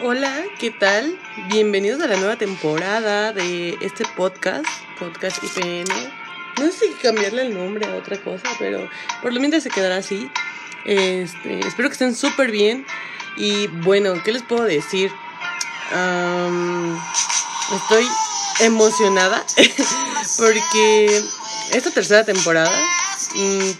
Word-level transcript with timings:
Hola, 0.00 0.44
¿qué 0.60 0.70
tal? 0.70 1.18
Bienvenidos 1.48 2.00
a 2.00 2.06
la 2.06 2.16
nueva 2.16 2.36
temporada 2.36 3.32
de 3.32 3.76
este 3.80 4.04
podcast, 4.16 4.64
Podcast 4.96 5.42
IPN. 5.42 5.88
No 6.60 6.70
sé 6.70 6.86
si 6.86 6.92
cambiarle 7.02 7.42
el 7.42 7.54
nombre 7.54 7.84
a 7.84 7.96
otra 7.96 8.16
cosa, 8.18 8.48
pero 8.60 8.88
por 9.22 9.32
lo 9.32 9.40
menos 9.40 9.60
se 9.60 9.70
quedará 9.70 9.96
así. 9.96 10.30
Este, 10.84 11.66
espero 11.66 11.88
que 11.88 11.94
estén 11.94 12.14
súper 12.14 12.52
bien. 12.52 12.86
Y 13.36 13.66
bueno, 13.66 14.14
¿qué 14.22 14.30
les 14.30 14.42
puedo 14.42 14.62
decir? 14.62 15.10
estoy 17.74 18.06
emocionada 18.60 19.44
porque 20.38 21.22
esta 21.72 21.90
tercera 21.90 22.24
temporada 22.24 22.70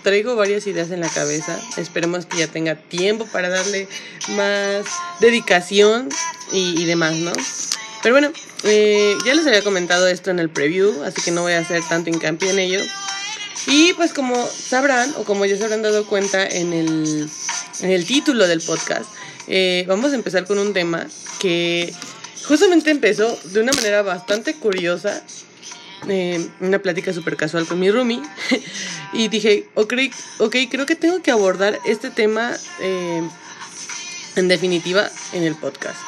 Traigo 0.03 0.37
varias 0.37 0.67
ideas 0.67 0.91
en 0.91 1.01
la 1.01 1.09
cabeza. 1.09 1.59
Esperemos 1.77 2.27
que 2.27 2.39
ya 2.39 2.47
tenga 2.47 2.75
tiempo 2.77 3.27
para 3.27 3.49
darle 3.49 3.89
más 4.31 4.87
dedicación 5.21 6.09
y, 6.53 6.85
demás, 6.85 7.17
¿no? 7.17 7.33
Pero 8.03 8.15
bueno, 8.15 8.31
eh, 8.65 9.17
ya 9.25 9.35
les 9.35 9.47
había 9.47 9.63
comentado 9.63 10.07
esto 10.07 10.31
en 10.31 10.39
el 10.39 10.51
preview, 10.51 11.03
así 11.03 11.21
que 11.23 11.31
no 11.31 11.43
voy 11.43 11.55
a 11.55 11.59
hacer 11.59 11.83
tanto 11.89 12.11
hincapié 12.11 12.51
en 12.51 12.59
ello. 12.59 12.81
Y 13.67 13.93
pues 13.95 14.13
como 14.13 14.47
sabrán, 14.47 15.13
o 15.17 15.25
como 15.25 15.45
ya 15.45 15.57
se 15.57 15.65
habrán 15.65 15.83
dado 15.83 16.07
cuenta 16.07 16.47
en 16.47 16.73
el, 16.73 17.29
en 17.81 17.91
el 17.91 18.07
título 18.07 18.47
del 18.47 18.61
podcast, 18.61 19.11
eh, 19.47 19.85
vamos 19.89 20.13
a 20.13 20.15
empezar 20.15 20.47
con 20.47 20.59
un 20.59 20.73
tema 20.73 21.07
que 21.41 21.93
justamente 22.47 22.91
empezó 22.91 23.39
de 23.45 23.61
una 23.61 23.73
manera 23.73 24.03
bastante 24.03 24.55
curiosa 24.55 25.23
eh, 26.07 26.49
una 26.61 26.79
plática 26.79 27.13
súper 27.13 27.37
casual 27.37 27.67
con 27.67 27.81
mi 27.81 27.91
roomie 27.91 28.23
y 29.13 29.29
dije, 29.29 29.69
ok, 29.75 29.95
okay, 30.39 30.69
creo 30.69 30.87
que 30.87 30.95
tengo 30.95 31.21
que 31.23 31.31
abordar 31.31 31.79
este 31.85 32.11
tema 32.11 32.53
eh, 32.81 33.23
en 34.37 34.49
definitiva 34.49 35.11
en 35.33 35.43
el 35.43 35.55
podcast. 35.57 35.99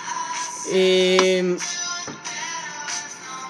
Eh, 0.72 1.56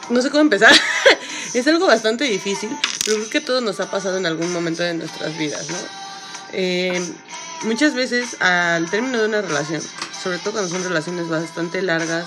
no 0.09 0.23
sé 0.23 0.31
cómo 0.31 0.41
empezar. 0.41 0.73
es 1.55 1.67
algo 1.67 1.87
bastante 1.87 2.25
difícil, 2.25 2.71
pero 3.05 3.19
creo 3.19 3.31
que 3.31 3.39
a 3.39 3.45
todos 3.45 3.63
nos 3.63 3.79
ha 3.81 3.91
pasado 3.91 4.17
en 4.17 4.27
algún 4.27 4.53
momento 4.53 4.83
de 4.83 4.95
nuestras 4.95 5.37
vidas, 5.37 5.69
muchas 7.63 7.95
veces 7.95 8.41
al 8.41 8.89
término 8.91 9.19
de 9.19 9.27
una 9.27 9.43
relación, 9.43 9.83
sobre 10.23 10.39
todo 10.39 10.53
cuando 10.53 10.71
son 10.71 10.83
relaciones 10.83 11.29
bastante 11.29 11.83
largas, 11.83 12.25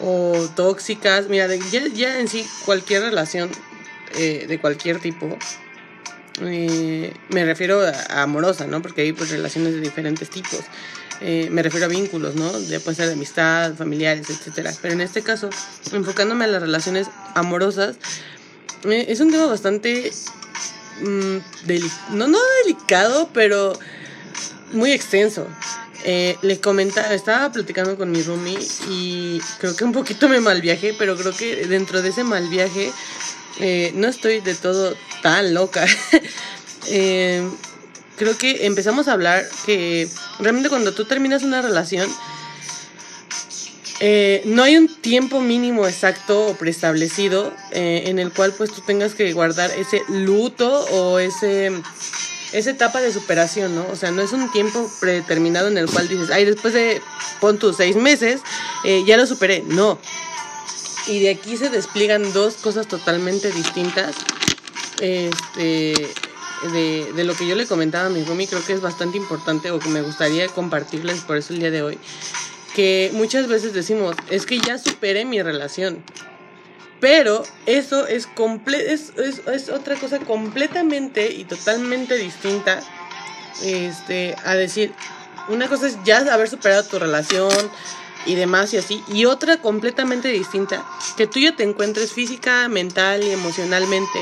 o 0.00 0.48
tóxicas. 0.54 1.28
Mira, 1.28 1.48
ya, 1.94 2.18
en 2.18 2.28
sí 2.28 2.46
cualquier 2.64 3.02
relación 3.02 3.50
eh, 4.16 4.46
de 4.48 4.60
cualquier 4.60 5.00
tipo, 5.00 5.36
eh, 6.42 7.12
me 7.30 7.44
refiero 7.44 7.80
a, 7.80 8.22
amorosa, 8.22 8.66
¿no? 8.66 8.82
Porque 8.82 9.02
hay 9.02 9.12
pues 9.12 9.30
relaciones 9.30 9.74
de 9.74 9.80
diferentes 9.80 10.30
tipos. 10.30 10.60
Eh, 11.20 11.48
me 11.50 11.62
refiero 11.62 11.86
a 11.86 11.88
vínculos, 11.88 12.36
¿no? 12.36 12.58
Ya 12.60 12.78
puede 12.80 12.96
ser 12.96 13.06
de 13.06 13.14
amistad, 13.14 13.74
familiares, 13.74 14.30
etcétera. 14.30 14.72
Pero 14.80 14.94
en 14.94 15.00
este 15.00 15.22
caso, 15.22 15.50
enfocándome 15.92 16.44
a 16.44 16.48
las 16.48 16.62
relaciones 16.62 17.08
amorosas, 17.34 17.96
es 18.84 19.18
un 19.18 19.32
tema 19.32 19.46
bastante 19.46 20.12
mm, 21.00 21.38
no, 22.12 22.28
no 22.28 22.38
delicado, 22.64 23.30
pero 23.34 23.72
muy 24.72 24.92
extenso. 24.92 25.46
Eh, 26.04 26.36
le 26.42 26.60
comentaba, 26.60 27.12
estaba 27.12 27.50
platicando 27.50 27.96
con 27.96 28.10
mi 28.12 28.22
roomie 28.22 28.58
y 28.88 29.40
creo 29.58 29.74
que 29.74 29.84
un 29.84 29.92
poquito 29.92 30.28
me 30.28 30.40
mal 30.40 30.60
viaje, 30.60 30.94
pero 30.96 31.16
creo 31.16 31.32
que 31.32 31.66
dentro 31.66 32.02
de 32.02 32.10
ese 32.10 32.22
mal 32.22 32.48
viaje 32.48 32.92
eh, 33.58 33.90
no 33.94 34.06
estoy 34.06 34.40
de 34.40 34.54
todo 34.54 34.94
tan 35.22 35.54
loca. 35.54 35.86
Eh, 36.90 37.46
creo 38.16 38.38
que 38.38 38.64
empezamos 38.64 39.08
a 39.08 39.12
hablar 39.12 39.46
que 39.66 40.08
realmente 40.38 40.70
cuando 40.70 40.94
tú 40.94 41.04
terminas 41.04 41.42
una 41.42 41.60
relación, 41.60 42.08
no 44.46 44.62
hay 44.62 44.76
un 44.78 44.88
tiempo 45.02 45.42
mínimo 45.42 45.86
exacto 45.86 46.46
o 46.46 46.54
preestablecido 46.54 47.52
en 47.72 48.18
el 48.18 48.32
cual 48.32 48.54
pues 48.56 48.70
tú 48.70 48.80
tengas 48.80 49.12
que 49.14 49.30
guardar 49.34 49.70
ese 49.72 50.00
luto 50.08 50.86
o 50.86 51.18
ese 51.18 51.72
esa 52.52 52.70
etapa 52.70 53.00
de 53.00 53.12
superación, 53.12 53.74
¿no? 53.74 53.86
O 53.90 53.96
sea, 53.96 54.10
no 54.10 54.22
es 54.22 54.32
un 54.32 54.50
tiempo 54.52 54.90
predeterminado 55.00 55.68
en 55.68 55.78
el 55.78 55.86
cual 55.86 56.08
dices, 56.08 56.30
ay, 56.30 56.44
después 56.44 56.74
de, 56.74 57.00
pon 57.40 57.58
tus 57.58 57.76
seis 57.76 57.96
meses, 57.96 58.40
eh, 58.84 59.04
ya 59.06 59.16
lo 59.16 59.26
superé. 59.26 59.62
No. 59.66 59.98
Y 61.06 61.20
de 61.20 61.30
aquí 61.30 61.56
se 61.56 61.70
despliegan 61.70 62.32
dos 62.32 62.54
cosas 62.54 62.86
totalmente 62.86 63.50
distintas. 63.50 64.16
Este, 65.00 65.94
de, 66.72 67.12
de 67.14 67.24
lo 67.24 67.34
que 67.34 67.46
yo 67.46 67.54
le 67.54 67.66
comentaba 67.66 68.06
a 68.06 68.10
mi 68.10 68.24
Rumi, 68.24 68.46
creo 68.46 68.64
que 68.64 68.72
es 68.72 68.80
bastante 68.80 69.16
importante 69.16 69.70
o 69.70 69.78
que 69.78 69.88
me 69.88 70.02
gustaría 70.02 70.48
compartirles 70.48 71.20
por 71.20 71.36
eso 71.36 71.52
el 71.52 71.60
día 71.60 71.70
de 71.70 71.82
hoy. 71.82 71.98
Que 72.74 73.10
muchas 73.14 73.48
veces 73.48 73.72
decimos, 73.72 74.16
es 74.30 74.46
que 74.46 74.58
ya 74.58 74.78
superé 74.78 75.24
mi 75.24 75.42
relación. 75.42 76.02
Pero 77.00 77.44
eso 77.66 78.06
es, 78.06 78.28
es, 78.66 79.12
es, 79.16 79.42
es, 79.46 79.68
otra 79.68 79.94
cosa 79.96 80.18
completamente 80.18 81.30
y 81.32 81.44
totalmente 81.44 82.16
distinta 82.16 82.80
este, 83.62 84.34
a 84.44 84.54
decir, 84.54 84.92
una 85.48 85.68
cosa 85.68 85.86
es 85.86 85.98
ya 86.04 86.18
haber 86.32 86.48
superado 86.48 86.84
tu 86.84 86.98
relación 86.98 87.52
y 88.26 88.34
demás 88.34 88.74
y 88.74 88.78
así, 88.78 89.02
y 89.08 89.24
otra 89.24 89.58
completamente 89.58 90.28
distinta, 90.28 90.84
que 91.16 91.26
tú 91.26 91.38
ya 91.40 91.54
te 91.54 91.62
encuentres 91.62 92.12
física, 92.12 92.68
mental 92.68 93.22
y 93.22 93.30
emocionalmente 93.30 94.18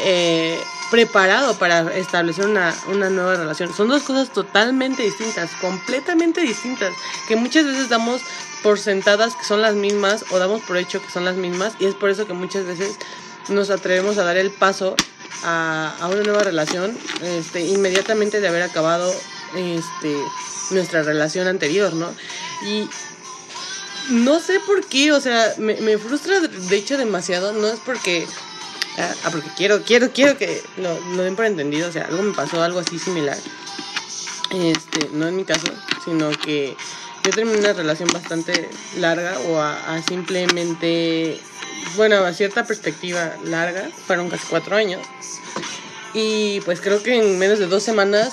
eh, 0.00 0.58
preparado 0.90 1.58
para 1.58 1.94
establecer 1.96 2.46
una, 2.46 2.74
una 2.88 3.10
nueva 3.10 3.34
relación. 3.34 3.74
Son 3.74 3.88
dos 3.88 4.02
cosas 4.02 4.32
totalmente 4.32 5.02
distintas, 5.02 5.50
completamente 5.60 6.40
distintas, 6.40 6.94
que 7.28 7.36
muchas 7.36 7.64
veces 7.64 7.88
damos 7.88 8.22
por 8.62 8.78
sentadas 8.78 9.36
que 9.36 9.44
son 9.44 9.62
las 9.62 9.74
mismas 9.74 10.24
o 10.30 10.38
damos 10.38 10.62
por 10.62 10.76
hecho 10.76 11.02
que 11.02 11.10
son 11.10 11.24
las 11.24 11.36
mismas 11.36 11.74
y 11.78 11.86
es 11.86 11.94
por 11.94 12.10
eso 12.10 12.26
que 12.26 12.32
muchas 12.32 12.64
veces 12.64 12.96
nos 13.48 13.70
atrevemos 13.70 14.18
a 14.18 14.24
dar 14.24 14.36
el 14.36 14.50
paso 14.50 14.96
a, 15.44 15.94
una 16.10 16.22
nueva 16.22 16.42
relación 16.42 16.96
este, 17.22 17.60
inmediatamente 17.60 18.40
de 18.40 18.48
haber 18.48 18.62
acabado 18.62 19.12
este, 19.54 20.16
nuestra 20.70 21.02
relación 21.02 21.46
anterior, 21.46 21.92
¿no? 21.94 22.12
Y 22.66 22.88
no 24.08 24.40
sé 24.40 24.60
por 24.60 24.84
qué, 24.86 25.12
o 25.12 25.20
sea, 25.20 25.54
me, 25.58 25.76
me 25.80 25.98
frustra 25.98 26.40
de 26.40 26.76
hecho 26.76 26.96
demasiado, 26.96 27.52
no 27.52 27.66
es 27.68 27.78
porque 27.84 28.26
ah, 28.98 29.14
ah 29.24 29.30
porque 29.30 29.48
quiero, 29.56 29.82
quiero, 29.82 30.10
quiero 30.12 30.36
que 30.38 30.62
lo, 30.76 30.98
lo, 31.14 31.22
den 31.22 31.36
por 31.36 31.44
entendido. 31.44 31.88
O 31.88 31.92
sea, 31.92 32.04
algo 32.04 32.22
me 32.22 32.34
pasó, 32.34 32.62
algo 32.62 32.80
así 32.80 32.98
similar. 32.98 33.36
Este, 34.50 35.08
no 35.12 35.26
en 35.26 35.36
mi 35.36 35.44
caso, 35.44 35.66
sino 36.04 36.30
que 36.30 36.76
yo 37.24 37.32
terminé 37.32 37.58
una 37.58 37.72
relación 37.72 38.08
bastante 38.12 38.70
larga 38.98 39.36
o 39.48 39.60
a, 39.60 40.00
simplemente, 40.06 41.40
bueno, 41.96 42.18
a 42.18 42.32
cierta 42.32 42.64
perspectiva 42.64 43.34
larga, 43.42 43.90
fueron 44.06 44.30
casi 44.30 44.46
cuatro 44.48 44.76
años. 44.76 45.04
Y 46.14 46.60
pues 46.60 46.80
creo 46.80 47.02
que 47.02 47.16
en 47.16 47.36
menos 47.38 47.58
de 47.58 47.66
dos 47.66 47.82
semanas 47.82 48.32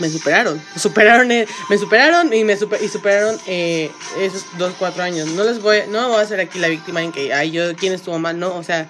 me 0.00 0.10
superaron. 0.10 0.62
Superaron, 0.76 1.32
eh, 1.32 1.46
me 1.70 1.78
superaron 1.78 2.32
y 2.32 2.44
me 2.44 2.58
super, 2.58 2.82
y 2.82 2.88
superaron 2.88 3.38
eh, 3.46 3.90
esos 4.20 4.44
dos, 4.58 4.74
cuatro 4.78 5.02
años. 5.02 5.28
No 5.28 5.44
les 5.44 5.62
voy, 5.62 5.78
no 5.88 6.10
voy 6.10 6.20
a 6.20 6.26
ser 6.26 6.40
aquí 6.40 6.58
la 6.58 6.68
víctima 6.68 7.02
en 7.02 7.10
que, 7.10 7.32
ay, 7.32 7.52
yo, 7.52 7.74
¿quién 7.74 7.94
estuvo 7.94 8.18
mal? 8.18 8.38
No, 8.38 8.54
o 8.54 8.62
sea, 8.62 8.86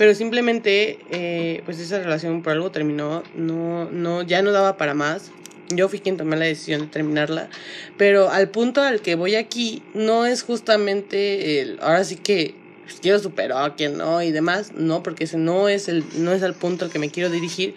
pero 0.00 0.14
simplemente, 0.14 0.98
eh, 1.10 1.60
pues 1.66 1.78
esa 1.78 1.98
relación 1.98 2.42
por 2.42 2.54
algo 2.54 2.70
terminó. 2.70 3.22
No, 3.34 3.84
no, 3.90 4.22
ya 4.22 4.40
no 4.40 4.50
daba 4.50 4.78
para 4.78 4.94
más. 4.94 5.30
Yo 5.68 5.90
fui 5.90 6.00
quien 6.00 6.16
tomé 6.16 6.38
la 6.38 6.46
decisión 6.46 6.80
de 6.80 6.86
terminarla, 6.86 7.50
pero 7.98 8.30
al 8.30 8.48
punto 8.48 8.80
al 8.80 9.02
que 9.02 9.14
voy 9.14 9.34
aquí 9.34 9.82
no 9.92 10.24
es 10.24 10.42
justamente 10.42 11.60
el, 11.60 11.78
ahora 11.82 12.04
sí 12.04 12.16
que 12.16 12.54
pues, 12.84 13.00
quiero 13.02 13.18
superar 13.18 13.62
a 13.62 13.74
quien 13.76 13.98
no 13.98 14.22
y 14.22 14.32
demás, 14.32 14.72
no, 14.74 15.02
porque 15.02 15.24
ese 15.24 15.36
no 15.36 15.68
es 15.68 15.86
el, 15.86 16.02
no 16.16 16.32
es 16.32 16.42
al 16.42 16.54
punto 16.54 16.86
al 16.86 16.90
que 16.90 16.98
me 16.98 17.10
quiero 17.10 17.28
dirigir, 17.28 17.74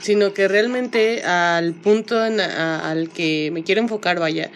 sino 0.00 0.34
que 0.34 0.48
realmente 0.48 1.22
al 1.22 1.74
punto 1.74 2.18
al 2.18 3.08
que 3.10 3.52
me 3.52 3.62
quiero 3.62 3.82
enfocar, 3.82 4.18
vaya, 4.18 4.50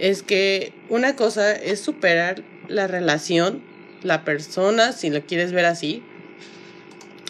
es 0.00 0.24
que 0.24 0.72
una 0.88 1.14
cosa 1.14 1.52
es 1.52 1.78
superar 1.78 2.42
la 2.66 2.88
relación, 2.88 3.62
la 4.02 4.24
persona, 4.24 4.90
si 4.90 5.08
lo 5.08 5.24
quieres 5.24 5.52
ver 5.52 5.64
así, 5.64 6.02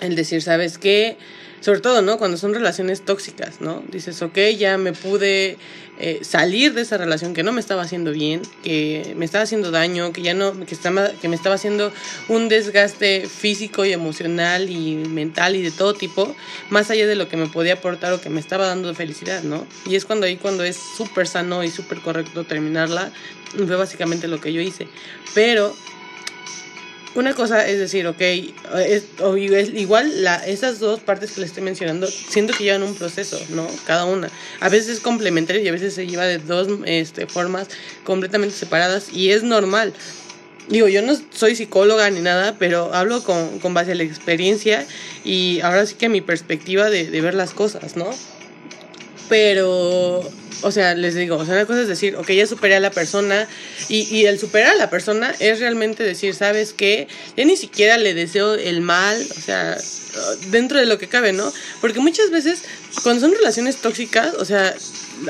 el 0.01 0.15
decir, 0.15 0.43
¿sabes 0.43 0.79
qué? 0.79 1.17
sobre 1.61 1.81
todo, 1.81 2.03
¿no? 2.03 2.19
Cuando 2.19 2.37
son 2.37 2.55
relaciones 2.55 3.05
tóxicas, 3.05 3.61
¿no? 3.61 3.83
Dices, 3.91 4.23
ok, 4.23 4.39
ya 4.57 4.79
me 4.79 4.93
pude 4.93 5.57
eh, 5.99 6.21
salir 6.23 6.73
de 6.75 6.83
esa 6.83 6.97
relación 6.97 7.35
que 7.35 7.43
no 7.43 7.53
me 7.53 7.61
estaba 7.61 7.83
haciendo 7.83 8.13
bien, 8.13 8.43
que 8.63 9.15
me 9.17 9.25
estaba 9.25 9.43
haciendo 9.45 9.71
daño, 9.71 10.13
que 10.13 10.23
ya 10.23 10.35
no, 10.35 10.53
que, 10.65 10.75
estaba, 10.75 11.11
que 11.21 11.29
me 11.29 11.35
estaba 11.35 11.57
haciendo 11.57 11.93
un 12.29 12.49
desgaste 12.49 13.29
físico 13.29 13.85
y 13.85 13.93
emocional 13.93 14.71
y 14.71 14.95
mental 14.95 15.57
y 15.57 15.63
de 15.63 15.71
todo 15.71 15.95
tipo, 15.95 16.35
más 16.71 16.91
allá 16.91 17.07
de 17.07 17.17
lo 17.17 17.29
que 17.29 17.37
me 17.37 17.47
podía 17.47 17.75
aportar 17.75 18.13
o 18.13 18.21
que 18.21 18.31
me 18.31 18.41
estaba 18.41 18.67
dando 18.67 18.95
felicidad, 18.95 19.43
¿no? 19.43 19.67
Y 19.87 19.97
es 19.97 20.05
cuando 20.05 20.27
ahí, 20.27 20.37
cuando 20.37 20.63
es 20.63 20.77
súper 20.97 21.27
sano 21.27 21.65
y 21.65 21.71
súper 21.71 22.01
correcto 22.01 22.45
terminarla, 22.45 23.11
fue 23.57 23.77
básicamente 23.77 24.29
lo 24.29 24.41
que 24.41 24.53
yo 24.53 24.61
hice. 24.61 24.87
Pero 25.35 25.75
una 27.19 27.35
cosa 27.35 27.67
es 27.67 27.79
decir, 27.81 28.07
ok, 28.07 28.21
igual 29.75 30.23
la, 30.23 30.37
esas 30.47 30.79
dos 30.79 31.01
partes 31.01 31.33
que 31.33 31.41
le 31.41 31.47
estoy 31.47 31.65
mencionando, 31.65 32.07
siento 32.07 32.53
que 32.57 32.63
llevan 32.63 32.85
un 32.85 32.95
proceso, 32.95 33.41
¿no? 33.51 33.67
Cada 33.87 34.05
una. 34.05 34.31
A 34.61 34.69
veces 34.69 34.89
es 34.89 35.01
complementario 35.01 35.61
y 35.61 35.67
a 35.67 35.73
veces 35.73 35.95
se 35.95 36.07
lleva 36.07 36.25
de 36.27 36.39
dos 36.39 36.69
este, 36.87 37.27
formas 37.27 37.67
completamente 38.05 38.55
separadas 38.55 39.13
y 39.13 39.31
es 39.33 39.43
normal. 39.43 39.93
Digo, 40.69 40.87
yo 40.87 41.03
no 41.03 41.19
soy 41.31 41.57
psicóloga 41.57 42.09
ni 42.11 42.21
nada, 42.21 42.55
pero 42.57 42.95
hablo 42.95 43.25
con, 43.25 43.59
con 43.59 43.75
base 43.75 43.93
a 43.93 43.95
la 43.97 44.05
experiencia 44.05 44.87
y 45.25 45.61
ahora 45.63 45.87
sí 45.87 45.97
que 45.97 46.09
mi 46.09 46.21
perspectiva 46.21 46.89
de 46.89 47.21
ver 47.21 47.35
las 47.35 47.53
cosas, 47.53 47.97
¿no? 47.97 48.11
Pero 49.29 50.23
o 50.63 50.71
sea, 50.73 50.95
les 50.95 51.15
digo, 51.15 51.37
o 51.37 51.45
sea, 51.45 51.55
una 51.55 51.67
cosa 51.67 51.83
es 51.83 51.89
decir, 51.89 52.17
ok, 52.17 52.31
ya 52.31 52.47
superé 52.47 52.77
a 52.77 52.81
la 52.81 52.91
persona 52.91 53.47
y, 53.89 54.03
y 54.15 54.27
el 54.27 54.39
superar 54.39 54.73
a 54.73 54.75
la 54.75 54.91
persona 54.91 55.35
es 55.39 55.61
realmente 55.61 56.03
decir, 56.03 56.35
¿sabes 56.35 56.73
qué? 56.73 57.09
Ya 57.37 57.45
ni 57.45 57.57
siquiera 57.57 57.99
le 57.99 58.15
deseo 58.15 58.55
el 58.55 58.81
mal, 58.81 59.25
o 59.37 59.41
sea, 59.41 59.77
dentro 60.51 60.79
de 60.79 60.87
lo 60.87 60.99
que 60.99 61.09
cabe, 61.09 61.33
¿no? 61.33 61.53
Porque 61.81 62.01
muchas 62.01 62.31
veces, 62.31 62.63
cuando 63.03 63.21
son 63.21 63.35
relaciones 63.35 63.77
tóxicas, 63.77 64.35
o 64.35 64.45
sea, 64.45 64.75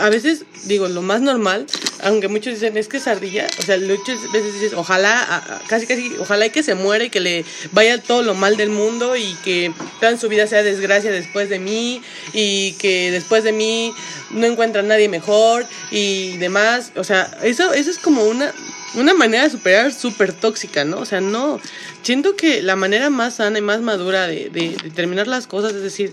a 0.00 0.08
veces 0.10 0.44
digo 0.64 0.88
lo 0.88 1.02
más 1.02 1.20
normal, 1.20 1.66
aunque 2.02 2.28
muchos 2.28 2.54
dicen 2.54 2.76
es 2.76 2.88
que 2.88 2.98
es 2.98 3.06
ardilla, 3.06 3.46
o 3.58 3.62
sea, 3.62 3.78
muchas 3.78 4.30
veces 4.32 4.54
dices, 4.54 4.72
ojalá, 4.74 5.60
casi 5.68 5.86
casi, 5.86 6.12
ojalá 6.18 6.46
y 6.46 6.50
que 6.50 6.62
se 6.62 6.74
muera 6.74 7.04
y 7.04 7.10
que 7.10 7.20
le 7.20 7.44
vaya 7.72 8.00
todo 8.00 8.22
lo 8.22 8.34
mal 8.34 8.56
del 8.56 8.70
mundo 8.70 9.16
y 9.16 9.34
que 9.44 9.72
toda 10.00 10.16
su 10.18 10.28
vida 10.28 10.46
sea 10.46 10.62
desgracia 10.62 11.10
después 11.10 11.48
de 11.48 11.58
mí 11.58 12.02
y 12.32 12.72
que 12.72 13.10
después 13.10 13.44
de 13.44 13.52
mí 13.52 13.94
no 14.30 14.46
encuentra 14.46 14.80
a 14.80 14.84
nadie 14.84 15.08
mejor 15.08 15.66
y 15.90 16.36
demás, 16.38 16.92
o 16.96 17.04
sea, 17.04 17.38
eso, 17.42 17.72
eso 17.72 17.90
es 17.90 17.98
como 17.98 18.24
una, 18.24 18.52
una 18.94 19.14
manera 19.14 19.44
de 19.44 19.50
superar 19.50 19.92
súper 19.92 20.32
tóxica, 20.32 20.84
¿no? 20.84 20.98
O 20.98 21.04
sea, 21.04 21.20
no, 21.20 21.60
siento 22.02 22.36
que 22.36 22.62
la 22.62 22.76
manera 22.76 23.10
más 23.10 23.36
sana 23.36 23.58
y 23.58 23.62
más 23.62 23.80
madura 23.80 24.26
de, 24.26 24.50
de, 24.50 24.76
de 24.82 24.90
terminar 24.90 25.26
las 25.26 25.46
cosas 25.46 25.74
es 25.74 25.82
decir, 25.82 26.12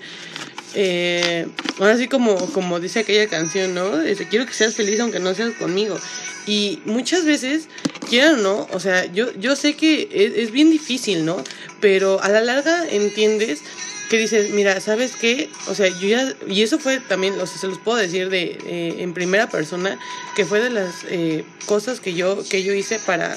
eh, 0.76 1.48
ahora 1.80 1.98
sí 1.98 2.08
como, 2.08 2.36
como 2.52 2.80
dice 2.80 3.00
aquella 3.00 3.28
canción, 3.28 3.74
¿no? 3.74 3.92
Quiero 4.30 4.46
que 4.46 4.54
seas 4.54 4.76
feliz 4.76 5.00
aunque 5.00 5.20
no 5.20 5.34
seas 5.34 5.54
conmigo. 5.54 5.98
Y 6.46 6.82
muchas 6.86 7.26
veces, 7.26 7.68
quieran 8.10 8.36
o 8.36 8.44
no, 8.44 8.68
o 8.72 8.80
sea, 8.80 9.06
yo, 9.06 9.34
yo 9.34 9.56
sé 9.56 9.76
que 9.76 10.10
es, 10.12 10.34
es, 10.36 10.52
bien 10.52 10.70
difícil, 10.70 11.26
¿no? 11.26 11.44
Pero 11.80 12.22
a 12.22 12.30
la 12.30 12.42
larga 12.42 12.86
entiendes 12.88 13.62
que 14.10 14.20
dices, 14.20 14.52
mira, 14.52 14.80
¿sabes 14.82 15.16
qué? 15.16 15.50
O 15.68 15.74
sea, 15.74 15.88
yo 15.88 16.08
ya, 16.08 16.36
y 16.48 16.62
eso 16.62 16.78
fue 16.78 17.00
también, 17.00 17.40
o 17.40 17.48
sea, 17.48 17.58
se 17.58 17.68
los 17.68 17.80
puedo 17.80 17.98
decir 17.98 18.30
de, 18.30 18.60
eh, 18.68 18.96
en 19.00 19.14
primera 19.14 19.50
persona, 19.50 19.98
que 20.36 20.46
fue 20.46 20.60
de 20.60 20.70
las 20.70 20.94
eh, 21.10 21.44
cosas 21.66 22.00
que 22.00 22.14
yo, 22.14 22.44
que 22.48 22.64
yo 22.64 22.74
hice 22.74 23.00
para, 23.00 23.36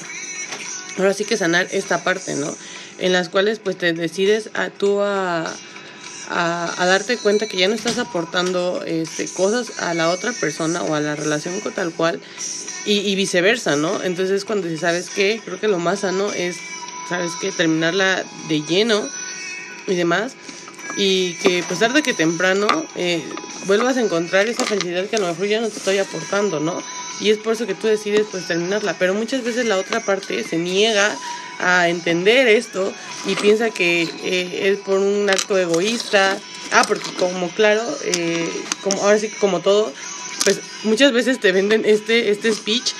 ahora 0.97 1.13
sí 1.13 1.25
que 1.25 1.37
sanar 1.37 1.67
esta 1.71 2.03
parte, 2.03 2.35
¿no? 2.35 2.55
En 2.99 3.13
las 3.13 3.29
cuales 3.29 3.59
pues 3.59 3.77
te 3.77 3.93
decides 3.93 4.51
a 4.53 4.69
tú 4.69 4.99
a 4.99 5.51
a, 6.29 6.73
a, 6.81 6.85
darte 6.85 7.17
cuenta 7.17 7.47
que 7.47 7.57
ya 7.57 7.67
no 7.67 7.75
estás 7.75 7.97
aportando 7.97 8.83
este, 8.85 9.27
cosas 9.27 9.79
a 9.79 9.93
la 9.93 10.09
otra 10.09 10.31
persona 10.31 10.83
o 10.83 10.95
a 10.95 10.99
la 10.99 11.15
relación 11.15 11.59
con 11.59 11.73
tal 11.73 11.91
cual 11.91 12.19
y, 12.85 12.99
y 12.99 13.15
viceversa, 13.15 13.75
¿no? 13.75 14.03
Entonces 14.03 14.45
cuando 14.45 14.67
dices, 14.67 14.81
¿sabes 14.81 15.09
qué? 15.09 15.41
Creo 15.43 15.59
que 15.59 15.67
lo 15.67 15.79
más 15.79 16.01
sano 16.01 16.31
es, 16.31 16.57
¿sabes 17.09 17.31
qué? 17.41 17.51
Terminarla 17.51 18.23
de 18.47 18.61
lleno 18.61 19.07
y 19.87 19.95
demás 19.95 20.33
y 20.97 21.33
que 21.35 21.63
pues 21.67 21.79
tarde 21.79 22.03
que 22.03 22.13
temprano 22.13 22.67
eh, 22.95 23.23
vuelvas 23.65 23.97
a 23.97 24.01
encontrar 24.01 24.47
esa 24.47 24.65
felicidad 24.65 25.07
que 25.07 25.15
a 25.15 25.19
lo 25.19 25.27
mejor 25.27 25.47
ya 25.47 25.61
no 25.61 25.69
te 25.69 25.77
estoy 25.77 25.97
aportando, 25.97 26.59
¿no? 26.59 26.81
Y 27.19 27.29
es 27.29 27.37
por 27.37 27.53
eso 27.53 27.67
que 27.67 27.75
tú 27.75 27.87
decides 27.87 28.27
pues 28.31 28.47
terminarla, 28.47 28.95
pero 28.97 29.13
muchas 29.13 29.43
veces 29.43 29.65
la 29.65 29.77
otra 29.77 29.99
parte 29.99 30.43
se 30.43 30.57
niega 30.57 31.15
a 31.59 31.89
entender 31.89 32.47
esto 32.47 32.93
y 33.25 33.35
piensa 33.35 33.69
que 33.69 34.03
eh, 34.23 34.69
es 34.69 34.79
por 34.79 34.99
un 34.99 35.29
acto 35.29 35.57
egoísta. 35.57 36.37
Ah, 36.71 36.85
porque 36.87 37.11
como 37.13 37.49
claro, 37.49 37.83
eh, 38.03 38.47
como 38.83 39.01
ahora 39.01 39.17
sí 39.17 39.29
como 39.29 39.59
todo, 39.59 39.91
pues 40.43 40.61
muchas 40.83 41.11
veces 41.11 41.39
te 41.39 41.51
venden 41.51 41.83
este, 41.85 42.29
este 42.29 42.53
speech 42.53 42.93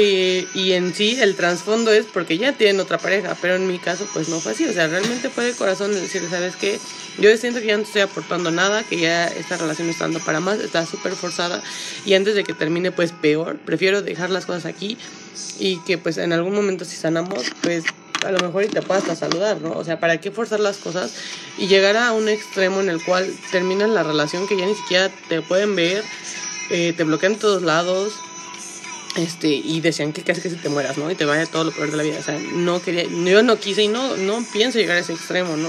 y 0.00 0.72
en 0.72 0.94
sí 0.94 1.18
el 1.20 1.36
trasfondo 1.36 1.92
es 1.92 2.06
porque 2.06 2.36
ya 2.36 2.52
tienen 2.52 2.80
otra 2.80 2.98
pareja, 2.98 3.36
pero 3.40 3.54
en 3.54 3.66
mi 3.66 3.78
caso 3.78 4.08
pues 4.12 4.28
no 4.28 4.40
fue 4.40 4.52
así, 4.52 4.64
o 4.64 4.72
sea, 4.72 4.88
realmente 4.88 5.30
fue 5.30 5.44
de 5.44 5.52
corazón 5.52 5.92
decir, 5.92 6.22
¿sabes 6.28 6.56
qué? 6.56 6.80
Yo 7.18 7.36
siento 7.36 7.60
que 7.60 7.66
ya 7.66 7.76
no 7.76 7.84
estoy 7.84 8.02
aportando 8.02 8.50
nada, 8.50 8.82
que 8.82 8.98
ya 8.98 9.26
esta 9.28 9.56
relación 9.56 9.88
está 9.88 10.04
dando 10.04 10.20
para 10.20 10.40
más, 10.40 10.58
está 10.58 10.84
súper 10.84 11.12
forzada 11.12 11.62
y 12.04 12.14
antes 12.14 12.34
de 12.34 12.42
que 12.42 12.54
termine 12.54 12.90
pues 12.90 13.12
peor, 13.12 13.58
prefiero 13.58 14.02
dejar 14.02 14.30
las 14.30 14.46
cosas 14.46 14.66
aquí 14.66 14.98
y 15.58 15.78
que 15.84 15.96
pues 15.98 16.18
en 16.18 16.32
algún 16.32 16.54
momento 16.54 16.84
si 16.84 16.96
sanamos 16.96 17.44
pues 17.62 17.84
a 18.24 18.32
lo 18.32 18.38
mejor 18.40 18.64
y 18.64 18.68
te 18.68 18.82
puedas 18.82 19.04
saludar, 19.18 19.60
¿no? 19.60 19.72
O 19.72 19.84
sea, 19.84 20.00
¿para 20.00 20.20
qué 20.20 20.30
forzar 20.30 20.58
las 20.58 20.78
cosas 20.78 21.12
y 21.58 21.66
llegar 21.66 21.96
a 21.96 22.12
un 22.12 22.28
extremo 22.28 22.80
en 22.80 22.88
el 22.88 23.04
cual 23.04 23.32
terminan 23.52 23.94
la 23.94 24.02
relación 24.02 24.48
que 24.48 24.56
ya 24.56 24.66
ni 24.66 24.74
siquiera 24.74 25.10
te 25.28 25.42
pueden 25.42 25.76
ver, 25.76 26.02
eh, 26.70 26.94
te 26.96 27.04
bloquean 27.04 27.36
todos 27.36 27.62
lados, 27.62 28.14
este, 29.16 29.48
y 29.48 29.80
decían 29.80 30.12
que 30.12 30.22
casi 30.22 30.40
que 30.40 30.50
si 30.50 30.56
te 30.56 30.68
mueras, 30.68 30.98
¿no? 30.98 31.10
Y 31.10 31.14
te 31.14 31.24
vaya 31.24 31.46
todo 31.46 31.64
lo 31.64 31.72
peor 31.72 31.90
de 31.90 31.96
la 31.96 32.02
vida. 32.02 32.18
O 32.18 32.22
sea, 32.22 32.38
no 32.38 32.82
quería, 32.82 33.04
yo 33.04 33.42
no 33.42 33.58
quise 33.58 33.82
y 33.82 33.88
no, 33.88 34.16
no 34.16 34.44
pienso 34.52 34.78
llegar 34.78 34.96
a 34.96 35.00
ese 35.00 35.12
extremo, 35.12 35.56
¿no? 35.56 35.68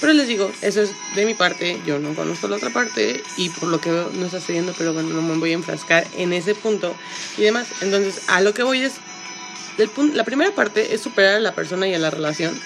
Pero 0.00 0.14
les 0.14 0.26
digo, 0.26 0.50
eso 0.62 0.82
es 0.82 0.90
de 1.14 1.24
mi 1.24 1.34
parte, 1.34 1.78
yo 1.86 2.00
no 2.00 2.14
conozco 2.14 2.48
la 2.48 2.56
otra 2.56 2.70
parte 2.70 3.22
y 3.36 3.50
por 3.50 3.68
lo 3.68 3.80
que 3.80 3.92
veo 3.92 4.10
no 4.14 4.26
está 4.26 4.40
sucediendo, 4.40 4.74
pero 4.76 4.92
bueno, 4.92 5.10
no 5.10 5.22
me 5.22 5.36
voy 5.36 5.52
a 5.52 5.54
enfrascar 5.54 6.04
en 6.16 6.32
ese 6.32 6.56
punto 6.56 6.92
y 7.38 7.42
demás. 7.42 7.68
Entonces, 7.82 8.22
a 8.26 8.40
lo 8.40 8.52
que 8.52 8.64
voy 8.64 8.82
es, 8.82 8.94
el 9.78 9.88
punto, 9.90 10.16
la 10.16 10.24
primera 10.24 10.52
parte 10.52 10.92
es 10.92 11.02
superar 11.02 11.36
a 11.36 11.40
la 11.40 11.54
persona 11.54 11.86
y 11.86 11.94
a 11.94 12.00
la 12.00 12.10
relación. 12.10 12.58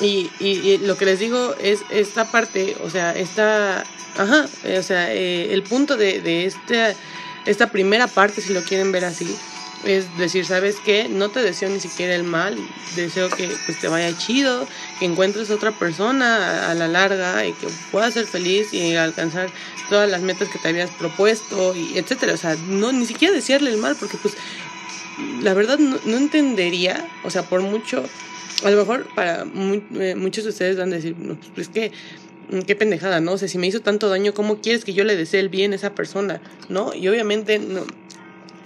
Y, 0.00 0.28
y, 0.40 0.48
y 0.48 0.78
lo 0.78 0.96
que 0.96 1.04
les 1.04 1.20
digo 1.20 1.54
es 1.60 1.80
esta 1.90 2.32
parte, 2.32 2.76
o 2.82 2.90
sea, 2.90 3.12
esta, 3.12 3.84
ajá, 4.18 4.48
o 4.76 4.82
sea, 4.82 5.14
eh, 5.14 5.52
el 5.52 5.62
punto 5.62 5.96
de, 5.96 6.20
de 6.20 6.46
este 6.46 6.96
esta 7.46 7.70
primera 7.70 8.06
parte, 8.06 8.40
si 8.40 8.52
lo 8.52 8.62
quieren 8.62 8.92
ver 8.92 9.04
así, 9.04 9.36
es 9.84 10.18
decir, 10.18 10.44
¿sabes 10.44 10.76
qué? 10.84 11.08
No 11.08 11.30
te 11.30 11.40
deseo 11.40 11.70
ni 11.70 11.80
siquiera 11.80 12.14
el 12.14 12.24
mal, 12.24 12.56
deseo 12.96 13.30
que 13.30 13.48
pues, 13.64 13.78
te 13.80 13.88
vaya 13.88 14.16
chido, 14.16 14.68
que 14.98 15.06
encuentres 15.06 15.50
otra 15.50 15.72
persona 15.72 16.70
a, 16.70 16.74
la 16.74 16.86
larga 16.86 17.46
y 17.46 17.52
que 17.52 17.66
puedas 17.90 18.14
ser 18.14 18.26
feliz 18.26 18.74
y 18.74 18.96
alcanzar 18.96 19.48
todas 19.88 20.10
las 20.10 20.20
metas 20.20 20.48
que 20.48 20.58
te 20.58 20.68
habías 20.68 20.90
propuesto, 20.90 21.74
y 21.74 21.96
etcétera. 21.96 22.34
O 22.34 22.36
sea, 22.36 22.56
no, 22.68 22.92
ni 22.92 23.06
siquiera 23.06 23.34
desearle 23.34 23.70
el 23.70 23.78
mal, 23.78 23.96
porque 23.98 24.18
pues 24.18 24.34
la 25.40 25.54
verdad 25.54 25.78
no, 25.78 25.98
no 26.04 26.16
entendería, 26.16 27.08
o 27.24 27.30
sea, 27.30 27.42
por 27.42 27.62
mucho, 27.62 28.04
a 28.64 28.70
lo 28.70 28.76
mejor 28.76 29.06
para 29.14 29.44
eh, 29.44 30.14
muchos 30.14 30.44
de 30.44 30.50
ustedes 30.50 30.76
van 30.76 30.92
a 30.92 30.96
decir, 30.96 31.16
no, 31.18 31.38
pues 31.54 31.68
es 31.68 31.72
que 31.72 31.92
qué 32.66 32.76
pendejada, 32.76 33.20
¿no? 33.20 33.32
O 33.32 33.38
sea, 33.38 33.48
si 33.48 33.58
me 33.58 33.66
hizo 33.66 33.80
tanto 33.80 34.08
daño, 34.08 34.34
¿cómo 34.34 34.60
quieres 34.60 34.84
que 34.84 34.92
yo 34.92 35.04
le 35.04 35.16
desee 35.16 35.40
el 35.40 35.48
bien 35.48 35.72
a 35.72 35.76
esa 35.76 35.94
persona? 35.94 36.40
¿No? 36.68 36.94
Y 36.94 37.08
obviamente 37.08 37.58
no, 37.58 37.84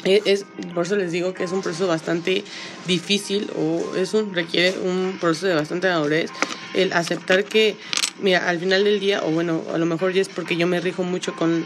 es, 0.04 0.44
por 0.74 0.86
eso 0.86 0.96
les 0.96 1.12
digo 1.12 1.34
que 1.34 1.44
es 1.44 1.52
un 1.52 1.62
proceso 1.62 1.86
bastante 1.86 2.44
difícil 2.86 3.50
o 3.56 3.96
es 3.96 4.14
un 4.14 4.34
requiere 4.34 4.74
un 4.78 5.16
proceso 5.20 5.46
de 5.46 5.54
bastante 5.54 5.88
madurez 5.88 6.30
el 6.74 6.92
aceptar 6.92 7.44
que 7.44 7.76
mira 8.20 8.48
al 8.48 8.58
final 8.58 8.84
del 8.84 9.00
día 9.00 9.22
o 9.24 9.30
bueno 9.30 9.62
a 9.72 9.78
lo 9.78 9.86
mejor 9.86 10.12
ya 10.12 10.22
es 10.22 10.28
porque 10.28 10.56
yo 10.56 10.66
me 10.66 10.80
rijo 10.80 11.02
mucho 11.02 11.34
con 11.34 11.64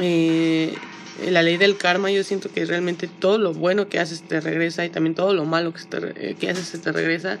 eh, 0.00 0.74
la 1.30 1.42
ley 1.42 1.56
del 1.56 1.76
karma 1.76 2.10
yo 2.10 2.24
siento 2.24 2.50
que 2.50 2.64
realmente 2.64 3.08
todo 3.08 3.38
lo 3.38 3.54
bueno 3.54 3.88
que 3.88 4.00
haces 4.00 4.22
te 4.22 4.40
regresa 4.40 4.84
y 4.84 4.90
también 4.90 5.14
todo 5.14 5.32
lo 5.32 5.44
malo 5.44 5.72
que, 5.72 5.82
te, 5.84 6.34
que 6.34 6.50
haces 6.50 6.80
te 6.80 6.92
regresa 6.92 7.38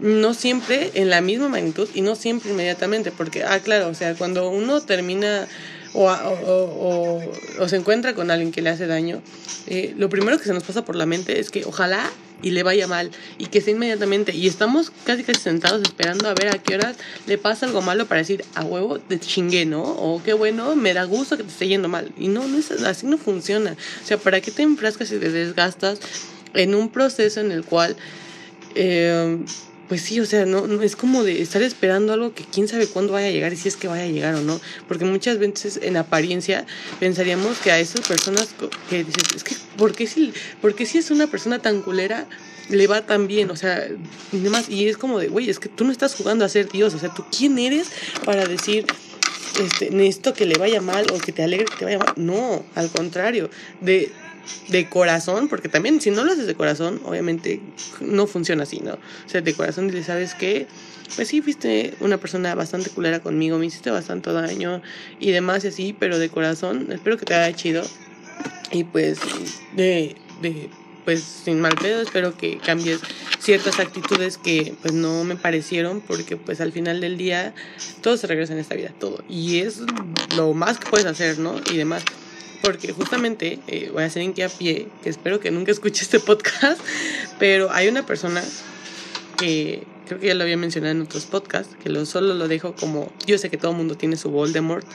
no 0.00 0.34
siempre 0.34 0.90
en 0.94 1.10
la 1.10 1.20
misma 1.20 1.48
magnitud 1.48 1.88
y 1.94 2.02
no 2.02 2.14
siempre 2.14 2.50
inmediatamente 2.50 3.10
porque 3.10 3.42
ah 3.42 3.58
claro 3.60 3.88
o 3.88 3.94
sea 3.94 4.14
cuando 4.14 4.48
uno 4.48 4.80
termina 4.80 5.48
o, 5.94 7.22
o, 7.58 7.68
se 7.68 7.76
encuentra 7.76 8.14
con 8.14 8.30
alguien 8.30 8.52
que 8.52 8.62
le 8.62 8.70
hace 8.70 8.86
daño, 8.86 9.22
eh, 9.66 9.94
lo 9.96 10.08
primero 10.08 10.38
que 10.38 10.44
se 10.44 10.52
nos 10.52 10.62
pasa 10.62 10.84
por 10.84 10.96
la 10.96 11.06
mente 11.06 11.40
es 11.40 11.50
que 11.50 11.64
ojalá 11.64 12.10
y 12.40 12.50
le 12.50 12.62
vaya 12.62 12.86
mal 12.86 13.10
y 13.36 13.46
que 13.46 13.60
sea 13.60 13.74
inmediatamente. 13.74 14.34
Y 14.34 14.46
estamos 14.46 14.92
casi 15.04 15.24
casi 15.24 15.40
sentados 15.40 15.82
esperando 15.82 16.28
a 16.28 16.34
ver 16.34 16.48
a 16.48 16.58
qué 16.58 16.76
horas 16.76 16.96
le 17.26 17.36
pasa 17.36 17.66
algo 17.66 17.82
malo 17.82 18.06
para 18.06 18.20
decir 18.20 18.44
a 18.54 18.64
huevo 18.64 18.98
te 19.00 19.18
chingué, 19.18 19.66
¿no? 19.66 19.82
O 19.82 20.22
qué 20.22 20.34
bueno, 20.34 20.76
me 20.76 20.94
da 20.94 21.04
gusto 21.04 21.36
que 21.36 21.42
te 21.42 21.50
esté 21.50 21.68
yendo 21.68 21.88
mal. 21.88 22.12
Y 22.16 22.28
no, 22.28 22.44
así 22.86 23.06
no 23.06 23.18
funciona. 23.18 23.76
O 24.02 24.06
sea, 24.06 24.18
¿para 24.18 24.40
qué 24.40 24.50
te 24.50 24.62
enfrascas 24.62 25.10
y 25.10 25.18
te 25.18 25.30
desgastas 25.30 26.00
en 26.54 26.74
un 26.74 26.90
proceso 26.90 27.40
en 27.40 27.50
el 27.50 27.64
cual... 27.64 27.96
Eh, 28.74 29.38
pues 29.88 30.02
sí, 30.02 30.20
o 30.20 30.26
sea, 30.26 30.44
no, 30.44 30.66
no, 30.66 30.82
es 30.82 30.96
como 30.96 31.24
de 31.24 31.40
estar 31.40 31.62
esperando 31.62 32.12
algo 32.12 32.34
que 32.34 32.44
quién 32.44 32.68
sabe 32.68 32.86
cuándo 32.86 33.14
vaya 33.14 33.28
a 33.28 33.30
llegar 33.30 33.52
y 33.54 33.56
si 33.56 33.68
es 33.68 33.76
que 33.76 33.88
vaya 33.88 34.04
a 34.04 34.08
llegar 34.08 34.34
o 34.34 34.42
no. 34.42 34.60
Porque 34.86 35.06
muchas 35.06 35.38
veces 35.38 35.80
en 35.82 35.96
apariencia 35.96 36.66
pensaríamos 37.00 37.58
que 37.58 37.72
a 37.72 37.80
esas 37.80 38.06
personas 38.06 38.48
que 38.90 39.04
dices, 39.04 39.24
es 39.34 39.44
que, 39.44 39.56
¿por 39.78 39.94
qué 39.94 40.06
si, 40.06 40.34
por 40.60 40.74
qué 40.74 40.84
si 40.84 40.98
es 40.98 41.10
una 41.10 41.26
persona 41.26 41.60
tan 41.60 41.80
culera 41.80 42.26
le 42.68 42.86
va 42.86 43.06
tan 43.06 43.26
bien? 43.26 43.50
O 43.50 43.56
sea, 43.56 43.88
y 44.30 44.38
demás. 44.38 44.68
Y 44.68 44.88
es 44.88 44.98
como 44.98 45.18
de, 45.18 45.28
güey, 45.28 45.48
es 45.48 45.58
que 45.58 45.70
tú 45.70 45.84
no 45.84 45.92
estás 45.92 46.14
jugando 46.14 46.44
a 46.44 46.50
ser 46.50 46.68
Dios. 46.68 46.94
O 46.94 46.98
sea, 46.98 47.14
¿tú 47.14 47.24
quién 47.34 47.58
eres 47.58 47.88
para 48.26 48.44
decir, 48.44 48.84
este, 49.58 49.90
necesito 49.90 50.34
que 50.34 50.44
le 50.44 50.58
vaya 50.58 50.82
mal 50.82 51.06
o 51.14 51.18
que 51.18 51.32
te 51.32 51.42
alegre 51.42 51.64
que 51.64 51.76
te 51.76 51.84
vaya 51.86 51.98
mal? 51.98 52.12
No, 52.16 52.62
al 52.74 52.90
contrario. 52.90 53.48
De 53.80 54.12
de 54.68 54.88
corazón, 54.88 55.48
porque 55.48 55.68
también 55.68 56.00
si 56.00 56.10
no 56.10 56.24
lo 56.24 56.32
haces 56.32 56.46
de 56.46 56.54
corazón, 56.54 57.00
obviamente 57.04 57.60
no 58.00 58.26
funciona 58.26 58.64
así, 58.64 58.80
¿no? 58.80 58.94
O 58.94 59.28
sea, 59.28 59.40
de 59.40 59.54
corazón 59.54 59.88
dile, 59.88 60.02
¿sabes 60.02 60.34
qué? 60.34 60.66
Pues 61.16 61.28
sí, 61.28 61.40
fuiste 61.40 61.94
una 62.00 62.18
persona 62.18 62.54
bastante 62.54 62.90
culera 62.90 63.20
conmigo, 63.20 63.58
me 63.58 63.66
hiciste 63.66 63.90
bastante 63.90 64.32
daño 64.32 64.82
y 65.18 65.30
demás 65.30 65.64
y 65.64 65.68
así, 65.68 65.96
pero 65.98 66.18
de 66.18 66.28
corazón, 66.28 66.88
espero 66.92 67.16
que 67.16 67.24
te 67.24 67.34
haya 67.34 67.56
chido. 67.56 67.82
Y 68.70 68.84
pues, 68.84 69.18
de, 69.74 70.16
de, 70.42 70.68
pues 71.08 71.22
sin 71.22 71.60
mal 71.60 71.74
pedo, 71.74 72.02
espero 72.02 72.36
que 72.36 72.58
cambies 72.58 73.00
ciertas 73.38 73.80
actitudes 73.80 74.36
que 74.36 74.74
pues 74.82 74.92
no 74.92 75.24
me 75.24 75.36
parecieron 75.36 76.02
porque 76.02 76.36
pues 76.36 76.60
al 76.60 76.72
final 76.72 77.00
del 77.00 77.16
día 77.16 77.54
todo 78.02 78.18
se 78.18 78.26
regresa 78.26 78.52
en 78.52 78.58
esta 78.58 78.74
vida, 78.74 78.92
todo. 79.00 79.24
Y 79.26 79.60
es 79.60 79.80
lo 80.36 80.52
más 80.52 80.78
que 80.78 80.90
puedes 80.90 81.06
hacer, 81.06 81.38
¿no? 81.38 81.54
Y 81.72 81.78
demás 81.78 82.04
porque 82.62 82.92
justamente 82.92 83.58
eh, 83.66 83.90
voy 83.92 84.02
a 84.02 84.06
hacer 84.06 84.30
pie 84.58 84.88
que 85.02 85.10
espero 85.10 85.40
que 85.40 85.50
nunca 85.50 85.72
escuche 85.72 86.02
este 86.02 86.20
podcast, 86.20 86.80
pero 87.38 87.70
hay 87.70 87.88
una 87.88 88.04
persona 88.04 88.42
que 89.36 89.84
creo 90.06 90.18
que 90.20 90.26
ya 90.28 90.34
lo 90.34 90.42
había 90.42 90.56
mencionado 90.56 90.92
en 90.92 91.02
otros 91.02 91.26
podcasts, 91.26 91.76
que 91.82 91.90
lo, 91.90 92.04
solo 92.06 92.34
lo 92.34 92.48
dejo 92.48 92.74
como, 92.74 93.12
yo 93.26 93.36
sé 93.38 93.50
que 93.50 93.58
todo 93.58 93.72
el 93.72 93.76
mundo 93.76 93.94
tiene 93.94 94.16
su 94.16 94.30
Voldemort, 94.30 94.86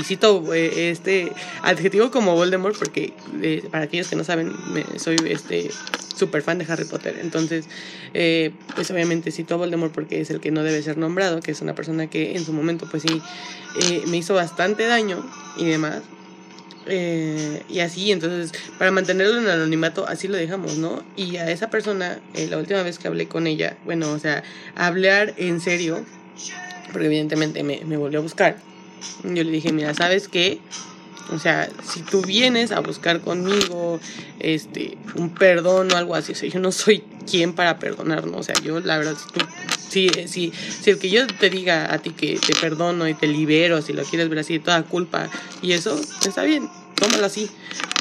y 0.00 0.04
cito 0.04 0.54
eh, 0.54 0.90
este 0.90 1.30
adjetivo 1.62 2.10
como 2.10 2.34
Voldemort 2.34 2.76
porque 2.76 3.12
eh, 3.42 3.62
para 3.70 3.84
aquellos 3.84 4.08
que 4.08 4.16
no 4.16 4.24
saben, 4.24 4.52
soy 4.96 5.16
este 5.26 5.70
súper 6.16 6.42
fan 6.42 6.58
de 6.58 6.64
Harry 6.66 6.86
Potter, 6.86 7.18
entonces 7.20 7.66
pues 8.74 8.90
obviamente 8.90 9.30
cito 9.30 9.54
a 9.54 9.56
Voldemort 9.58 9.92
porque 9.92 10.20
es 10.20 10.30
el 10.30 10.40
que 10.40 10.50
no 10.50 10.62
debe 10.62 10.82
ser 10.82 10.96
nombrado, 10.96 11.40
que 11.40 11.50
es 11.50 11.60
una 11.60 11.74
persona 11.74 12.08
que 12.08 12.36
en 12.36 12.44
su 12.44 12.52
momento 12.52 12.86
pues 12.90 13.02
sí 13.02 13.20
me 14.06 14.16
hizo 14.16 14.34
bastante 14.34 14.86
daño 14.86 15.24
y 15.56 15.66
demás, 15.66 16.02
eh, 16.86 17.62
y 17.68 17.80
así, 17.80 18.12
entonces, 18.12 18.52
para 18.78 18.90
mantenerlo 18.90 19.38
en 19.38 19.48
anonimato, 19.48 20.06
así 20.06 20.28
lo 20.28 20.36
dejamos, 20.36 20.76
¿no? 20.76 21.02
Y 21.16 21.36
a 21.36 21.50
esa 21.50 21.70
persona, 21.70 22.20
eh, 22.34 22.46
la 22.48 22.58
última 22.58 22.82
vez 22.82 22.98
que 22.98 23.08
hablé 23.08 23.26
con 23.26 23.46
ella, 23.46 23.76
bueno, 23.84 24.10
o 24.10 24.18
sea, 24.18 24.42
hablar 24.74 25.34
en 25.36 25.60
serio, 25.60 26.04
porque 26.92 27.06
evidentemente 27.06 27.62
me, 27.62 27.82
me 27.84 27.96
volvió 27.96 28.18
a 28.18 28.22
buscar, 28.22 28.58
yo 29.22 29.44
le 29.44 29.50
dije, 29.50 29.72
mira, 29.72 29.94
¿sabes 29.94 30.28
qué? 30.28 30.60
O 31.32 31.38
sea, 31.38 31.68
si 31.82 32.02
tú 32.02 32.22
vienes 32.22 32.70
a 32.70 32.80
buscar 32.80 33.20
conmigo 33.20 33.98
este 34.40 34.98
un 35.16 35.30
perdón 35.30 35.90
o 35.92 35.96
algo 35.96 36.14
así, 36.14 36.32
o 36.32 36.34
sea, 36.34 36.48
yo 36.48 36.60
no 36.60 36.70
soy 36.70 37.02
quien 37.28 37.54
para 37.54 37.78
perdonar, 37.78 38.26
¿no? 38.26 38.38
O 38.38 38.42
sea, 38.42 38.54
yo 38.62 38.80
la 38.80 38.98
verdad, 38.98 39.16
si 39.16 39.32
tú 39.32 39.40
si, 39.94 40.08
si, 40.26 40.52
si 40.52 40.90
el 40.90 40.98
que 40.98 41.08
yo 41.08 41.24
te 41.28 41.50
diga 41.50 41.94
a 41.94 41.98
ti 41.98 42.10
que 42.10 42.36
te 42.44 42.52
perdono 42.56 43.06
y 43.06 43.14
te 43.14 43.28
libero, 43.28 43.80
si 43.80 43.92
lo 43.92 44.02
quieres 44.02 44.28
ver 44.28 44.40
así, 44.40 44.58
toda 44.58 44.82
culpa 44.82 45.30
y 45.62 45.72
eso, 45.72 46.00
está 46.26 46.42
bien, 46.42 46.68
tómalo 46.96 47.26
así. 47.26 47.48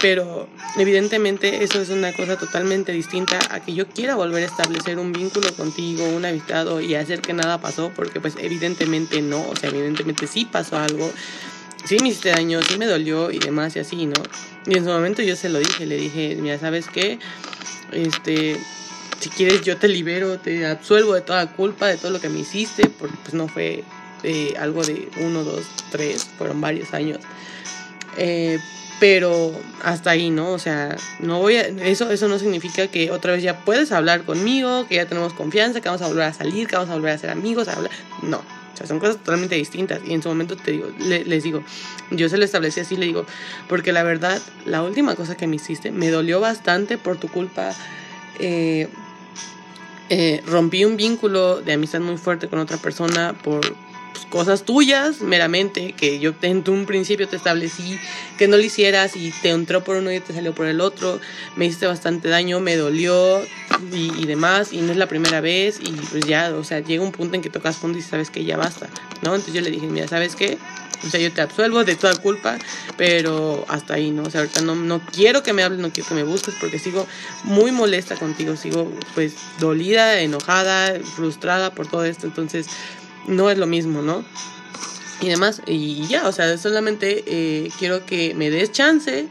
Pero 0.02 0.50
evidentemente 0.78 1.64
eso 1.64 1.80
es 1.80 1.90
una 1.90 2.12
cosa 2.12 2.36
totalmente 2.38 2.92
distinta 2.92 3.40
a 3.52 3.64
que 3.64 3.74
yo 3.76 3.88
quiera 3.88 4.16
volver 4.16 4.44
a 4.44 4.48
establecer 4.48 4.98
un 4.98 5.14
vínculo 5.14 5.54
contigo, 5.54 6.04
un 6.10 6.26
habitado 6.26 6.82
y 6.82 6.96
hacer 6.96 7.22
que 7.22 7.34
nada 7.34 7.62
pasó, 7.62 7.92
porque 7.96 8.20
pues 8.20 8.36
evidentemente 8.40 9.22
no, 9.22 9.48
o 9.48 9.56
sea, 9.56 9.70
evidentemente 9.70 10.26
sí 10.26 10.46
pasó 10.46 10.78
algo, 10.78 11.12
sí 11.86 11.98
me 12.02 12.10
hiciste 12.10 12.30
daño, 12.30 12.60
sí 12.64 12.78
me 12.78 12.88
dolió 12.88 13.30
y 13.30 13.38
demás 13.38 13.76
y 13.76 13.80
así, 13.80 14.08
¿no? 14.08 14.22
Y 14.66 14.78
en 14.78 14.84
su 14.84 14.90
momento 14.90 15.22
yo 15.22 15.36
se 15.36 15.50
lo 15.50 15.60
dije, 15.60 15.86
le 15.86 15.98
dije, 15.98 16.38
mira, 16.42 16.58
¿sabes 16.58 16.88
qué? 16.92 17.20
Este, 17.92 18.58
si 19.20 19.30
quieres 19.30 19.62
yo 19.62 19.78
te 19.78 19.88
libero, 19.88 20.40
te 20.40 20.66
absuelvo 20.66 21.14
de 21.14 21.22
toda 21.22 21.52
culpa, 21.54 21.88
de 21.88 21.98
todo 21.98 22.12
lo 22.12 22.20
que 22.20 22.30
me 22.30 22.40
hiciste, 22.40 22.90
porque 22.90 23.16
pues 23.22 23.34
no 23.34 23.48
fue 23.48 23.84
eh, 24.24 24.54
algo 24.60 24.84
de 24.84 25.10
uno, 25.22 25.44
dos, 25.44 25.64
tres, 25.92 26.26
fueron 26.38 26.62
varios 26.62 26.94
años. 26.94 27.20
Eh, 28.18 28.60
pero 29.00 29.52
hasta 29.84 30.12
ahí, 30.12 30.30
¿no? 30.30 30.52
O 30.52 30.60
sea, 30.60 30.96
no 31.20 31.40
voy 31.40 31.58
a, 31.58 31.62
eso, 31.68 32.10
eso 32.12 32.28
no 32.28 32.40
significa 32.40 32.88
que 32.88 33.12
otra 33.12 33.34
vez 33.34 33.44
ya 33.44 33.66
puedes 33.66 33.92
hablar 33.92 34.24
conmigo, 34.24 34.88
que 34.88 34.96
ya 34.96 35.06
tenemos 35.08 35.34
confianza, 35.34 35.82
que 35.82 35.90
vamos 35.90 36.02
a 36.02 36.08
volver 36.08 36.24
a 36.24 36.34
salir, 36.34 36.68
que 36.68 36.76
vamos 36.76 36.90
a 36.90 36.94
volver 36.94 37.12
a 37.12 37.18
ser 37.18 37.30
amigos, 37.30 37.68
a 37.68 37.74
hablar. 37.74 37.92
No, 38.22 38.38
o 38.38 38.78
sea, 38.78 38.88
son 38.88 39.00
cosas 39.00 39.18
totalmente 39.18 39.56
distintas. 39.56 40.00
Y 40.06 40.14
en 40.14 40.24
su 40.24 40.30
momento 40.30 40.56
te 40.56 40.72
digo, 40.72 40.88
les 41.00 41.44
digo, 41.44 41.64
yo 42.12 42.30
se 42.30 42.38
lo 42.38 42.46
establecí 42.46 42.80
así, 42.80 42.96
le 42.96 43.06
digo, 43.06 43.26
porque 43.68 43.92
la 43.92 44.04
verdad, 44.04 44.42
la 44.66 44.84
última 44.84 45.16
cosa 45.16 45.36
que 45.36 45.48
me 45.48 45.58
hiciste 45.58 45.92
me 45.92 46.10
dolió 46.10 46.40
bastante 46.40 46.98
por 46.98 47.18
tu 47.18 47.28
culpa. 47.28 47.74
Eh, 48.40 48.88
eh, 50.16 50.44
rompí 50.46 50.86
un 50.86 50.96
vínculo 50.96 51.60
de 51.60 51.74
amistad 51.74 52.00
muy 52.00 52.18
fuerte 52.18 52.48
con 52.48 52.60
otra 52.60 52.78
persona 52.78 53.34
por 53.34 53.62
pues, 53.62 54.26
cosas 54.28 54.62
tuyas 54.62 55.22
meramente, 55.22 55.94
que 55.94 56.20
yo 56.20 56.36
en 56.44 56.64
un 56.70 56.86
principio 56.86 57.28
te 57.28 57.36
establecí 57.36 57.98
que 58.38 58.48
no 58.48 58.56
lo 58.58 58.62
hicieras 58.62 59.16
y 59.16 59.32
te 59.42 59.50
entró 59.50 59.84
por 59.84 59.96
uno 59.96 60.12
y 60.12 60.20
te 60.20 60.32
salió 60.32 60.54
por 60.54 60.68
el 60.68 60.82
otro, 60.82 61.20
me 61.56 61.66
hiciste 61.66 61.88
bastante 61.88 62.30
daño, 62.30 62.60
me 62.60 62.76
dolió 62.76 63.42
y, 63.92 64.12
y 64.22 64.26
demás, 64.28 64.72
y 64.72 64.82
no 64.82 64.92
es 64.92 65.00
la 65.00 65.08
primera 65.08 65.42
vez, 65.42 65.80
y 65.82 65.90
pues 66.12 66.28
ya, 66.28 66.54
o 66.54 66.64
sea, 66.64 66.82
llega 66.82 67.04
un 67.04 67.12
punto 67.12 67.34
en 67.34 67.42
que 67.42 67.50
tocas 67.50 67.78
fondo 67.78 67.98
y 67.98 68.04
sabes 68.04 68.30
que 68.30 68.46
ya 68.46 68.56
basta, 68.56 68.90
¿no? 69.24 69.34
Entonces 69.34 69.56
yo 69.56 69.62
le 69.62 69.72
dije, 69.72 69.88
mira, 69.88 70.08
¿sabes 70.08 70.36
qué? 70.36 70.60
O 71.06 71.10
sea, 71.10 71.20
yo 71.20 71.32
te 71.32 71.42
absuelvo 71.42 71.84
de 71.84 71.96
toda 71.96 72.16
culpa, 72.16 72.58
pero 72.98 73.66
hasta 73.68 73.96
ahí, 73.96 74.12
¿no? 74.12 74.24
O 74.24 74.30
sea, 74.30 74.42
ahorita 74.42 74.62
no, 74.62 74.76
no 74.76 75.02
quiero 75.06 75.44
que 75.44 75.54
me 75.54 75.64
hables, 75.64 75.80
no 75.80 75.92
quiero 75.92 76.10
que 76.10 76.16
me 76.16 76.24
busques 76.24 76.56
porque 76.60 76.80
sigo 76.80 77.08
muy 77.44 77.72
molesta 77.72 78.16
contigo, 78.16 78.56
sigo 78.56 78.92
pues 79.14 79.34
dolida, 79.60 80.20
enojada, 80.22 81.00
frustrada 81.16 81.74
por 81.74 81.88
todo 81.88 82.06
esto, 82.06 82.28
entonces 82.28 82.68
no 83.28 83.50
es 83.50 83.58
lo 83.58 83.68
mismo, 83.68 84.02
¿no? 84.02 84.24
Y 85.22 85.30
demás, 85.30 85.62
y 85.66 86.06
ya, 86.08 86.28
o 86.28 86.32
sea, 86.32 86.58
solamente 86.58 87.24
eh, 87.28 87.70
quiero 87.80 88.06
que 88.06 88.34
me 88.36 88.50
des 88.50 88.72
chance 88.72 89.28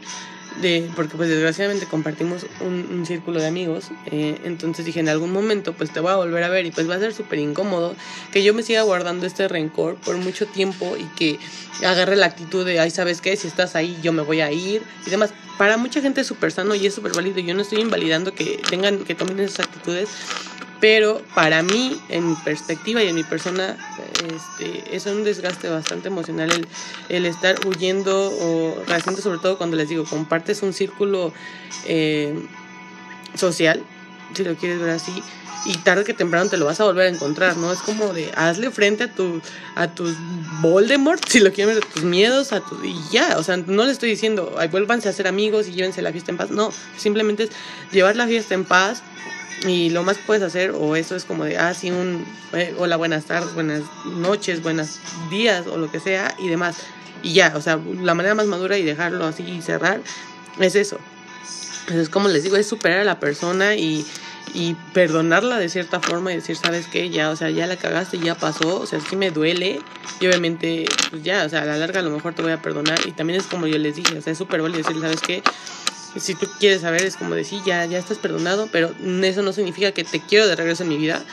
de, 0.61 0.89
porque 0.95 1.15
pues 1.17 1.29
desgraciadamente 1.29 1.85
compartimos 1.85 2.45
un, 2.61 3.05
círculo 3.05 3.39
de 3.39 3.47
amigos, 3.47 3.89
eh, 4.05 4.39
entonces 4.45 4.85
dije 4.85 4.99
en 4.99 5.09
algún 5.09 5.31
momento 5.31 5.73
pues 5.73 5.91
te 5.91 5.99
voy 5.99 6.11
a 6.11 6.15
volver 6.15 6.43
a 6.43 6.49
ver 6.49 6.65
y 6.65 6.71
pues 6.71 6.89
va 6.89 6.95
a 6.95 6.99
ser 6.99 7.13
súper 7.13 7.39
incómodo 7.39 7.95
que 8.31 8.43
yo 8.43 8.53
me 8.53 8.63
siga 8.63 8.81
guardando 8.83 9.25
este 9.25 9.47
rencor 9.47 9.95
por 9.95 10.15
mucho 10.17 10.45
tiempo 10.45 10.95
y 10.97 11.03
que 11.15 11.39
agarre 11.85 12.15
la 12.15 12.27
actitud 12.27 12.65
de, 12.65 12.79
ay, 12.79 12.91
¿sabes 12.91 13.19
qué? 13.19 13.35
Si 13.35 13.47
estás 13.47 13.75
ahí 13.75 13.97
yo 14.01 14.13
me 14.13 14.21
voy 14.21 14.41
a 14.41 14.51
ir 14.51 14.83
y 15.05 15.09
demás. 15.09 15.33
Para 15.57 15.77
mucha 15.77 16.01
gente 16.01 16.21
es 16.21 16.27
súper 16.27 16.51
sano 16.51 16.73
y 16.73 16.87
es 16.87 16.95
súper 16.95 17.13
válido, 17.13 17.39
yo 17.39 17.53
no 17.53 17.61
estoy 17.61 17.79
invalidando 17.81 18.33
que 18.33 18.59
tengan, 18.69 19.03
que 19.03 19.13
tomen 19.13 19.39
esas 19.39 19.67
actitudes, 19.67 20.09
pero 20.83 21.21
para 21.33 21.63
mí, 21.63 21.97
en 22.09 22.27
mi 22.27 22.35
perspectiva 22.35 23.01
y 23.01 23.07
en 23.07 23.15
mi 23.15 23.23
persona, 23.23 23.77
este, 24.17 24.93
es 24.93 25.05
un 25.05 25.23
desgaste 25.23 25.69
bastante 25.69 26.09
emocional 26.09 26.51
el, 27.07 27.25
estar 27.25 27.55
huyendo 27.65 28.29
o 28.29 28.75
haciendo 28.89 29.21
sobre 29.21 29.39
todo 29.39 29.57
cuando 29.57 29.77
les 29.77 29.87
digo, 29.87 30.03
compartes 30.03 30.61
un 30.61 30.73
círculo 30.73 31.31
eh, 31.85 32.37
social, 33.33 33.81
si 34.33 34.43
lo 34.43 34.57
quieres 34.57 34.81
ver 34.81 34.89
así, 34.89 35.23
y 35.65 35.77
tarde 35.77 36.03
que 36.03 36.13
temprano 36.13 36.49
te 36.49 36.57
lo 36.57 36.65
vas 36.65 36.81
a 36.81 36.83
volver 36.83 37.07
a 37.07 37.15
encontrar, 37.15 37.55
¿no? 37.55 37.71
Es 37.71 37.79
como 37.79 38.11
de 38.11 38.29
hazle 38.35 38.69
frente 38.69 39.05
a 39.05 39.07
tu 39.07 39.39
a 39.75 39.87
tus 39.87 40.17
Voldemort, 40.59 41.23
si 41.29 41.39
lo 41.39 41.53
quieres 41.53 41.77
a 41.77 41.79
tus 41.79 42.03
miedos, 42.03 42.51
a 42.51 42.59
tu 42.59 42.83
y 42.83 42.93
ya, 43.09 43.37
o 43.37 43.43
sea, 43.43 43.55
no 43.55 43.85
le 43.85 43.93
estoy 43.93 44.09
diciendo, 44.09 44.53
ay, 44.57 44.67
vuélvanse 44.67 45.07
a 45.07 45.13
ser 45.13 45.29
amigos 45.29 45.69
y 45.69 45.71
llévense 45.71 46.01
la 46.01 46.11
fiesta 46.11 46.31
en 46.31 46.37
paz, 46.37 46.49
no, 46.49 46.73
simplemente 46.97 47.43
es 47.43 47.51
llevar 47.93 48.17
la 48.17 48.27
fiesta 48.27 48.53
en 48.53 48.65
paz 48.65 49.01
y 49.65 49.89
lo 49.89 50.03
más 50.03 50.17
que 50.17 50.23
puedes 50.23 50.43
hacer, 50.43 50.71
o 50.71 50.95
eso 50.95 51.15
es 51.15 51.25
como 51.25 51.45
de, 51.45 51.57
ah, 51.57 51.73
sí, 51.73 51.91
un, 51.91 52.25
eh, 52.53 52.75
hola, 52.77 52.97
buenas 52.97 53.25
tardes, 53.25 53.53
buenas 53.53 53.81
noches, 54.05 54.61
buenos 54.61 54.99
días, 55.29 55.67
o 55.67 55.77
lo 55.77 55.91
que 55.91 55.99
sea, 55.99 56.35
y 56.39 56.49
demás. 56.49 56.77
Y 57.21 57.33
ya, 57.33 57.53
o 57.55 57.61
sea, 57.61 57.79
la 58.01 58.13
manera 58.13 58.35
más 58.35 58.47
madura 58.47 58.77
y 58.77 58.83
dejarlo 58.83 59.25
así 59.25 59.43
y 59.43 59.61
cerrar 59.61 60.01
es 60.59 60.75
eso. 60.75 60.97
Entonces, 61.81 62.09
como 62.09 62.27
les 62.27 62.43
digo, 62.43 62.57
es 62.57 62.67
superar 62.67 62.99
a 62.99 63.03
la 63.03 63.19
persona 63.19 63.75
y, 63.75 64.05
y 64.53 64.75
perdonarla 64.93 65.57
de 65.57 65.69
cierta 65.69 65.99
forma 65.99 66.31
y 66.31 66.35
decir, 66.35 66.55
¿sabes 66.57 66.87
qué? 66.87 67.09
Ya, 67.09 67.29
o 67.29 67.35
sea, 67.35 67.49
ya 67.49 67.67
la 67.67 67.77
cagaste, 67.77 68.19
ya 68.19 68.35
pasó, 68.35 68.79
o 68.79 68.85
sea, 68.85 68.99
sí 68.99 69.15
me 69.15 69.31
duele 69.31 69.79
y 70.19 70.27
obviamente, 70.27 70.85
pues 71.09 71.23
ya, 71.23 71.45
o 71.45 71.49
sea, 71.49 71.61
a 71.61 71.65
la 71.65 71.77
larga 71.77 71.99
a 71.99 72.03
lo 72.03 72.09
mejor 72.09 72.33
te 72.33 72.41
voy 72.41 72.51
a 72.51 72.61
perdonar 72.61 72.99
y 73.05 73.11
también 73.11 73.39
es 73.39 73.47
como 73.47 73.67
yo 73.67 73.77
les 73.77 73.95
dije, 73.95 74.17
o 74.17 74.21
sea, 74.21 74.31
es 74.31 74.37
súper 74.37 74.61
válido 74.61 74.79
decir, 74.79 75.01
¿sabes 75.01 75.21
qué? 75.21 75.43
Si 76.17 76.35
tú 76.35 76.47
quieres 76.59 76.81
saber, 76.81 77.03
es 77.03 77.17
como 77.17 77.35
decir, 77.35 77.61
ya, 77.65 77.85
ya 77.85 77.97
estás 77.97 78.17
perdonado, 78.17 78.69
pero 78.71 78.93
eso 79.23 79.41
no 79.41 79.53
significa 79.53 79.91
que 79.91 80.03
te 80.03 80.19
quiero 80.19 80.47
de 80.47 80.55
regreso 80.55 80.83
en 80.83 80.89
mi 80.89 80.97
vida 80.97 81.23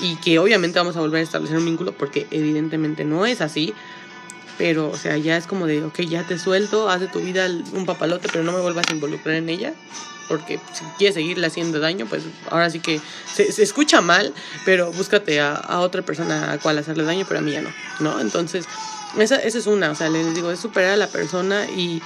y 0.00 0.16
que 0.16 0.38
obviamente 0.38 0.78
vamos 0.78 0.96
a 0.96 1.00
volver 1.00 1.20
a 1.20 1.22
establecer 1.22 1.56
un 1.56 1.64
vínculo 1.64 1.92
porque 1.92 2.26
evidentemente 2.30 3.04
no 3.04 3.26
es 3.26 3.40
así. 3.40 3.74
Pero, 4.56 4.88
o 4.88 4.96
sea, 4.96 5.16
ya 5.16 5.36
es 5.36 5.48
como 5.48 5.66
de, 5.66 5.82
ok, 5.82 6.00
ya 6.02 6.22
te 6.24 6.38
suelto, 6.38 6.88
haz 6.88 7.00
de 7.00 7.08
tu 7.08 7.18
vida 7.18 7.48
un 7.72 7.86
papalote, 7.86 8.28
pero 8.30 8.44
no 8.44 8.52
me 8.52 8.60
vuelvas 8.60 8.86
a 8.88 8.92
involucrar 8.92 9.34
en 9.34 9.48
ella. 9.48 9.74
Porque 10.28 10.60
si 10.72 10.84
quieres 10.96 11.14
seguirle 11.14 11.46
haciendo 11.48 11.80
daño, 11.80 12.06
pues 12.06 12.22
ahora 12.50 12.70
sí 12.70 12.78
que 12.78 13.00
se, 13.32 13.50
se 13.50 13.62
escucha 13.62 14.00
mal, 14.00 14.32
pero 14.64 14.92
búscate 14.92 15.40
a, 15.40 15.54
a, 15.54 15.80
otra 15.80 16.02
persona 16.02 16.52
a 16.52 16.58
cual 16.58 16.78
hacerle 16.78 17.02
daño, 17.02 17.26
pero 17.28 17.40
a 17.40 17.42
mí 17.42 17.50
ya 17.50 17.62
no, 17.62 17.70
¿no? 17.98 18.20
Entonces, 18.20 18.64
esa, 19.18 19.36
esa 19.36 19.58
es 19.58 19.66
una, 19.66 19.90
o 19.90 19.94
sea, 19.94 20.08
les 20.08 20.34
digo, 20.34 20.50
es 20.50 20.60
superar 20.60 20.92
a 20.92 20.96
la 20.96 21.08
persona 21.08 21.66
y, 21.66 22.00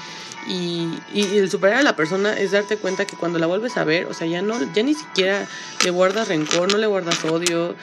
y, 0.47 0.89
y, 1.13 1.39
el 1.39 1.51
superar 1.51 1.79
a 1.79 1.83
la 1.83 1.97
persona 1.97 2.33
es 2.33 2.53
darte 2.53 2.77
cuenta 2.77 3.05
que 3.07 3.17
cuando 3.17 3.39
la 3.39 3.47
vuelves 3.47 3.77
a 3.77 3.85
ver, 3.85 4.07
o 4.07 4.15
sea, 4.15 4.27
ya 4.27 4.41
no, 4.41 4.57
ya 4.73 4.83
ni 4.83 4.95
siquiera 4.95 5.47
le 5.85 5.91
guardas 5.91 6.29
rencor, 6.29 6.71
no 6.71 6.79
le 6.79 6.87
guardas 6.87 7.25
odio. 7.25 7.75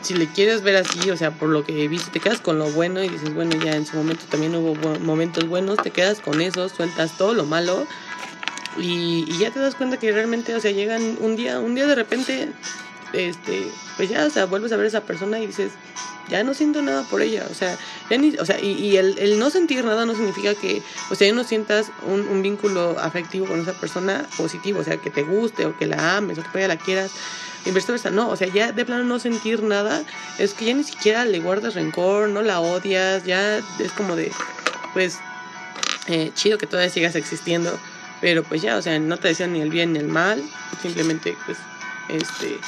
Si 0.00 0.14
le 0.14 0.26
quieres 0.26 0.62
ver 0.62 0.76
así, 0.76 1.10
o 1.10 1.16
sea, 1.16 1.32
por 1.32 1.48
lo 1.48 1.64
que 1.64 1.88
viste, 1.88 2.10
te 2.10 2.20
quedas 2.20 2.40
con 2.40 2.58
lo 2.58 2.70
bueno 2.70 3.02
y 3.02 3.08
dices, 3.08 3.34
bueno, 3.34 3.56
ya 3.62 3.74
en 3.74 3.86
su 3.86 3.96
momento 3.96 4.24
también 4.28 4.54
hubo 4.54 4.74
momentos 5.00 5.46
buenos, 5.48 5.78
te 5.78 5.90
quedas 5.90 6.20
con 6.20 6.40
eso, 6.40 6.68
sueltas 6.68 7.16
todo 7.16 7.34
lo 7.34 7.44
malo 7.44 7.86
Y, 8.78 9.24
y 9.28 9.38
ya 9.38 9.50
te 9.50 9.60
das 9.60 9.74
cuenta 9.74 9.98
que 9.98 10.12
realmente, 10.12 10.54
o 10.54 10.60
sea, 10.60 10.70
llegan 10.70 11.16
un 11.20 11.36
día, 11.36 11.60
un 11.60 11.74
día 11.74 11.86
de 11.86 11.94
repente, 11.94 12.52
este, 13.12 13.66
pues 13.96 14.08
ya, 14.08 14.24
o 14.24 14.30
sea, 14.30 14.46
vuelves 14.46 14.72
a 14.72 14.76
ver 14.76 14.86
a 14.86 14.88
esa 14.88 15.02
persona 15.02 15.38
y 15.38 15.46
dices, 15.46 15.72
ya 16.28 16.44
no 16.44 16.54
siento 16.54 16.82
nada 16.82 17.04
por 17.04 17.20
ella, 17.22 17.46
o 17.50 17.54
sea, 17.54 17.76
ya 18.10 18.16
ni, 18.16 18.34
o 18.36 18.44
sea, 18.44 18.60
y, 18.60 18.72
y 18.72 18.96
el, 18.96 19.18
el, 19.18 19.38
no 19.38 19.50
sentir 19.50 19.84
nada 19.84 20.06
no 20.06 20.14
significa 20.14 20.54
que, 20.54 20.82
o 21.10 21.14
sea, 21.14 21.28
ya 21.28 21.34
no 21.34 21.44
sientas 21.44 21.90
un, 22.06 22.26
un, 22.28 22.42
vínculo 22.42 22.96
afectivo 22.98 23.46
con 23.46 23.60
esa 23.60 23.72
persona 23.72 24.26
positivo, 24.36 24.80
o 24.80 24.84
sea, 24.84 24.96
que 24.96 25.10
te 25.10 25.22
guste 25.22 25.66
o 25.66 25.76
que 25.76 25.86
la 25.86 26.16
ames 26.16 26.38
o 26.38 26.42
que 26.42 26.48
todavía 26.48 26.68
la 26.68 26.78
quieras, 26.78 27.12
y 27.64 27.70
viceversa, 27.70 28.10
no, 28.10 28.28
o 28.28 28.36
sea, 28.36 28.48
ya 28.48 28.72
de 28.72 28.84
plano 28.84 29.04
no 29.04 29.18
sentir 29.18 29.62
nada, 29.62 30.02
es 30.38 30.54
que 30.54 30.64
ya 30.64 30.74
ni 30.74 30.84
siquiera 30.84 31.24
le 31.24 31.40
guardas 31.40 31.74
rencor, 31.74 32.28
no 32.28 32.42
la 32.42 32.60
odias, 32.60 33.24
ya 33.24 33.58
es 33.58 33.92
como 33.96 34.16
de, 34.16 34.32
pues, 34.92 35.18
eh, 36.08 36.32
chido 36.34 36.58
que 36.58 36.66
todavía 36.66 36.90
sigas 36.90 37.14
existiendo, 37.14 37.78
pero 38.20 38.42
pues 38.42 38.62
ya, 38.62 38.76
o 38.76 38.82
sea, 38.82 38.98
no 38.98 39.16
te 39.16 39.28
decían 39.28 39.52
ni 39.52 39.60
el 39.60 39.70
bien 39.70 39.92
ni 39.92 39.98
el 39.98 40.08
mal, 40.08 40.42
simplemente, 40.80 41.36
pues, 41.46 41.58
este, 42.08 42.58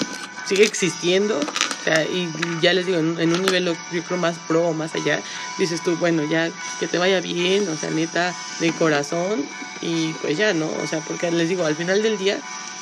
sigue 0.47 0.65
existiendo 0.65 1.41
o 1.85 1.85
sea, 1.85 2.03
y 2.03 2.31
ya 2.63 2.73
les 2.73 2.87
digo, 2.87 2.99
en, 2.99 3.33
un 3.35 3.43
nivel 3.43 3.77
yo 3.93 4.03
creo 4.05 4.19
más 4.19 4.37
pro 4.49 4.69
o 4.69 4.73
más 4.73 4.95
allá, 4.95 5.21
dices 5.59 5.83
tú, 5.83 5.97
bueno, 5.97 6.25
ya 6.25 6.51
que 6.81 6.87
te 6.87 6.97
vaya 6.97 7.21
bien, 7.21 7.69
o 7.69 7.77
sea, 7.77 7.91
neta, 7.91 8.35
de 8.61 8.73
corazón, 8.73 9.45
y 9.83 10.15
pues 10.23 10.39
ya, 10.39 10.55
¿no? 10.55 10.67
O 10.83 10.87
sea, 10.87 11.01
porque 11.01 11.31
les 11.31 11.51
digo, 11.51 11.67
al 11.67 11.77
final 11.77 12.03
del 12.03 12.17
día, 12.17 12.39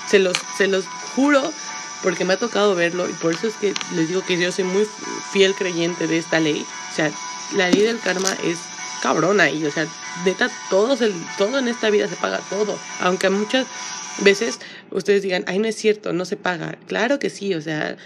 se 0.09 0.21
los, 0.21 0.37
se 0.57 0.69
los 0.69 0.85
juro, 1.17 1.53
porque 2.05 2.25
me 2.25 2.35
ha 2.35 2.37
tocado 2.37 2.77
verlo, 2.77 3.09
y 3.09 3.13
por 3.15 3.35
eso 3.35 3.49
es 3.49 3.55
que 3.55 3.75
les 3.97 4.07
digo 4.07 4.25
que 4.25 4.39
yo 4.39 4.53
soy 4.53 4.63
muy 4.63 4.87
fiel 5.33 5.57
creyente 5.57 6.07
de 6.07 6.19
esta 6.19 6.39
ley. 6.39 6.65
O 6.93 6.95
sea, 6.95 7.11
la 7.57 7.71
ley 7.71 7.83
del 7.83 7.99
karma 7.99 8.29
es 8.45 8.59
cabrona, 9.03 9.51
y 9.51 9.67
o 9.67 9.73
sea, 9.73 9.89
neta, 10.25 10.49
todo, 10.71 10.97
todo 11.39 11.59
en 11.59 11.67
esta 11.67 11.91
vida 11.91 12.07
se 12.07 12.15
paga 12.15 12.39
todo, 12.49 12.79
aunque 13.01 13.31
muchas 13.31 13.67
veces 14.21 14.61
ustedes 14.93 15.23
digan, 15.23 15.45
ay, 15.47 15.59
no 15.59 15.69
es 15.69 15.77
cierto, 15.77 16.13
no 16.13 16.25
se 16.25 16.37
paga. 16.37 16.79
Claro 16.87 17.19
que 17.19 17.31
sí, 17.31 17.55
o 17.55 17.61
sea, 17.61 17.97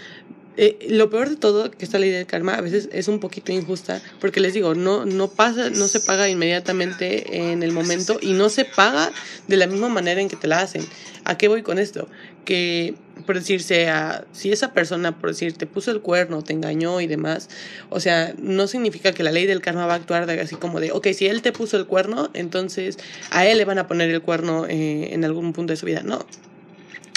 eh, 0.59 0.87
lo 0.89 1.11
peor 1.11 1.29
de 1.29 1.35
todo, 1.35 1.69
que 1.69 1.85
esta 1.85 1.99
ley 1.99 2.09
del 2.09 2.25
karma 2.25 2.55
a 2.55 2.61
veces 2.61 2.89
es 2.91 3.07
un 3.07 3.19
poquito 3.19 3.51
injusta, 3.51 4.01
porque 4.19 4.39
les 4.39 4.55
digo, 4.55 4.73
no, 4.73 5.05
no 5.05 5.27
pasa, 5.27 5.69
no 5.69 5.87
se 5.87 5.99
paga 5.99 6.27
inmediatamente 6.29 7.51
en 7.51 7.61
el 7.61 7.71
momento 7.71 8.17
y 8.19 8.33
no 8.33 8.49
se 8.49 8.65
paga 8.65 9.11
de 9.47 9.55
la 9.55 9.67
misma 9.67 9.87
manera 9.89 10.19
en 10.19 10.29
que 10.29 10.35
te 10.35 10.47
la 10.47 10.61
hacen. 10.61 10.83
¿A 11.25 11.37
qué 11.37 11.47
voy 11.47 11.61
con 11.61 11.77
esto? 11.77 12.07
Que, 12.43 12.95
por 13.27 13.35
decir, 13.35 13.61
sea, 13.61 14.25
si 14.31 14.51
esa 14.51 14.73
persona, 14.73 15.19
por 15.19 15.29
decir, 15.29 15.53
te 15.53 15.67
puso 15.67 15.91
el 15.91 16.01
cuerno, 16.01 16.41
te 16.41 16.53
engañó 16.53 17.01
y 17.01 17.07
demás, 17.07 17.49
o 17.91 17.99
sea, 17.99 18.33
no 18.41 18.65
significa 18.65 19.11
que 19.11 19.21
la 19.21 19.31
ley 19.31 19.45
del 19.45 19.61
karma 19.61 19.85
va 19.85 19.93
a 19.93 19.97
actuar 19.97 20.25
de, 20.25 20.41
así 20.41 20.55
como 20.55 20.79
de, 20.79 20.91
ok, 20.91 21.09
si 21.13 21.27
él 21.27 21.43
te 21.43 21.51
puso 21.51 21.77
el 21.77 21.85
cuerno, 21.85 22.31
entonces 22.33 22.97
a 23.29 23.45
él 23.45 23.59
le 23.59 23.65
van 23.65 23.77
a 23.77 23.87
poner 23.87 24.09
el 24.09 24.23
cuerno 24.23 24.65
eh, 24.67 25.13
en 25.13 25.23
algún 25.23 25.53
punto 25.53 25.73
de 25.73 25.77
su 25.77 25.85
vida. 25.85 26.01
No, 26.01 26.25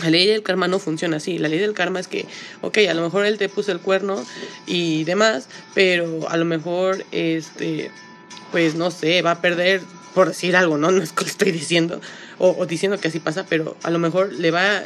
la 0.02 0.10
ley 0.10 0.26
del 0.26 0.42
karma 0.42 0.68
no 0.68 0.78
funciona 0.78 1.18
así. 1.18 1.38
La 1.38 1.48
ley 1.48 1.58
del 1.58 1.74
karma 1.74 2.00
es 2.00 2.08
que, 2.08 2.26
ok, 2.62 2.78
a 2.88 2.94
lo 2.94 3.02
mejor 3.02 3.26
él 3.26 3.38
te 3.38 3.48
puso 3.48 3.72
el 3.72 3.80
cuerno 3.80 4.24
y 4.66 5.04
demás, 5.04 5.48
pero 5.74 6.28
a 6.28 6.36
lo 6.36 6.44
mejor, 6.44 7.04
este, 7.12 7.90
pues 8.52 8.74
no 8.74 8.90
sé, 8.90 9.22
va 9.22 9.32
a 9.32 9.40
perder, 9.40 9.82
por 10.14 10.28
decir 10.28 10.56
algo, 10.56 10.78
¿no? 10.78 10.90
No 11.00 11.02
es 11.02 11.12
que 11.12 11.24
lo 11.24 11.30
estoy 11.30 11.52
diciendo, 11.52 12.00
o, 12.38 12.56
o 12.58 12.66
diciendo 12.66 12.98
que 12.98 13.08
así 13.08 13.20
pasa, 13.20 13.46
pero 13.48 13.76
a 13.82 13.90
lo 13.90 13.98
mejor 13.98 14.32
le 14.32 14.50
va, 14.50 14.82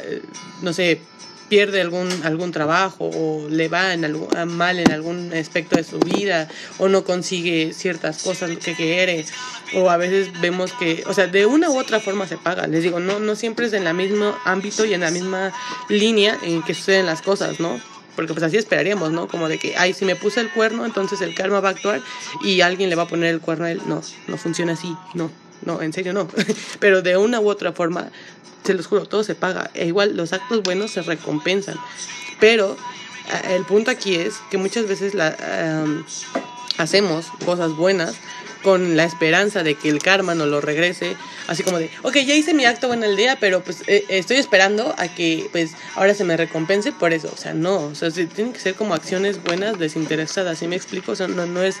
no 0.61 0.73
sé, 0.73 0.99
pierde 1.49 1.81
algún, 1.81 2.09
algún 2.23 2.51
trabajo 2.51 3.09
o 3.13 3.47
le 3.49 3.67
va 3.67 3.93
en 3.93 4.05
algo, 4.05 4.27
mal 4.47 4.79
en 4.79 4.91
algún 4.91 5.33
aspecto 5.33 5.75
de 5.75 5.83
su 5.83 5.99
vida 5.99 6.47
o 6.77 6.87
no 6.87 7.03
consigue 7.03 7.73
ciertas 7.73 8.23
cosas 8.23 8.51
que 8.57 8.75
quiere 8.75 9.25
o 9.73 9.89
a 9.89 9.97
veces 9.97 10.29
vemos 10.41 10.73
que, 10.73 11.03
o 11.07 11.13
sea, 11.13 11.27
de 11.27 11.45
una 11.45 11.69
u 11.69 11.77
otra 11.77 11.99
forma 11.99 12.27
se 12.27 12.37
paga. 12.37 12.67
Les 12.67 12.83
digo, 12.83 12.99
no, 12.99 13.19
no 13.19 13.35
siempre 13.35 13.67
es 13.67 13.73
en 13.73 13.87
el 13.87 13.93
mismo 13.93 14.35
ámbito 14.45 14.85
y 14.85 14.93
en 14.93 15.01
la 15.01 15.11
misma 15.11 15.51
línea 15.89 16.37
en 16.43 16.63
que 16.63 16.73
suceden 16.73 17.05
las 17.05 17.21
cosas, 17.21 17.59
¿no? 17.59 17.79
Porque 18.15 18.33
pues 18.33 18.43
así 18.43 18.57
esperaríamos, 18.57 19.11
¿no? 19.11 19.27
Como 19.27 19.49
de 19.49 19.59
que, 19.59 19.75
ay, 19.77 19.93
si 19.93 20.05
me 20.05 20.15
puse 20.15 20.39
el 20.39 20.49
cuerno, 20.49 20.85
entonces 20.85 21.21
el 21.21 21.35
karma 21.35 21.59
va 21.59 21.69
a 21.69 21.71
actuar 21.71 22.01
y 22.43 22.61
alguien 22.61 22.89
le 22.89 22.95
va 22.95 23.03
a 23.03 23.07
poner 23.07 23.33
el 23.33 23.41
cuerno 23.41 23.65
a 23.65 23.71
él. 23.71 23.81
No, 23.87 24.01
no 24.27 24.37
funciona 24.37 24.73
así, 24.73 24.95
no, 25.13 25.29
no, 25.63 25.81
en 25.81 25.93
serio 25.93 26.13
no. 26.13 26.27
Pero 26.79 27.01
de 27.01 27.17
una 27.17 27.39
u 27.39 27.49
otra 27.49 27.71
forma 27.71 28.09
se 28.63 28.73
los 28.73 28.87
juro, 28.87 29.05
todo 29.05 29.23
se 29.23 29.35
paga. 29.35 29.69
E 29.73 29.87
igual 29.87 30.15
los 30.15 30.33
actos 30.33 30.63
buenos 30.63 30.91
se 30.91 31.01
recompensan. 31.01 31.77
Pero 32.39 32.75
el 33.49 33.63
punto 33.65 33.91
aquí 33.91 34.15
es 34.15 34.35
que 34.51 34.57
muchas 34.57 34.87
veces 34.87 35.13
la, 35.13 35.35
um, 35.83 36.03
hacemos 36.77 37.27
cosas 37.45 37.71
buenas 37.71 38.15
con 38.65 38.97
la 38.97 39.03
esperanza 39.03 39.61
de 39.61 39.75
que 39.75 39.89
el 39.89 40.01
karma 40.01 40.33
nos 40.33 40.47
lo 40.47 40.59
regrese, 40.59 41.15
así 41.45 41.61
como 41.61 41.77
de, 41.77 41.91
ok, 42.01 42.15
ya 42.25 42.33
hice 42.33 42.55
mi 42.55 42.65
acto 42.65 42.87
bueno 42.87 43.05
el 43.05 43.15
día, 43.15 43.37
pero 43.39 43.63
pues 43.63 43.83
eh, 43.85 44.03
estoy 44.09 44.37
esperando 44.37 44.95
a 44.97 45.07
que 45.07 45.47
pues 45.51 45.73
ahora 45.93 46.15
se 46.15 46.23
me 46.23 46.35
recompense 46.35 46.91
por 46.91 47.13
eso, 47.13 47.29
o 47.31 47.37
sea, 47.37 47.53
no, 47.53 47.81
o 47.81 47.93
sea, 47.93 48.09
tienen 48.09 48.53
que 48.53 48.59
ser 48.59 48.73
como 48.73 48.95
acciones 48.95 49.43
buenas 49.43 49.77
desinteresadas, 49.77 50.57
¿sí 50.57 50.67
me 50.67 50.75
explico? 50.75 51.11
O 51.11 51.15
sea, 51.15 51.27
no, 51.27 51.45
no 51.45 51.61
es 51.61 51.75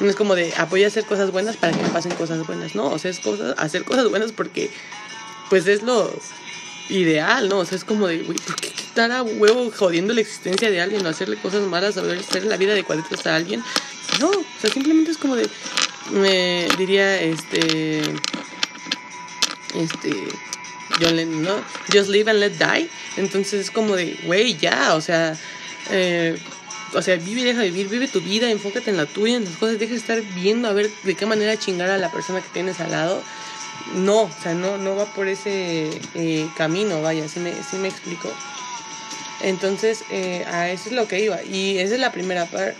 no 0.00 0.10
es 0.10 0.16
como 0.16 0.34
de 0.34 0.52
apoya 0.56 0.86
a 0.86 0.88
hacer 0.88 1.04
cosas 1.04 1.30
buenas 1.30 1.56
para 1.56 1.72
que 1.72 1.84
pasen 1.90 2.12
cosas 2.16 2.44
buenas, 2.44 2.74
no, 2.74 2.88
o 2.88 2.98
sea, 2.98 3.12
es 3.12 3.20
cosas, 3.20 3.54
hacer 3.56 3.84
cosas 3.84 4.10
buenas 4.10 4.32
porque 4.32 4.70
pues 5.50 5.68
es 5.68 5.82
lo 5.82 6.12
ideal, 6.88 7.48
¿no? 7.48 7.58
O 7.58 7.64
sea, 7.64 7.78
es 7.78 7.84
como 7.84 8.08
de, 8.08 8.18
güey, 8.24 8.38
¿por 8.38 8.56
qué 8.56 8.72
estar 8.76 9.12
a 9.12 9.22
huevo 9.22 9.70
jodiendo 9.70 10.12
la 10.12 10.22
existencia 10.22 10.68
de 10.68 10.80
alguien 10.80 11.06
o 11.06 11.08
hacerle 11.08 11.36
cosas 11.36 11.62
malas, 11.62 11.96
o 11.96 12.10
hacer 12.10 12.44
la 12.44 12.56
vida 12.56 12.74
de 12.74 12.82
cuadritos 12.82 13.24
a 13.24 13.36
alguien? 13.36 13.62
No, 14.18 14.30
o 14.30 14.44
sea, 14.60 14.70
simplemente 14.70 15.12
es 15.12 15.18
como 15.18 15.36
de, 15.36 15.48
me 16.12 16.66
diría, 16.78 17.20
este, 17.20 18.00
este, 19.74 20.28
John 21.00 21.42
¿no? 21.42 21.56
Just 21.92 22.08
live 22.08 22.30
and 22.30 22.40
let 22.40 22.52
die. 22.52 22.88
Entonces 23.16 23.54
es 23.60 23.70
como 23.70 23.96
de, 23.96 24.16
güey, 24.24 24.56
ya, 24.56 24.94
o 24.94 25.00
sea, 25.00 25.36
eh, 25.90 26.38
o 26.92 27.02
sea, 27.02 27.16
vive 27.16 27.40
y 27.40 27.44
deja 27.44 27.60
de 27.60 27.70
vivir, 27.70 27.88
vive 27.88 28.08
tu 28.08 28.20
vida, 28.20 28.50
enfócate 28.50 28.90
en 28.90 28.96
la 28.96 29.06
tuya, 29.06 29.36
en 29.36 29.44
las 29.44 29.56
cosas, 29.56 29.78
deja 29.78 29.92
de 29.92 29.98
estar 29.98 30.22
viendo 30.34 30.68
a 30.68 30.72
ver 30.72 30.90
de 31.02 31.14
qué 31.14 31.26
manera 31.26 31.56
chingar 31.56 31.90
a 31.90 31.98
la 31.98 32.10
persona 32.10 32.40
que 32.40 32.48
tienes 32.52 32.80
al 32.80 32.92
lado 32.92 33.22
no, 33.94 34.22
o 34.22 34.30
sea, 34.42 34.54
no, 34.54 34.78
no 34.78 34.96
va 34.96 35.06
por 35.06 35.28
ese 35.28 35.90
eh, 36.14 36.48
camino, 36.56 37.02
vaya, 37.02 37.28
sí 37.28 37.40
me, 37.40 37.52
me 37.78 37.88
explico. 37.88 38.32
Entonces, 39.42 40.04
eh, 40.10 40.44
a 40.50 40.70
eso 40.70 40.88
es 40.88 40.94
lo 40.94 41.06
que 41.06 41.20
iba. 41.20 41.42
Y 41.42 41.78
esa 41.78 41.94
es 41.94 42.00
la 42.00 42.12
primera 42.12 42.46
parte. 42.46 42.76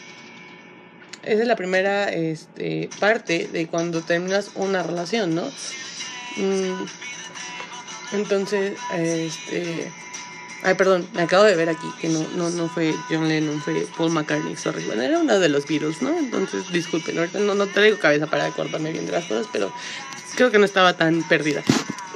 Esa 1.27 1.43
es 1.43 1.49
la 1.49 1.57
primera 1.57 2.09
este, 2.11 2.89
parte 3.01 3.49
de 3.53 3.67
cuando 3.67 4.03
terminas 4.03 4.51
una 4.55 4.83
relación, 4.83 5.35
¿no? 5.35 5.51
Mm, 6.37 6.87
entonces, 8.13 8.79
este... 8.93 9.91
Ay, 10.63 10.75
perdón, 10.77 11.07
me 11.13 11.23
acabo 11.23 11.45
de 11.45 11.57
ver 11.57 11.69
aquí 11.69 11.87
que 12.01 12.09
no, 12.09 12.27
no, 12.37 12.49
no 12.49 12.71
fue 12.71 12.95
John 13.11 13.29
Lennon, 13.29 13.61
fue 13.61 13.87
Paul 13.99 14.13
McCartney, 14.13 14.57
sorry. 14.57 14.83
Bueno, 14.85 15.03
era 15.03 15.19
uno 15.19 15.39
de 15.39 15.51
los 15.51 15.67
virus, 15.67 16.01
¿no? 16.01 16.17
Entonces, 16.17 16.73
disculpen, 16.73 17.19
ahorita 17.19 17.39
no, 17.41 17.55
no 17.55 17.67
traigo 17.67 17.99
cabeza 17.99 18.27
para 18.29 18.47
acordarme 18.47 18.91
bien 18.91 19.05
de 19.05 19.13
las 19.13 19.27
cosas, 19.27 19.47
pero 19.53 19.71
creo 20.37 20.51
que 20.51 20.59
no 20.59 20.65
estaba 20.65 20.95
tan 20.95 21.23
perdida. 21.29 21.63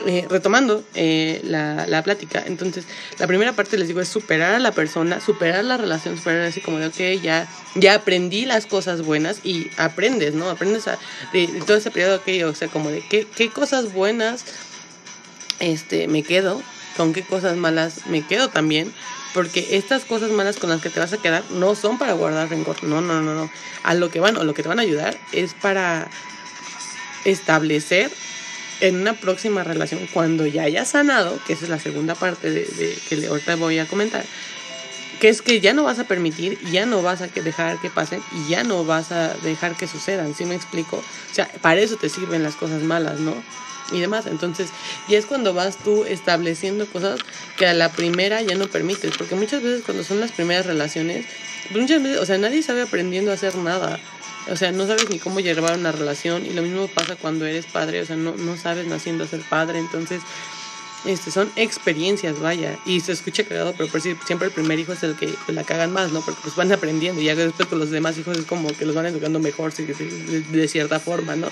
Eh, 0.06 0.26
retomando 0.30 0.84
eh, 0.94 1.40
la, 1.42 1.84
la, 1.88 2.04
plática, 2.04 2.44
entonces 2.46 2.84
la 3.18 3.26
primera 3.26 3.54
parte 3.54 3.76
les 3.76 3.88
digo 3.88 4.00
es 4.00 4.08
superar 4.08 4.54
a 4.54 4.58
la 4.61 4.70
persona, 4.70 5.20
superar 5.20 5.64
la 5.64 5.76
relación, 5.76 6.16
superar 6.16 6.42
así 6.42 6.61
como 6.61 6.78
de, 6.78 6.87
ok, 6.87 7.20
ya, 7.20 7.48
ya 7.74 7.94
aprendí 7.94 8.46
las 8.46 8.66
cosas 8.66 9.02
buenas 9.02 9.40
y 9.42 9.68
aprendes, 9.76 10.34
¿no? 10.34 10.50
Aprendes 10.50 10.87
a, 10.87 10.98
de, 11.32 11.48
todo 11.66 11.76
ese 11.76 11.90
periodo 11.90 12.22
que, 12.22 12.44
o 12.44 12.54
sea, 12.54 12.68
como 12.68 12.90
de 12.90 13.02
qué, 13.08 13.26
qué 13.26 13.50
cosas 13.50 13.92
buenas 13.92 14.44
este, 15.58 16.06
me 16.06 16.22
quedo, 16.22 16.62
con 16.96 17.12
qué 17.12 17.22
cosas 17.22 17.56
malas 17.56 18.06
me 18.06 18.24
quedo 18.24 18.50
también, 18.50 18.92
porque 19.34 19.76
estas 19.76 20.04
cosas 20.04 20.30
malas 20.30 20.58
con 20.58 20.70
las 20.70 20.80
que 20.80 20.90
te 20.90 21.00
vas 21.00 21.12
a 21.12 21.18
quedar 21.18 21.42
no 21.50 21.74
son 21.74 21.98
para 21.98 22.12
guardar 22.12 22.48
rencor, 22.48 22.84
no, 22.84 23.00
no, 23.00 23.20
no, 23.20 23.34
no. 23.34 23.50
A 23.82 23.94
lo 23.94 24.11
que 24.11 24.20
van 24.20 24.37
o 24.37 24.44
lo 24.44 24.54
que 24.54 24.62
te 24.62 24.68
van 24.68 24.78
a 24.78 24.82
ayudar 24.82 25.18
es 25.32 25.54
para 25.54 26.08
establecer 27.24 28.12
en 28.81 29.01
una 29.01 29.14
próxima 29.14 29.64
relación, 29.64 30.09
cuando 30.12 30.47
ya 30.47 30.62
hayas 30.62 30.88
sanado, 30.88 31.38
que 31.47 31.53
es 31.53 31.69
la 31.69 31.79
segunda 31.79 32.14
parte 32.14 32.51
de, 32.51 32.64
de 32.64 32.99
que 33.09 33.27
ahorita 33.27 33.57
voy 33.57 33.79
a 33.79 33.87
comentar, 33.87 34.25
que 35.19 35.29
es 35.29 35.43
que 35.43 35.61
ya 35.61 35.73
no 35.73 35.85
vas 35.85 35.99
a 35.99 36.05
permitir, 36.05 36.59
ya 36.71 36.87
no 36.87 37.03
vas 37.03 37.21
a 37.21 37.27
dejar 37.27 37.81
que 37.81 37.91
pasen 37.91 38.23
y 38.33 38.51
ya 38.51 38.62
no 38.62 38.85
vas 38.85 39.11
a 39.12 39.35
dejar 39.43 39.77
que 39.77 39.87
sucedan, 39.87 40.35
¿sí 40.35 40.45
me 40.45 40.55
explico? 40.55 40.97
O 40.97 41.35
sea, 41.35 41.49
para 41.61 41.81
eso 41.81 41.97
te 41.97 42.09
sirven 42.09 42.43
las 42.43 42.55
cosas 42.55 42.83
malas, 42.83 43.19
¿no? 43.21 43.35
Y 43.91 44.01
demás, 44.01 44.27
entonces, 44.27 44.69
y 45.09 45.14
es 45.14 45.25
cuando 45.25 45.55
vas 45.55 45.79
tú 45.79 46.05
estableciendo 46.05 46.87
cosas 46.87 47.19
que 47.57 47.67
a 47.67 47.73
la 47.73 47.91
primera 47.91 48.43
ya 48.43 48.55
no 48.55 48.69
permites, 48.69 49.17
porque 49.17 49.35
muchas 49.35 49.62
veces 49.62 49.83
cuando 49.85 50.05
son 50.05 50.21
las 50.21 50.31
primeras 50.31 50.67
relaciones, 50.67 51.25
muchas 51.71 52.03
veces, 52.03 52.19
o 52.19 52.27
sea, 52.27 52.38
nadie 52.38 52.62
sabe 52.62 52.83
aprendiendo 52.83 53.31
a 53.31 53.35
hacer 53.35 53.57
nada, 53.57 53.99
o 54.50 54.56
sea, 54.56 54.72
no 54.72 54.87
sabes 54.87 55.11
ni 55.11 55.18
cómo 55.18 55.40
llevar 55.40 55.78
una 55.78 55.92
relación 55.92 56.46
y 56.46 56.50
lo 56.50 56.62
mismo 56.62 56.88
pasa 56.88 57.16
cuando 57.16 57.46
eres 57.46 57.66
padre, 57.66 58.00
o 58.00 58.06
sea, 58.06 58.16
no, 58.16 58.37
no 58.37 58.56
sabes 58.56 58.87
naciendo 58.87 59.24
a 59.24 59.26
ser 59.26 59.40
padre, 59.40 59.78
entonces 59.78 60.22
este, 61.04 61.30
son 61.30 61.50
experiencias, 61.56 62.40
vaya. 62.40 62.76
Y 62.84 63.00
se 63.00 63.12
escucha 63.12 63.44
cagado, 63.44 63.74
pero 63.76 63.88
siempre 64.26 64.48
el 64.48 64.52
primer 64.52 64.78
hijo 64.78 64.92
es 64.92 65.02
el 65.02 65.14
que 65.14 65.32
la 65.48 65.64
cagan 65.64 65.92
más, 65.92 66.12
¿no? 66.12 66.20
Porque 66.20 66.40
pues 66.42 66.56
van 66.56 66.72
aprendiendo 66.72 67.20
y 67.20 67.24
ya 67.24 67.34
después 67.34 67.68
con 67.68 67.78
los 67.78 67.90
demás 67.90 68.18
hijos 68.18 68.37
es 68.37 68.44
como 68.44 68.68
que 68.68 68.84
los 68.84 68.94
van 68.94 69.06
educando 69.06 69.38
mejor 69.38 69.72
de, 69.72 70.68
cierta 70.68 70.98
forma, 70.98 71.37
¿no? 71.37 71.48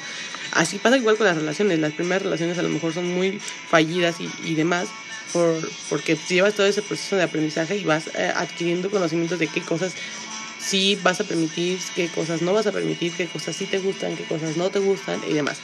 Así 0.52 0.78
pasa 0.78 0.96
igual 0.96 1.16
con 1.16 1.26
las 1.26 1.36
relaciones. 1.36 1.78
Las 1.78 1.92
primeras 1.92 2.22
relaciones 2.22 2.58
a 2.58 2.62
lo 2.62 2.68
mejor 2.68 2.92
son 2.92 3.06
muy 3.14 3.40
fallidas 3.68 4.16
y, 4.20 4.30
y 4.44 4.54
demás. 4.54 4.88
Por, 5.32 5.56
porque 5.88 6.16
llevas 6.28 6.54
todo 6.54 6.66
ese 6.66 6.82
proceso 6.82 7.16
de 7.16 7.24
aprendizaje 7.24 7.76
y 7.76 7.84
vas 7.84 8.06
eh, 8.14 8.32
adquiriendo 8.34 8.90
conocimientos 8.90 9.40
de 9.40 9.48
qué 9.48 9.60
cosas 9.60 9.92
sí 10.66 10.98
vas 11.02 11.20
a 11.20 11.24
permitir, 11.24 11.78
qué 11.94 12.08
cosas 12.08 12.42
no 12.42 12.52
vas 12.52 12.66
a 12.66 12.72
permitir, 12.72 13.12
qué 13.12 13.26
cosas 13.26 13.54
sí 13.56 13.66
te 13.66 13.78
gustan, 13.78 14.16
qué 14.16 14.24
cosas 14.24 14.56
no 14.56 14.70
te 14.70 14.80
gustan 14.80 15.20
y 15.28 15.32
demás. 15.32 15.58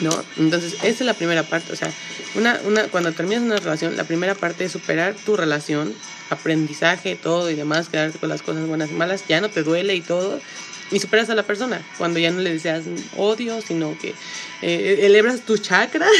¿no? 0.00 0.10
Entonces, 0.36 0.74
esa 0.74 0.86
es 0.86 1.00
la 1.00 1.14
primera 1.14 1.42
parte, 1.42 1.72
o 1.72 1.76
sea, 1.76 1.90
una, 2.34 2.60
una, 2.64 2.84
cuando 2.88 3.12
terminas 3.12 3.42
una 3.42 3.56
relación, 3.56 3.96
la 3.96 4.04
primera 4.04 4.34
parte 4.34 4.64
es 4.64 4.72
superar 4.72 5.14
tu 5.14 5.36
relación, 5.36 5.94
aprendizaje, 6.28 7.16
todo 7.16 7.50
y 7.50 7.54
demás, 7.54 7.88
quedarte 7.88 8.18
con 8.18 8.28
las 8.28 8.42
cosas 8.42 8.66
buenas 8.66 8.90
y 8.90 8.94
malas, 8.94 9.24
ya 9.26 9.40
no 9.40 9.48
te 9.48 9.62
duele 9.62 9.94
y 9.94 10.02
todo, 10.02 10.40
y 10.90 11.00
superas 11.00 11.30
a 11.30 11.34
la 11.34 11.44
persona, 11.44 11.80
cuando 11.98 12.18
ya 12.18 12.30
no 12.30 12.40
le 12.40 12.52
deseas 12.52 12.84
odio, 13.16 13.60
sino 13.62 13.96
que 13.98 14.14
eh, 14.62 15.00
elebras 15.02 15.40
tus 15.40 15.62
chakras 15.62 16.10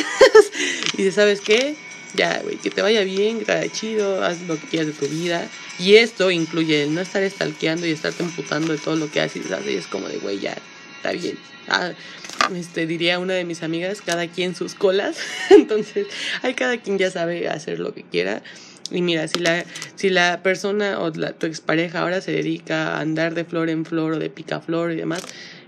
y 0.95 0.99
dices, 0.99 1.15
¿sabes 1.15 1.41
qué? 1.41 1.77
Ya, 2.15 2.41
güey, 2.43 2.57
que 2.57 2.71
te 2.71 2.83
vaya 2.83 3.03
bien, 3.03 3.45
que 3.45 3.71
chido, 3.71 4.25
haz 4.25 4.41
lo 4.43 4.59
que 4.59 4.67
quieras 4.67 4.87
de 4.89 4.93
tu 4.93 5.07
vida. 5.07 5.49
Y 5.79 5.97
esto 5.97 6.31
incluye 6.31 6.85
el 6.85 6.95
no 6.95 7.01
estar 7.01 7.23
estalqueando 7.23 7.87
y 7.87 7.91
estarte 7.91 8.23
emputando 8.23 8.73
de 8.73 8.79
todo 8.79 8.97
lo 8.97 9.11
que 9.11 9.21
haces, 9.21 9.47
Y 9.67 9.75
es 9.75 9.87
como 9.87 10.09
de, 10.09 10.19
güey, 10.19 10.39
ya, 10.41 10.57
está 10.97 11.13
bien. 11.13 11.39
Ah, 11.69 11.93
este, 12.55 12.87
diría 12.87 13.19
una 13.19 13.35
de 13.35 13.45
mis 13.45 13.63
amigas, 13.63 14.01
cada 14.01 14.29
quien 14.29 14.55
sus 14.55 14.75
colas. 14.75 15.19
Entonces, 15.51 16.07
hay 16.43 16.55
cada 16.55 16.79
quien 16.79 16.99
ya 16.99 17.11
sabe 17.11 17.49
hacer 17.49 17.81
lo 17.81 17.93
que 17.93 18.03
quiera. 18.03 18.43
Y 18.91 19.03
mira, 19.03 19.27
si 19.27 19.41
la, 19.41 19.65
si 19.97 20.11
la 20.11 20.43
persona 20.43 21.01
o 21.01 21.11
la, 21.11 21.33
tu 21.33 21.47
expareja 21.47 22.01
ahora 22.01 22.21
se 22.21 22.33
dedica 22.33 22.97
a 22.97 23.01
andar 23.01 23.35
de 23.35 23.45
flor 23.45 23.69
en 23.69 23.85
flor 23.85 24.13
o 24.13 24.19
de 24.19 24.31
picaflor 24.31 24.93
y 24.93 24.97
demás, 24.97 25.23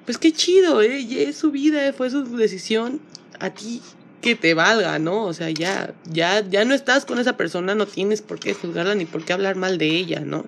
pues 0.04 0.18
qué 0.18 0.32
chido, 0.32 0.80
¿eh? 0.82 1.04
es 1.28 1.36
su 1.36 1.50
vida, 1.50 1.92
fue 1.92 2.10
su 2.10 2.24
decisión. 2.36 3.00
A 3.40 3.50
ti 3.50 3.82
que 4.20 4.34
te 4.34 4.54
valga, 4.54 4.98
¿no? 4.98 5.24
O 5.24 5.32
sea, 5.32 5.50
ya, 5.50 5.94
ya, 6.10 6.40
ya 6.48 6.64
no 6.64 6.74
estás 6.74 7.04
con 7.04 7.18
esa 7.18 7.36
persona, 7.36 7.74
no 7.74 7.86
tienes 7.86 8.22
por 8.22 8.40
qué 8.40 8.54
juzgarla 8.54 8.94
ni 8.94 9.04
por 9.04 9.24
qué 9.24 9.32
hablar 9.32 9.56
mal 9.56 9.78
de 9.78 9.86
ella, 9.86 10.20
¿no? 10.20 10.46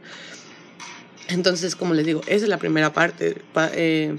Entonces, 1.28 1.76
como 1.76 1.94
les 1.94 2.06
digo, 2.06 2.22
esa 2.22 2.44
es 2.44 2.48
la 2.48 2.58
primera 2.58 2.92
parte. 2.92 3.40
eh, 3.74 4.16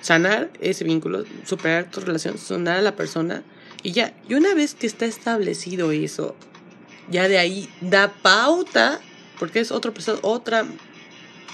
sanar 0.00 0.50
ese 0.60 0.82
vínculo, 0.84 1.24
superar 1.44 1.90
tu 1.90 2.00
relación, 2.00 2.36
sanar 2.36 2.78
a 2.78 2.82
la 2.82 2.96
persona 2.96 3.44
y 3.82 3.92
ya. 3.92 4.12
Y 4.28 4.34
una 4.34 4.54
vez 4.54 4.74
que 4.74 4.86
está 4.86 5.06
establecido 5.06 5.92
eso, 5.92 6.34
ya 7.08 7.28
de 7.28 7.38
ahí 7.38 7.68
da 7.80 8.12
pauta, 8.12 9.00
porque 9.38 9.60
es 9.60 9.70
otro 9.70 9.92
otra 10.22 10.66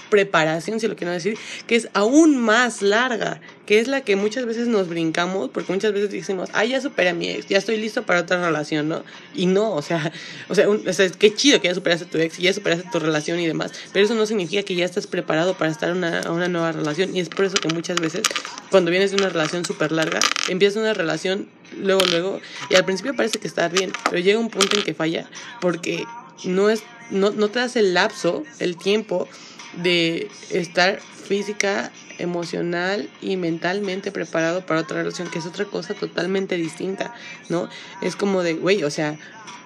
preparación, 0.09 0.79
si 0.79 0.87
lo 0.87 0.95
quiero 0.95 1.13
decir, 1.13 1.37
que 1.67 1.75
es 1.75 1.89
aún 1.93 2.37
más 2.37 2.81
larga, 2.81 3.39
que 3.69 3.79
es 3.79 3.87
la 3.87 4.01
que 4.01 4.15
muchas 4.15 4.47
veces 4.47 4.67
nos 4.67 4.89
brincamos, 4.89 5.51
porque 5.51 5.71
muchas 5.71 5.93
veces 5.93 6.09
decimos, 6.09 6.49
ah, 6.53 6.65
ya 6.65 6.81
superé 6.81 7.09
a 7.09 7.13
mi 7.13 7.29
ex, 7.29 7.45
ya 7.49 7.59
estoy 7.59 7.77
listo 7.77 8.01
para 8.01 8.21
otra 8.21 8.43
relación, 8.43 8.89
¿no? 8.89 9.03
Y 9.35 9.45
no, 9.45 9.73
o 9.73 9.83
sea, 9.83 10.11
o 10.49 10.55
sea, 10.55 10.67
un, 10.67 10.87
o 10.87 10.91
sea 10.91 11.07
qué 11.07 11.35
chido 11.35 11.61
que 11.61 11.67
ya 11.67 11.75
superaste 11.75 12.05
a 12.05 12.09
tu 12.09 12.17
ex 12.17 12.39
y 12.39 12.41
ya 12.41 12.53
superaste 12.53 12.89
tu 12.91 12.97
relación 12.97 13.39
y 13.39 13.45
demás, 13.45 13.71
pero 13.93 14.03
eso 14.03 14.15
no 14.15 14.25
significa 14.25 14.63
que 14.63 14.73
ya 14.73 14.85
estás 14.85 15.05
preparado 15.05 15.55
para 15.55 15.69
estar 15.69 15.89
en 15.89 15.97
una, 15.97 16.31
una 16.31 16.47
nueva 16.47 16.71
relación, 16.71 17.15
y 17.15 17.19
es 17.19 17.29
por 17.29 17.45
eso 17.45 17.57
que 17.57 17.71
muchas 17.71 18.01
veces, 18.01 18.23
cuando 18.71 18.89
vienes 18.89 19.11
de 19.11 19.17
una 19.17 19.29
relación 19.29 19.63
súper 19.63 19.91
larga, 19.91 20.19
empiezas 20.47 20.77
una 20.77 20.95
relación 20.95 21.47
luego, 21.77 22.01
luego, 22.09 22.41
y 22.71 22.75
al 22.75 22.85
principio 22.85 23.15
parece 23.15 23.37
que 23.37 23.47
está 23.47 23.67
bien, 23.67 23.91
pero 24.09 24.17
llega 24.17 24.39
un 24.39 24.49
punto 24.49 24.77
en 24.77 24.83
que 24.83 24.95
falla, 24.95 25.29
porque 25.61 26.05
no 26.43 26.71
es, 26.71 26.81
no, 27.11 27.29
no 27.29 27.49
te 27.49 27.59
das 27.59 27.75
el 27.75 27.93
lapso, 27.93 28.45
el 28.57 28.77
tiempo, 28.77 29.29
de 29.73 30.27
estar 30.49 30.99
física, 31.27 31.91
emocional 32.19 33.09
y 33.21 33.37
mentalmente 33.37 34.11
preparado 34.11 34.65
para 34.65 34.81
otra 34.81 34.97
relación, 34.97 35.29
que 35.29 35.39
es 35.39 35.45
otra 35.45 35.65
cosa 35.65 35.93
totalmente 35.93 36.55
distinta, 36.55 37.13
¿no? 37.49 37.69
Es 38.01 38.15
como 38.15 38.43
de, 38.43 38.53
güey, 38.53 38.83
o 38.83 38.89
sea, 38.89 39.17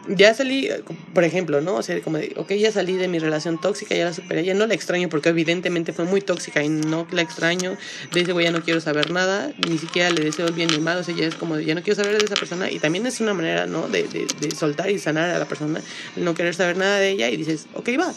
ya 0.08 0.34
salí, 0.34 0.70
por 1.14 1.24
ejemplo, 1.24 1.62
¿no? 1.62 1.76
O 1.76 1.84
sea, 1.84 2.00
como 2.02 2.18
de, 2.18 2.34
ok, 2.36 2.52
ya 2.54 2.72
salí 2.72 2.96
de 2.96 3.08
mi 3.08 3.20
relación 3.20 3.60
tóxica, 3.60 3.96
ya 3.96 4.06
la 4.06 4.14
superé, 4.14 4.44
ya 4.44 4.54
no 4.54 4.68
la 4.68 4.74
extraño 4.74 5.08
porque 5.10 5.30
evidentemente 5.30 5.94
fue 5.94 6.06
muy 6.06 6.22
tóxica 6.22 6.64
y 6.64 6.70
no 6.70 7.08
la 7.12 7.22
extraño, 7.22 7.78
de 8.12 8.22
ese 8.22 8.34
güey 8.34 8.46
ya 8.46 8.52
no 8.52 8.62
quiero 8.62 8.82
saber 8.82 9.12
nada, 9.12 9.54
ni 9.68 9.78
siquiera 9.78 10.10
le 10.10 10.24
deseo 10.24 10.48
el 10.48 10.54
bien 10.54 10.70
ni 10.70 10.80
mal, 10.80 10.98
o 10.98 11.04
sea, 11.04 11.16
ya 11.16 11.26
es 11.26 11.36
como 11.36 11.56
de, 11.56 11.66
ya 11.66 11.76
no 11.76 11.82
quiero 11.84 12.02
saber 12.02 12.18
de 12.18 12.26
esa 12.26 12.36
persona 12.36 12.70
y 12.70 12.80
también 12.80 13.06
es 13.06 13.22
una 13.22 13.34
manera, 13.34 13.66
¿no? 13.66 13.88
De, 13.88 14.04
de, 14.04 14.28
de 14.40 14.56
soltar 14.56 14.90
y 14.90 15.00
sanar 15.00 15.30
a 15.30 15.40
la 15.40 15.46
persona, 15.46 15.80
no 16.18 16.34
querer 16.34 16.54
saber 16.54 16.78
nada 16.78 16.98
de 16.98 17.10
ella 17.10 17.30
y 17.30 17.38
dices, 17.38 17.68
ok, 17.74 17.90
va, 18.00 18.14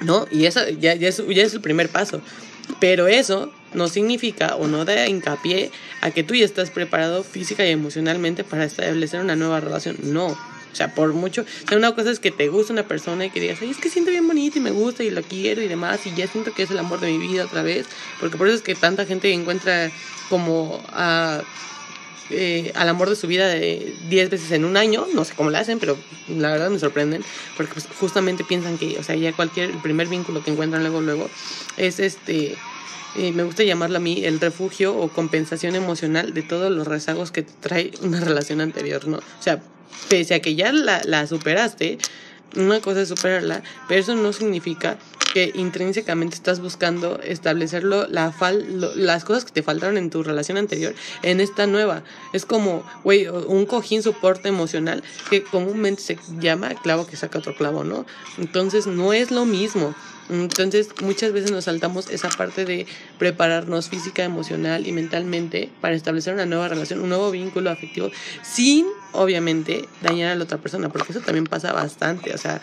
¿no? 0.00 0.26
Y 0.30 0.46
eso 0.46 0.68
ya, 0.68 0.94
ya, 0.94 1.08
es, 1.08 1.22
ya 1.26 1.42
es 1.42 1.54
el 1.54 1.60
primer 1.60 1.88
paso. 1.88 2.20
Pero 2.80 3.06
eso 3.06 3.52
no 3.74 3.88
significa 3.88 4.56
o 4.56 4.66
no 4.66 4.84
da 4.84 5.06
hincapié 5.08 5.70
a 6.00 6.10
que 6.10 6.22
tú 6.22 6.34
ya 6.34 6.44
estás 6.44 6.70
preparado 6.70 7.24
física 7.24 7.66
y 7.66 7.70
emocionalmente 7.70 8.44
para 8.44 8.64
establecer 8.64 9.20
una 9.20 9.36
nueva 9.36 9.60
relación. 9.60 9.96
No. 10.02 10.26
O 10.26 10.76
sea, 10.76 10.92
por 10.92 11.12
mucho. 11.12 11.42
O 11.42 11.68
sea, 11.68 11.78
una 11.78 11.94
cosa 11.94 12.10
es 12.10 12.18
que 12.18 12.32
te 12.32 12.48
gusta 12.48 12.72
una 12.72 12.88
persona 12.88 13.26
y 13.26 13.30
que 13.30 13.40
digas, 13.40 13.58
Ay, 13.62 13.70
es 13.70 13.76
que 13.76 13.88
siento 13.88 14.10
bien 14.10 14.26
bonito 14.26 14.58
y 14.58 14.60
me 14.60 14.72
gusta 14.72 15.04
y 15.04 15.10
lo 15.10 15.22
quiero 15.22 15.62
y 15.62 15.68
demás. 15.68 16.04
Y 16.06 16.14
ya 16.14 16.26
siento 16.26 16.52
que 16.52 16.64
es 16.64 16.70
el 16.70 16.78
amor 16.78 17.00
de 17.00 17.12
mi 17.12 17.18
vida 17.18 17.44
otra 17.44 17.62
vez. 17.62 17.86
Porque 18.18 18.36
por 18.36 18.48
eso 18.48 18.56
es 18.56 18.62
que 18.62 18.74
tanta 18.74 19.06
gente 19.06 19.32
encuentra 19.32 19.92
como 20.28 20.82
a 20.88 21.42
eh, 22.30 22.72
al 22.74 22.88
amor 22.88 23.10
de 23.10 23.16
su 23.16 23.26
vida 23.26 23.48
de 23.48 23.94
10 24.08 24.30
veces 24.30 24.50
en 24.52 24.64
un 24.64 24.76
año, 24.76 25.06
no 25.14 25.24
sé 25.24 25.34
cómo 25.34 25.50
lo 25.50 25.58
hacen, 25.58 25.78
pero 25.78 25.98
la 26.28 26.50
verdad 26.50 26.70
me 26.70 26.78
sorprenden, 26.78 27.22
porque 27.56 27.74
pues, 27.74 27.86
justamente 28.00 28.44
piensan 28.44 28.78
que, 28.78 28.98
o 28.98 29.02
sea, 29.02 29.14
ya 29.14 29.32
cualquier, 29.32 29.70
el 29.70 29.82
primer 29.82 30.08
vínculo 30.08 30.42
que 30.42 30.50
encuentran 30.50 30.82
luego, 30.82 31.00
luego, 31.00 31.28
es 31.76 32.00
este, 32.00 32.56
eh, 33.16 33.32
me 33.32 33.42
gusta 33.42 33.62
llamarlo 33.62 33.98
a 33.98 34.00
mí 34.00 34.24
el 34.24 34.40
refugio 34.40 34.96
o 34.96 35.08
compensación 35.08 35.74
emocional 35.74 36.34
de 36.34 36.42
todos 36.42 36.72
los 36.72 36.86
rezagos 36.86 37.30
que 37.30 37.42
trae 37.42 37.92
una 38.02 38.20
relación 38.20 38.60
anterior, 38.60 39.06
¿no? 39.06 39.18
O 39.18 39.42
sea, 39.42 39.62
pese 40.08 40.34
a 40.34 40.40
que 40.40 40.54
ya 40.54 40.72
la, 40.72 41.02
la 41.04 41.26
superaste, 41.26 41.98
una 42.56 42.80
cosa 42.80 43.02
es 43.02 43.08
superarla, 43.08 43.62
pero 43.88 44.00
eso 44.00 44.14
no 44.14 44.32
significa 44.32 44.98
que 45.34 45.50
intrínsecamente 45.56 46.36
estás 46.36 46.60
buscando 46.60 47.20
establecerlo, 47.20 48.06
la 48.06 48.30
fal, 48.30 48.94
las 48.94 49.24
cosas 49.24 49.44
que 49.44 49.50
te 49.50 49.64
faltaron 49.64 49.98
en 49.98 50.08
tu 50.08 50.22
relación 50.22 50.56
anterior 50.56 50.94
en 51.24 51.40
esta 51.40 51.66
nueva. 51.66 52.04
Es 52.32 52.46
como, 52.46 52.84
güey, 53.02 53.26
un 53.26 53.66
cojín 53.66 54.04
soporte 54.04 54.48
emocional 54.48 55.02
que 55.30 55.42
comúnmente 55.42 56.00
se 56.02 56.18
llama 56.38 56.68
clavo 56.80 57.08
que 57.08 57.16
saca 57.16 57.40
otro 57.40 57.56
clavo, 57.56 57.82
¿no? 57.82 58.06
Entonces 58.38 58.86
no 58.86 59.12
es 59.12 59.32
lo 59.32 59.44
mismo. 59.44 59.92
Entonces, 60.30 60.90
muchas 61.02 61.32
veces 61.32 61.50
nos 61.50 61.64
saltamos 61.64 62.08
esa 62.10 62.28
parte 62.28 62.64
de 62.64 62.86
prepararnos 63.18 63.88
física, 63.88 64.22
emocional 64.22 64.86
y 64.86 64.92
mentalmente 64.92 65.68
para 65.80 65.96
establecer 65.96 66.32
una 66.32 66.46
nueva 66.46 66.68
relación, 66.68 67.00
un 67.00 67.08
nuevo 67.08 67.32
vínculo 67.32 67.70
afectivo, 67.70 68.10
sin, 68.42 68.86
obviamente, 69.10 69.88
dañar 70.00 70.30
a 70.30 70.36
la 70.36 70.44
otra 70.44 70.58
persona, 70.58 70.90
porque 70.90 71.10
eso 71.10 71.20
también 71.22 71.44
pasa 71.44 71.72
bastante. 71.72 72.32
O 72.32 72.38
sea, 72.38 72.62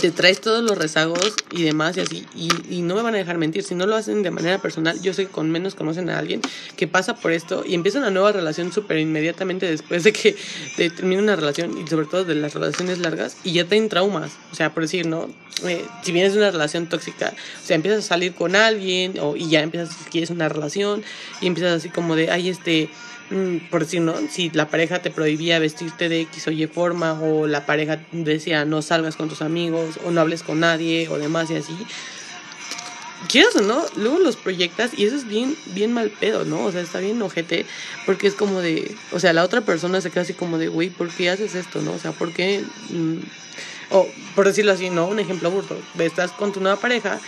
te 0.00 0.10
traes 0.10 0.40
todos 0.40 0.62
los 0.62 0.76
rezagos 0.76 1.34
y 1.50 1.62
demás 1.62 1.96
y 1.96 2.00
así, 2.00 2.26
y, 2.34 2.82
no 2.82 2.94
me 2.94 3.02
van 3.02 3.14
a 3.14 3.18
dejar 3.18 3.38
mentir, 3.38 3.62
si 3.62 3.74
no 3.74 3.86
lo 3.86 3.96
hacen 3.96 4.22
de 4.22 4.30
manera 4.30 4.58
personal, 4.58 5.00
yo 5.02 5.12
sé 5.12 5.26
que 5.26 5.32
con 5.32 5.50
menos 5.50 5.74
conocen 5.74 6.08
a 6.10 6.18
alguien 6.18 6.40
que 6.76 6.86
pasa 6.86 7.16
por 7.16 7.32
esto 7.32 7.64
y 7.66 7.74
empieza 7.74 7.98
una 7.98 8.10
nueva 8.10 8.32
relación 8.32 8.72
súper 8.72 8.98
inmediatamente 8.98 9.66
después 9.66 10.04
de 10.04 10.12
que 10.12 10.36
te 10.76 10.90
termina 10.90 11.22
una 11.22 11.36
relación 11.36 11.76
y 11.78 11.86
sobre 11.88 12.06
todo 12.06 12.24
de 12.24 12.34
las 12.34 12.54
relaciones 12.54 12.98
largas 12.98 13.36
y 13.44 13.52
ya 13.52 13.64
tienen 13.64 13.88
traumas, 13.88 14.32
o 14.52 14.54
sea, 14.54 14.72
por 14.72 14.84
decir, 14.84 15.06
¿no? 15.06 15.28
Eh, 15.66 15.84
si 16.02 16.12
vienes 16.12 16.34
de 16.34 16.38
una 16.38 16.50
relación 16.50 16.88
tóxica, 16.88 17.34
o 17.62 17.66
sea, 17.66 17.74
empiezas 17.74 18.04
a 18.04 18.08
salir 18.08 18.34
con 18.34 18.54
alguien 18.54 19.18
o, 19.20 19.36
y 19.36 19.48
ya 19.48 19.60
empiezas, 19.60 19.94
quieres 20.10 20.30
una 20.30 20.48
relación 20.48 21.02
y 21.40 21.46
empiezas 21.46 21.74
así 21.74 21.88
como 21.88 22.14
de, 22.14 22.30
ay, 22.30 22.48
este 22.48 22.88
por 23.70 23.84
decir, 23.84 24.00
¿no? 24.00 24.14
Si 24.30 24.50
la 24.50 24.68
pareja 24.68 25.00
te 25.00 25.10
prohibía 25.10 25.58
vestirte 25.58 26.08
de 26.08 26.22
X 26.22 26.48
o 26.48 26.50
Y 26.50 26.66
forma, 26.66 27.12
o 27.12 27.46
la 27.46 27.66
pareja 27.66 28.00
decía 28.12 28.64
no 28.64 28.82
salgas 28.82 29.16
con 29.16 29.28
tus 29.28 29.42
amigos, 29.42 29.98
o 30.04 30.10
no 30.10 30.20
hables 30.20 30.42
con 30.42 30.60
nadie, 30.60 31.08
o 31.08 31.18
demás 31.18 31.50
y 31.50 31.56
así. 31.56 31.76
Quieras 33.28 33.56
o 33.56 33.62
no, 33.62 33.84
luego 33.96 34.18
los 34.20 34.36
proyectas 34.36 34.92
y 34.96 35.04
eso 35.04 35.16
es 35.16 35.26
bien, 35.26 35.56
bien 35.74 35.92
mal 35.92 36.10
pedo, 36.10 36.44
¿no? 36.44 36.64
O 36.64 36.72
sea, 36.72 36.80
está 36.80 37.00
bien 37.00 37.20
ojete, 37.20 37.66
porque 38.06 38.28
es 38.28 38.34
como 38.34 38.60
de, 38.60 38.94
o 39.10 39.18
sea, 39.18 39.32
la 39.32 39.42
otra 39.42 39.62
persona 39.62 40.00
se 40.00 40.10
queda 40.10 40.22
así 40.22 40.34
como 40.34 40.56
de, 40.56 40.68
güey, 40.68 40.88
¿por 40.88 41.08
qué 41.08 41.28
haces 41.28 41.54
esto, 41.54 41.82
no? 41.82 41.92
O 41.92 41.98
sea, 41.98 42.12
¿por 42.12 42.32
qué? 42.32 42.62
Mm, 42.90 43.18
o, 43.90 44.06
por 44.34 44.46
decirlo 44.46 44.72
así, 44.72 44.88
¿no? 44.88 45.06
Un 45.06 45.18
ejemplo 45.18 45.50
burdo, 45.50 45.76
estás 45.98 46.30
con 46.30 46.52
tu 46.52 46.60
nueva 46.60 46.78
pareja 46.78 47.18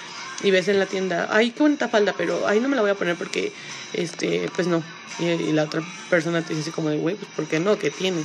y 0.42 0.50
ves 0.50 0.68
en 0.68 0.78
la 0.78 0.86
tienda, 0.86 1.28
ay, 1.30 1.50
qué 1.50 1.62
bonita 1.62 1.88
falda, 1.88 2.14
pero 2.16 2.46
ahí 2.46 2.60
no 2.60 2.68
me 2.68 2.76
la 2.76 2.82
voy 2.82 2.90
a 2.90 2.94
poner 2.94 3.16
porque, 3.16 3.52
este, 3.92 4.50
pues 4.54 4.66
no, 4.66 4.82
y, 5.18 5.52
la 5.52 5.64
otra 5.64 5.82
persona 6.08 6.42
te 6.42 6.50
dice 6.50 6.62
así 6.62 6.70
como 6.70 6.90
de, 6.90 6.96
güey, 6.96 7.16
pues 7.16 7.30
¿por 7.34 7.46
qué 7.46 7.60
no? 7.60 7.78
¿Qué 7.78 7.90
tiene? 7.90 8.22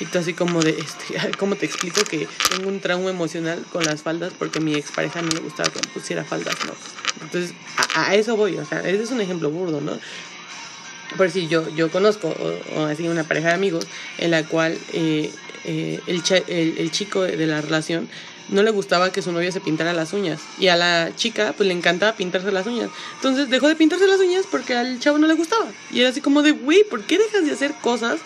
Y 0.00 0.06
tú 0.06 0.18
así 0.18 0.32
como 0.34 0.62
de, 0.62 0.70
este, 0.70 1.32
¿cómo 1.38 1.56
te 1.56 1.66
explico 1.66 2.02
que 2.02 2.28
tengo 2.50 2.68
un 2.68 2.80
trauma 2.80 3.10
emocional 3.10 3.64
con 3.72 3.84
las 3.84 4.02
faldas 4.02 4.32
porque 4.38 4.60
mi 4.60 4.74
expareja 4.74 5.22
no 5.22 5.28
le 5.28 5.40
gustaba 5.40 5.70
que 5.70 5.80
me 5.80 5.92
pusiera 5.92 6.24
faldas, 6.24 6.56
¿no? 6.66 6.72
Entonces, 7.22 7.52
a, 7.94 8.14
eso 8.14 8.36
voy, 8.36 8.56
o 8.56 8.64
sea, 8.64 8.80
ese 8.80 9.02
es 9.02 9.10
un 9.10 9.20
ejemplo 9.20 9.50
burdo, 9.50 9.80
¿no? 9.80 9.98
por 11.16 11.30
si 11.30 11.48
yo, 11.48 11.66
yo 11.70 11.90
conozco, 11.90 12.34
o, 12.76 12.82
así 12.84 13.08
una 13.08 13.24
pareja 13.24 13.48
de 13.48 13.54
amigos, 13.54 13.86
en 14.18 14.30
la 14.30 14.44
cual 14.44 14.78
eh, 14.92 15.30
eh, 15.64 16.00
el, 16.06 16.22
el, 16.78 16.90
chico 16.90 17.22
de 17.22 17.46
la 17.46 17.60
relación 17.60 18.08
no 18.48 18.62
le 18.62 18.70
gustaba 18.70 19.12
que 19.12 19.22
su 19.22 19.32
novia 19.32 19.52
se 19.52 19.60
pintara 19.60 19.92
las 19.92 20.12
uñas. 20.12 20.40
Y 20.58 20.68
a 20.68 20.76
la 20.76 21.14
chica, 21.14 21.52
pues 21.56 21.66
le 21.66 21.74
encantaba 21.74 22.16
pintarse 22.16 22.50
las 22.50 22.66
uñas. 22.66 22.90
Entonces 23.16 23.50
dejó 23.50 23.68
de 23.68 23.76
pintarse 23.76 24.06
las 24.06 24.20
uñas 24.20 24.46
porque 24.50 24.74
al 24.74 24.98
chavo 25.00 25.18
no 25.18 25.26
le 25.26 25.34
gustaba. 25.34 25.66
Y 25.90 26.00
era 26.00 26.10
así 26.10 26.20
como 26.20 26.42
de, 26.42 26.52
güey, 26.52 26.84
¿por 26.84 27.04
qué 27.04 27.18
dejas 27.18 27.44
de 27.44 27.52
hacer 27.52 27.74
cosas 27.74 28.20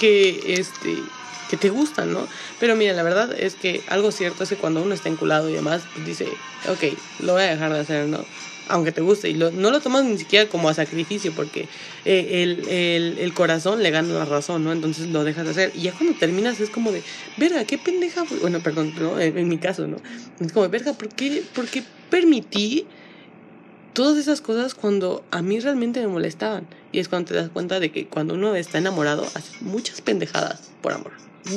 que, 0.00 0.54
este, 0.54 0.96
que 1.50 1.56
te 1.56 1.70
gustan, 1.70 2.12
no? 2.12 2.26
Pero 2.58 2.76
mira, 2.76 2.92
la 2.94 3.02
verdad 3.02 3.32
es 3.38 3.54
que 3.54 3.82
algo 3.88 4.10
cierto 4.10 4.42
es 4.42 4.48
que 4.48 4.56
cuando 4.56 4.82
uno 4.82 4.94
está 4.94 5.08
enculado 5.08 5.48
y 5.48 5.52
demás, 5.52 5.82
pues 5.94 6.06
dice, 6.06 6.28
ok, 6.68 6.98
lo 7.20 7.34
voy 7.34 7.42
a 7.42 7.50
dejar 7.50 7.72
de 7.72 7.80
hacer, 7.80 8.06
¿no? 8.06 8.24
Aunque 8.68 8.92
te 8.92 9.00
guste, 9.00 9.30
y 9.30 9.34
no 9.34 9.50
lo 9.50 9.80
tomas 9.80 10.04
ni 10.04 10.18
siquiera 10.18 10.48
como 10.48 10.68
a 10.68 10.74
sacrificio, 10.74 11.32
porque 11.32 11.68
eh, 12.04 12.42
el, 12.42 12.68
el, 12.68 13.18
el, 13.18 13.34
corazón 13.34 13.82
le 13.82 13.90
gana 13.90 14.12
la 14.14 14.24
razón, 14.24 14.64
¿no? 14.64 14.72
Entonces 14.72 15.08
lo 15.08 15.24
dejas 15.24 15.44
de 15.44 15.50
hacer. 15.50 15.72
Y 15.74 15.82
ya 15.82 15.92
cuando 15.92 16.18
terminas 16.18 16.60
es 16.60 16.70
como 16.70 16.92
de, 16.92 17.02
verga, 17.36 17.64
qué 17.64 17.78
pendeja, 17.78 18.24
bueno, 18.40 18.60
perdón, 18.60 18.94
¿no? 18.98 19.20
En, 19.20 19.48
mi 19.48 19.58
caso, 19.58 19.86
¿no? 19.86 19.96
Es 20.40 20.52
como, 20.52 20.68
verga, 20.68 20.92
¿por 20.94 21.08
qué, 21.08 21.42
¿por 21.54 21.66
qué 21.66 21.82
permití 22.10 22.86
todas 23.92 24.18
esas 24.18 24.40
cosas 24.40 24.74
cuando 24.74 25.24
a 25.30 25.42
mí 25.42 25.60
realmente 25.60 26.00
me 26.00 26.08
molestaban? 26.08 26.66
Y 26.92 27.00
es 27.00 27.08
cuando 27.08 27.28
te 27.28 27.34
das 27.34 27.50
cuenta 27.50 27.80
de 27.80 27.90
que 27.90 28.06
cuando 28.06 28.34
uno 28.34 28.54
está 28.54 28.78
enamorado, 28.78 29.26
hace 29.34 29.52
muchas 29.60 30.00
pendejadas 30.00 30.70
por 30.80 30.92
amor 30.92 31.12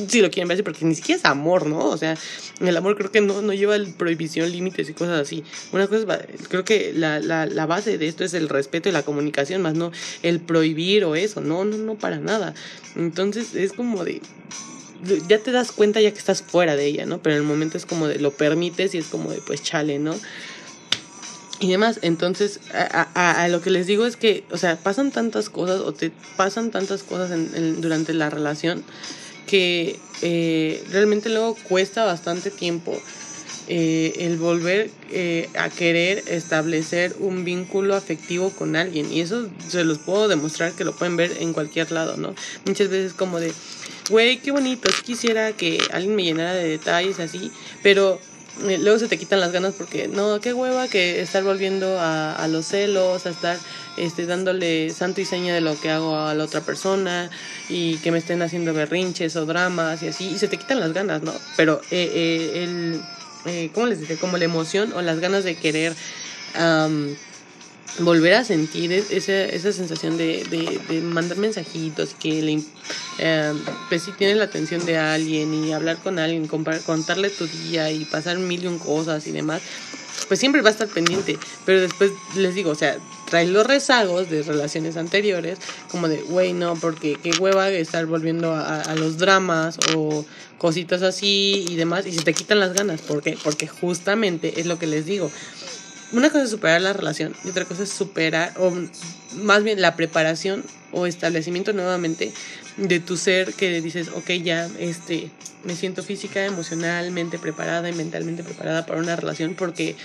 si 0.09 0.21
lo 0.21 0.29
quieren 0.29 0.47
ver 0.47 0.55
así, 0.55 0.63
porque 0.63 0.85
ni 0.85 0.95
siquiera 0.95 1.19
es 1.19 1.25
amor, 1.25 1.65
¿no? 1.65 1.85
O 1.85 1.97
sea, 1.97 2.17
el 2.59 2.75
amor 2.75 2.97
creo 2.97 3.11
que 3.11 3.21
no, 3.21 3.41
no 3.41 3.53
lleva 3.53 3.77
prohibición, 3.97 4.51
límites 4.51 4.89
y 4.89 4.93
cosas 4.93 5.19
así. 5.21 5.43
Una 5.71 5.87
cosa 5.87 6.19
creo 6.49 6.65
que 6.65 6.91
la, 6.93 7.19
la, 7.19 7.45
la 7.45 7.65
base 7.65 7.97
de 7.97 8.07
esto 8.07 8.23
es 8.23 8.33
el 8.33 8.49
respeto 8.49 8.89
y 8.89 8.91
la 8.91 9.03
comunicación, 9.03 9.61
más 9.61 9.75
no 9.75 9.91
el 10.23 10.39
prohibir 10.39 11.05
o 11.05 11.15
eso, 11.15 11.41
no, 11.41 11.65
no, 11.65 11.77
no, 11.77 11.95
para 11.95 12.19
nada. 12.19 12.53
Entonces 12.95 13.55
es 13.55 13.73
como 13.73 14.03
de, 14.03 14.21
ya 15.27 15.39
te 15.39 15.51
das 15.51 15.71
cuenta 15.71 16.01
ya 16.01 16.11
que 16.11 16.19
estás 16.19 16.41
fuera 16.41 16.75
de 16.75 16.85
ella, 16.85 17.05
¿no? 17.05 17.19
Pero 17.19 17.35
en 17.35 17.41
el 17.41 17.47
momento 17.47 17.77
es 17.77 17.85
como 17.85 18.07
de 18.07 18.19
lo 18.19 18.31
permites 18.31 18.93
y 18.93 18.97
es 18.97 19.07
como 19.07 19.31
de 19.31 19.41
pues 19.41 19.63
chale, 19.63 19.99
¿no? 19.99 20.15
Y 21.59 21.71
demás, 21.71 21.99
entonces 22.03 22.59
a, 22.73 23.07
a, 23.15 23.43
a 23.43 23.47
lo 23.47 23.61
que 23.61 23.71
les 23.71 23.87
digo 23.87 24.05
es 24.05 24.15
que, 24.15 24.43
o 24.51 24.57
sea, 24.57 24.75
pasan 24.75 25.11
tantas 25.11 25.49
cosas 25.49 25.79
o 25.79 25.91
te 25.91 26.11
pasan 26.35 26.69
tantas 26.69 27.01
cosas 27.01 27.31
en, 27.31 27.81
durante 27.81 28.13
la 28.13 28.29
relación 28.29 28.83
que 29.47 29.97
eh, 30.21 30.83
realmente 30.91 31.29
luego 31.29 31.55
cuesta 31.67 32.05
bastante 32.05 32.51
tiempo 32.51 33.01
eh, 33.69 34.13
el 34.19 34.37
volver 34.37 34.89
eh, 35.09 35.49
a 35.57 35.69
querer 35.69 36.23
establecer 36.27 37.15
un 37.19 37.43
vínculo 37.43 37.95
afectivo 37.95 38.49
con 38.51 38.77
alguien. 38.77 39.11
Y 39.11 39.19
eso 39.19 39.49
se 39.67 39.83
los 39.83 39.97
puedo 39.97 40.27
demostrar 40.27 40.71
que 40.71 40.85
lo 40.85 40.95
pueden 40.95 41.17
ver 41.17 41.35
en 41.39 41.51
cualquier 41.51 41.91
lado, 41.91 42.15
¿no? 42.15 42.33
Muchas 42.65 42.87
veces 42.89 43.13
como 43.13 43.41
de, 43.41 43.51
güey, 44.09 44.37
qué 44.37 44.51
bonito, 44.51 44.89
quisiera 45.05 45.51
que 45.51 45.79
alguien 45.91 46.15
me 46.15 46.23
llenara 46.23 46.53
de 46.53 46.67
detalles 46.69 47.19
así, 47.19 47.51
pero 47.83 48.21
luego 48.61 48.99
se 48.99 49.07
te 49.07 49.17
quitan 49.17 49.39
las 49.39 49.51
ganas 49.51 49.73
porque, 49.77 50.07
no, 50.07 50.39
qué 50.39 50.53
hueva 50.53 50.87
que 50.87 51.21
estar 51.21 51.43
volviendo 51.43 51.99
a, 51.99 52.33
a 52.33 52.47
los 52.47 52.65
celos, 52.67 53.25
a 53.25 53.29
estar 53.29 53.57
este, 53.97 54.25
dándole 54.25 54.91
santo 54.91 55.21
y 55.21 55.25
seña 55.25 55.53
de 55.53 55.61
lo 55.61 55.79
que 55.79 55.89
hago 55.89 56.17
a 56.17 56.33
la 56.35 56.43
otra 56.43 56.61
persona 56.61 57.29
y 57.67 57.97
que 57.97 58.11
me 58.11 58.19
estén 58.19 58.41
haciendo 58.41 58.73
berrinches 58.73 59.35
o 59.35 59.45
dramas 59.45 60.03
y 60.03 60.07
así, 60.07 60.29
y 60.29 60.37
se 60.37 60.47
te 60.47 60.57
quitan 60.57 60.79
las 60.79 60.93
ganas, 60.93 61.23
¿no? 61.23 61.33
Pero 61.55 61.81
eh, 61.91 62.11
eh, 62.13 62.63
el, 62.63 63.01
eh, 63.45 63.71
¿cómo 63.73 63.87
les 63.87 63.99
dice? 63.99 64.17
Como 64.17 64.37
la 64.37 64.45
emoción 64.45 64.93
o 64.93 65.01
las 65.01 65.19
ganas 65.19 65.43
de 65.43 65.55
querer 65.55 65.93
volver 67.99 68.33
a 68.35 68.43
sentir 68.43 68.91
esa, 68.91 69.43
esa 69.43 69.71
sensación 69.71 70.17
de, 70.17 70.43
de, 70.89 71.01
mandar 71.01 71.37
mensajitos, 71.37 72.13
que 72.13 72.41
le, 72.41 72.61
eh, 73.19 73.53
pues 73.89 74.03
si 74.03 74.11
tienes 74.11 74.37
la 74.37 74.45
atención 74.45 74.85
de 74.85 74.97
alguien 74.97 75.53
y 75.53 75.73
hablar 75.73 75.97
con 75.97 76.19
alguien, 76.19 76.47
contarle 76.47 77.29
tu 77.29 77.47
día 77.47 77.91
y 77.91 78.05
pasar 78.05 78.37
mil 78.37 78.63
y 78.63 78.67
un 78.67 78.79
cosas 78.79 79.25
y 79.27 79.31
demás, 79.31 79.61
pues 80.27 80.39
siempre 80.39 80.61
va 80.61 80.69
a 80.69 80.71
estar 80.71 80.87
pendiente. 80.87 81.37
Pero 81.65 81.81
después 81.81 82.11
les 82.35 82.53
digo, 82.53 82.71
o 82.71 82.75
sea, 82.75 82.97
traes 83.29 83.49
los 83.49 83.65
rezagos 83.65 84.29
de 84.29 84.43
relaciones 84.43 84.97
anteriores, 84.97 85.57
como 85.91 86.07
de, 86.07 86.17
güey, 86.21 86.53
no, 86.53 86.75
porque 86.75 87.17
qué 87.21 87.31
hueva 87.39 87.69
estar 87.69 88.05
volviendo 88.05 88.53
a, 88.53 88.81
a, 88.81 88.95
los 88.95 89.17
dramas 89.17 89.77
o 89.95 90.25
cositas 90.57 91.01
así 91.01 91.65
y 91.69 91.75
demás, 91.75 92.05
y 92.05 92.13
se 92.13 92.23
te 92.23 92.33
quitan 92.33 92.59
las 92.59 92.73
ganas. 92.73 93.01
¿Por 93.01 93.21
qué? 93.21 93.37
Porque 93.43 93.67
justamente 93.67 94.59
es 94.59 94.65
lo 94.65 94.77
que 94.79 94.87
les 94.87 95.05
digo. 95.05 95.31
Una 96.13 96.29
cosa 96.29 96.45
es 96.45 96.49
superar 96.49 96.81
la 96.81 96.93
relación 96.93 97.35
y 97.43 97.49
otra 97.49 97.65
cosa 97.65 97.83
es 97.83 97.89
superar, 97.89 98.53
o 98.57 98.73
más 99.35 99.63
bien 99.63 99.81
la 99.81 99.95
preparación 99.95 100.63
o 100.91 101.05
establecimiento 101.05 101.73
nuevamente 101.73 102.31
de 102.77 102.99
tu 102.99 103.17
ser 103.17 103.53
que 103.53 103.81
dices, 103.81 104.09
ok, 104.15 104.31
ya 104.43 104.69
este, 104.79 105.29
me 105.65 105.75
siento 105.75 106.03
física, 106.03 106.45
emocionalmente 106.45 107.39
preparada 107.39 107.89
y 107.89 107.93
mentalmente 107.93 108.43
preparada 108.43 108.85
para 108.85 108.99
una 108.99 109.17
relación 109.17 109.55
porque 109.55 109.95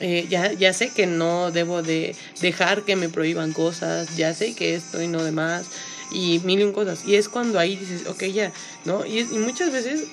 eh, 0.00 0.26
ya, 0.28 0.52
ya 0.52 0.74
sé 0.74 0.90
que 0.90 1.06
no 1.06 1.50
debo 1.52 1.82
de 1.82 2.14
dejar 2.42 2.82
que 2.82 2.96
me 2.96 3.08
prohíban 3.08 3.52
cosas, 3.52 4.14
ya 4.16 4.34
sé 4.34 4.54
que 4.54 4.74
esto 4.74 5.00
y 5.00 5.08
no 5.08 5.24
demás 5.24 5.66
y 6.12 6.40
mil 6.40 6.60
y 6.60 6.64
un 6.64 6.72
cosas. 6.72 7.04
Y 7.06 7.16
es 7.16 7.28
cuando 7.28 7.58
ahí 7.58 7.76
dices, 7.76 8.06
ok, 8.06 8.24
ya, 8.24 8.52
¿no? 8.84 9.06
Y, 9.06 9.20
y 9.20 9.38
muchas 9.38 9.72
veces 9.72 10.04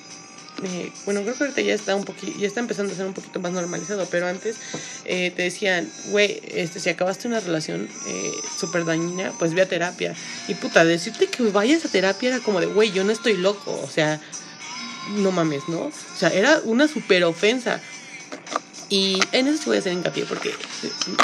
eh, 0.62 0.92
bueno, 1.04 1.22
creo 1.22 1.34
que 1.34 1.44
ahorita 1.44 1.60
ya 1.62 1.74
está 1.74 1.96
un 1.96 2.04
poquito, 2.04 2.38
ya 2.38 2.46
está 2.46 2.60
empezando 2.60 2.92
a 2.92 2.96
ser 2.96 3.06
un 3.06 3.12
poquito 3.12 3.40
más 3.40 3.52
normalizado, 3.52 4.06
pero 4.10 4.28
antes 4.28 4.56
eh, 5.04 5.32
te 5.34 5.42
decían, 5.42 5.90
güey, 6.10 6.40
este, 6.48 6.78
si 6.78 6.90
acabaste 6.90 7.26
una 7.26 7.40
relación 7.40 7.88
eh, 8.06 8.32
súper 8.58 8.84
dañina, 8.84 9.32
pues 9.38 9.52
ve 9.54 9.62
a 9.62 9.68
terapia. 9.68 10.14
Y 10.46 10.54
puta, 10.54 10.84
decirte 10.84 11.26
que 11.26 11.42
vayas 11.44 11.84
a 11.84 11.88
terapia 11.88 12.28
era 12.28 12.38
como 12.40 12.60
de, 12.60 12.66
güey, 12.66 12.92
yo 12.92 13.02
no 13.04 13.12
estoy 13.12 13.36
loco, 13.36 13.78
o 13.82 13.88
sea, 13.88 14.20
no 15.16 15.32
mames, 15.32 15.68
¿no? 15.68 15.80
O 15.86 16.18
sea, 16.18 16.28
era 16.28 16.60
una 16.64 16.86
súper 16.86 17.24
ofensa. 17.24 17.80
Y 18.90 19.18
en 19.32 19.48
eso 19.48 19.58
sí 19.58 19.64
voy 19.66 19.76
a 19.78 19.80
hacer 19.80 19.92
hincapié 19.92 20.24
porque 20.24 20.52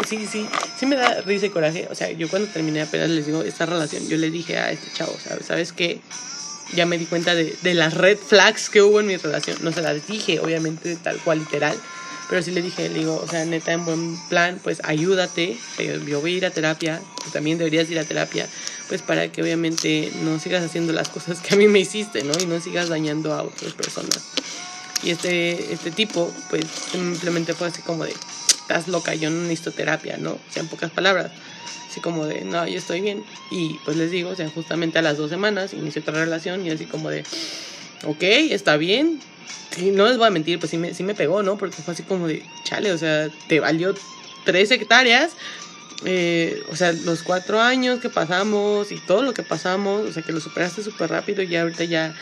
sí, 0.09 0.27
sí, 0.27 0.49
sí 0.79 0.87
me 0.87 0.97
da 0.97 1.21
risa 1.21 1.47
y 1.47 1.51
coraje. 1.51 1.87
O 1.91 1.95
sea, 1.95 2.11
yo 2.11 2.29
cuando 2.29 2.49
terminé 2.49 2.81
apenas 2.81 3.11
les 3.11 3.27
digo 3.27 3.43
esta 3.43 3.67
relación, 3.67 4.09
yo 4.09 4.17
le 4.17 4.31
dije 4.31 4.59
a 4.59 4.73
este 4.73 4.91
chavo, 4.93 5.15
¿sabes? 5.23 5.47
¿Sabes 5.47 5.73
qué? 5.73 6.01
Ya 6.75 6.87
me 6.87 6.99
di 6.99 7.07
cuenta 7.07 7.35
de, 7.35 7.57
de, 7.63 7.75
las 7.75 7.95
red 7.95 8.19
flags 8.19 8.71
que 8.71 8.83
hubo 8.83 9.01
en 9.01 9.07
mi 9.07 9.17
relación. 9.17 9.59
No 9.63 9.73
se 9.73 9.83
las 9.83 10.07
dije, 10.07 10.41
obviamente, 10.41 10.97
tal 10.97 11.19
cual, 11.19 11.41
literal. 11.41 11.77
Pero 12.29 12.43
sí 12.43 12.53
le 12.53 12.63
dije, 12.63 12.89
le 12.89 13.01
digo, 13.01 13.21
o 13.21 13.27
sea, 13.27 13.45
neta, 13.45 13.73
en 13.73 13.85
buen 13.85 14.17
plan, 14.29 14.61
pues 14.63 14.81
ayúdate. 14.85 15.59
Yo 16.07 16.21
voy 16.21 16.35
a 16.35 16.37
ir 16.37 16.47
a 16.47 16.51
terapia, 16.51 17.01
tú 17.25 17.31
también 17.31 17.59
deberías 17.59 17.91
ir 17.91 17.99
a 17.99 18.05
terapia, 18.05 18.47
pues 18.89 19.03
para 19.03 19.33
que 19.33 19.43
obviamente 19.43 20.13
no 20.23 20.39
sigas 20.39 20.63
haciendo 20.63 20.93
las 20.93 21.09
cosas 21.09 21.41
que 21.41 21.55
a 21.55 21.57
mí 21.57 21.67
me 21.67 21.81
hiciste, 21.81 22.23
¿no? 22.23 22.33
Y 22.41 22.47
no 22.47 22.61
sigas 22.61 22.89
dañando 22.89 23.35
a 23.35 23.43
otras 23.43 23.73
personas. 23.73 24.21
Y 25.03 25.11
este, 25.11 25.73
este 25.73 25.91
tipo, 25.91 26.33
pues 26.51 26.65
simplemente 26.93 27.53
fue 27.53 27.67
así 27.67 27.83
como 27.83 28.05
de, 28.05 28.13
estás 28.61 28.87
loca, 28.87 29.13
yo 29.17 29.29
no 29.31 29.43
necesito 29.43 29.73
terapia, 29.73 30.17
¿no? 30.17 30.35
O 30.35 30.41
sea, 30.53 30.63
en 30.63 30.69
pocas 30.69 30.93
palabras 30.93 31.33
como 32.01 32.27
de, 32.27 32.45
no, 32.45 32.67
yo 32.67 32.79
estoy 32.79 33.01
bien. 33.01 33.25
Y 33.51 33.79
pues 33.85 33.97
les 33.97 34.11
digo, 34.11 34.31
o 34.31 34.35
sea, 34.37 34.49
justamente 34.51 34.99
a 34.99 35.03
las 35.03 35.17
dos 35.17 35.31
semanas 35.31 35.73
inició 35.73 36.03
otra 36.03 36.15
relación 36.15 36.67
y 36.67 36.71
así 36.71 36.87
como 36.87 37.11
de, 37.11 37.25
ok, 38.05 38.23
está 38.23 38.77
bien. 38.77 39.21
Y 39.77 39.91
no 39.91 40.07
les 40.07 40.19
voy 40.19 40.27
a 40.27 40.31
mentir, 40.31 40.59
pues 40.59 40.71
sí 40.71 40.79
me, 40.79 40.95
sí 40.95 41.03
me 41.03 41.15
pegó, 41.15 41.43
¿no? 41.43 41.57
Porque 41.57 41.83
fue 41.83 41.95
así 41.95 42.03
como 42.03 42.27
de, 42.27 42.43
chale, 42.65 42.93
o 42.93 42.99
sea, 42.99 43.29
te 43.49 43.61
valió 43.61 43.95
tres 44.45 44.71
hectáreas. 44.71 45.33
Eh, 46.05 46.63
o 46.71 46.77
sea, 46.77 46.93
los 46.93 47.23
cuatro 47.23 47.61
años 47.61 48.01
que 48.01 48.09
pasamos 48.09 48.91
y 48.91 48.97
todo 48.97 49.23
lo 49.23 49.35
que 49.35 49.43
pasamos, 49.43 50.09
o 50.09 50.13
sea, 50.13 50.23
que 50.23 50.33
lo 50.33 50.41
superaste 50.41 50.83
súper 50.83 51.11
rápido 51.11 51.43
y 51.43 51.55
ahorita 51.55 51.85
ya 51.85 52.15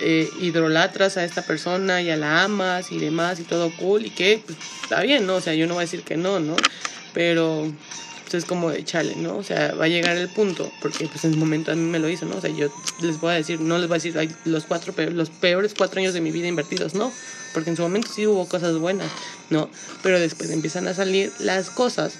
eh, 0.00 0.28
hidrolatras 0.40 1.16
a 1.16 1.24
esta 1.24 1.42
persona, 1.42 2.02
ya 2.02 2.16
la 2.16 2.44
amas 2.44 2.92
y 2.92 2.98
demás 2.98 3.40
y 3.40 3.44
todo 3.44 3.70
cool 3.76 4.06
y 4.06 4.10
que 4.10 4.42
pues, 4.44 4.58
está 4.82 5.00
bien, 5.00 5.26
¿no? 5.26 5.36
O 5.36 5.40
sea, 5.40 5.54
yo 5.54 5.66
no 5.66 5.74
voy 5.74 5.82
a 5.82 5.84
decir 5.84 6.02
que 6.02 6.16
no, 6.16 6.40
¿no? 6.40 6.56
Pero 7.12 7.72
pues 8.26 8.42
es 8.42 8.44
como 8.44 8.70
de 8.70 8.84
chale, 8.84 9.14
¿no? 9.14 9.36
O 9.36 9.44
sea, 9.44 9.72
va 9.74 9.84
a 9.84 9.88
llegar 9.88 10.16
el 10.16 10.28
punto, 10.28 10.68
porque 10.82 11.06
pues 11.06 11.24
en 11.24 11.34
el 11.34 11.36
momento 11.36 11.70
a 11.70 11.76
mí 11.76 11.88
me 11.88 12.00
lo 12.00 12.08
hizo, 12.08 12.26
¿no? 12.26 12.36
O 12.36 12.40
sea, 12.40 12.50
yo 12.50 12.68
les 13.00 13.20
voy 13.20 13.30
a 13.30 13.34
decir, 13.34 13.60
no 13.60 13.78
les 13.78 13.86
voy 13.86 13.94
a 13.94 14.00
decir 14.02 14.36
los, 14.44 14.64
cuatro, 14.64 14.92
los 15.12 15.30
peores 15.30 15.74
cuatro 15.78 16.00
años 16.00 16.12
de 16.12 16.20
mi 16.20 16.32
vida 16.32 16.48
invertidos, 16.48 16.94
no, 16.94 17.12
porque 17.54 17.70
en 17.70 17.76
su 17.76 17.82
momento 17.82 18.08
sí 18.12 18.26
hubo 18.26 18.48
cosas 18.48 18.78
buenas, 18.78 19.08
¿no? 19.48 19.70
Pero 20.02 20.18
después 20.18 20.50
empiezan 20.50 20.88
a 20.88 20.94
salir 20.94 21.32
las 21.38 21.70
cosas 21.70 22.14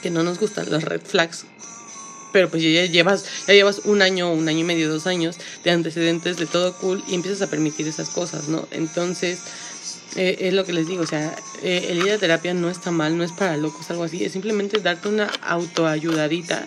que 0.00 0.08
no 0.08 0.22
nos 0.22 0.38
gustan, 0.38 0.70
los 0.70 0.82
red 0.82 1.02
flags. 1.02 1.44
Pero 2.32 2.48
pues 2.48 2.62
ya 2.62 2.86
llevas, 2.86 3.26
ya 3.46 3.52
llevas 3.52 3.82
un 3.84 4.00
año, 4.00 4.32
un 4.32 4.48
año 4.48 4.60
y 4.60 4.64
medio, 4.64 4.90
dos 4.90 5.06
años 5.06 5.36
de 5.62 5.72
antecedentes 5.72 6.38
de 6.38 6.46
todo 6.46 6.74
cool 6.78 7.04
y 7.06 7.14
empiezas 7.14 7.42
a 7.42 7.50
permitir 7.50 7.86
esas 7.86 8.08
cosas, 8.08 8.48
¿no? 8.48 8.66
Entonces, 8.70 9.40
eh, 10.16 10.36
es 10.40 10.54
lo 10.54 10.64
que 10.64 10.72
les 10.72 10.86
digo, 10.86 11.02
o 11.02 11.06
sea, 11.06 11.34
eh, 11.62 11.88
el 11.90 11.98
ir 11.98 12.12
a 12.12 12.18
terapia 12.18 12.54
no 12.54 12.70
está 12.70 12.90
mal, 12.90 13.16
no 13.16 13.24
es 13.24 13.32
para 13.32 13.56
locos, 13.56 13.90
algo 13.90 14.04
así, 14.04 14.24
es 14.24 14.32
simplemente 14.32 14.80
darte 14.80 15.08
una 15.08 15.30
autoayudadita 15.42 16.66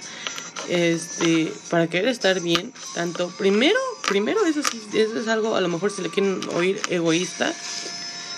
este, 0.69 1.51
para 1.69 1.87
querer 1.87 2.07
estar 2.07 2.39
bien, 2.41 2.73
tanto, 2.93 3.29
primero, 3.37 3.79
primero 4.07 4.45
eso, 4.45 4.61
eso 4.93 5.19
es 5.19 5.27
algo, 5.27 5.55
a 5.55 5.61
lo 5.61 5.67
mejor 5.67 5.91
se 5.91 6.01
le 6.01 6.09
quieren 6.09 6.41
oír 6.53 6.79
egoísta, 6.89 7.53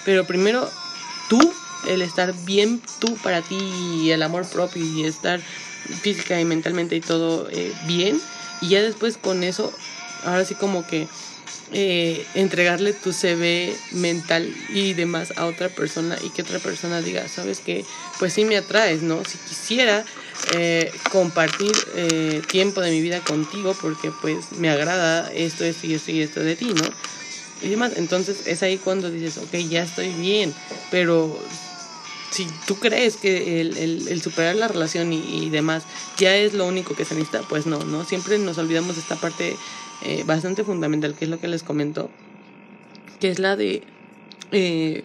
pero 0.04 0.26
primero 0.26 0.70
tú, 1.30 1.54
el 1.88 2.02
estar 2.02 2.34
bien 2.46 2.82
tú 3.00 3.16
para 3.18 3.42
ti 3.42 3.58
y 3.58 4.12
el 4.12 4.24
amor 4.24 4.48
propio 4.48 4.84
y 4.84 5.06
estar 5.06 5.40
física 6.02 6.40
y 6.40 6.46
mentalmente 6.46 6.96
y 6.96 7.02
todo 7.02 7.48
eh, 7.52 7.74
bien. 7.86 8.20
Y 8.62 8.70
ya 8.70 8.82
después 8.82 9.18
con 9.18 9.44
eso, 9.44 9.72
ahora 10.26 10.46
sí 10.46 10.56
como 10.56 10.86
que 10.86 11.08
eh, 11.74 12.26
entregarle 12.34 12.94
tu 12.94 13.12
CV 13.12 13.76
mental 13.92 14.54
y 14.70 14.94
demás 14.94 15.34
a 15.36 15.46
otra 15.46 15.68
persona 15.68 16.18
y 16.24 16.30
que 16.30 16.42
otra 16.42 16.60
persona 16.60 17.02
diga, 17.02 17.28
sabes 17.28 17.60
que, 17.60 17.84
pues 18.20 18.32
sí 18.32 18.46
me 18.46 18.56
atraes, 18.56 19.02
¿no? 19.02 19.24
Si 19.26 19.38
quisiera 19.38 20.06
eh, 20.56 20.90
compartir 21.12 21.76
eh, 21.96 22.42
tiempo 22.48 22.80
de 22.80 22.92
mi 22.92 23.02
vida 23.02 23.20
contigo 23.20 23.76
porque 23.82 24.12
pues 24.22 24.54
me 24.54 24.70
agrada 24.70 25.30
esto, 25.34 25.66
esto 25.66 25.88
y 25.88 25.96
esto 25.96 26.12
y 26.12 26.22
esto 26.22 26.40
de 26.40 26.56
ti, 26.56 26.68
¿no? 26.74 26.90
Y 27.62 27.70
demás, 27.70 27.94
entonces 27.98 28.48
es 28.48 28.64
ahí 28.64 28.78
cuando 28.78 29.12
dices, 29.12 29.38
ok, 29.38 29.56
ya 29.70 29.84
estoy 29.84 30.10
bien, 30.14 30.54
pero 30.90 31.38
si 32.32 32.48
tú 32.66 32.78
crees 32.78 33.18
que 33.18 33.60
el, 33.62 33.78
el, 34.08 34.22
superar 34.22 34.56
la 34.56 34.68
relación 34.68 35.12
y, 35.12 35.46
y, 35.46 35.50
demás 35.50 35.84
ya 36.18 36.36
es 36.36 36.54
lo 36.54 36.66
único 36.66 36.96
que 36.96 37.04
se 37.04 37.16
necesita, 37.16 37.42
pues 37.42 37.66
no, 37.66 37.80
¿no? 37.80 38.06
Siempre 38.06 38.38
nos 38.38 38.58
olvidamos 38.58 38.96
de 38.96 39.02
esta 39.02 39.16
parte 39.16 39.58
eh, 40.04 40.24
bastante 40.26 40.64
fundamental, 40.64 41.16
que 41.16 41.26
es 41.26 41.32
lo 41.32 41.40
que 41.40 41.48
les 41.48 41.64
comento, 41.64 42.10
que 43.20 43.30
es 43.30 43.40
la 43.40 43.56
de 43.56 43.84
eh, 44.52 45.04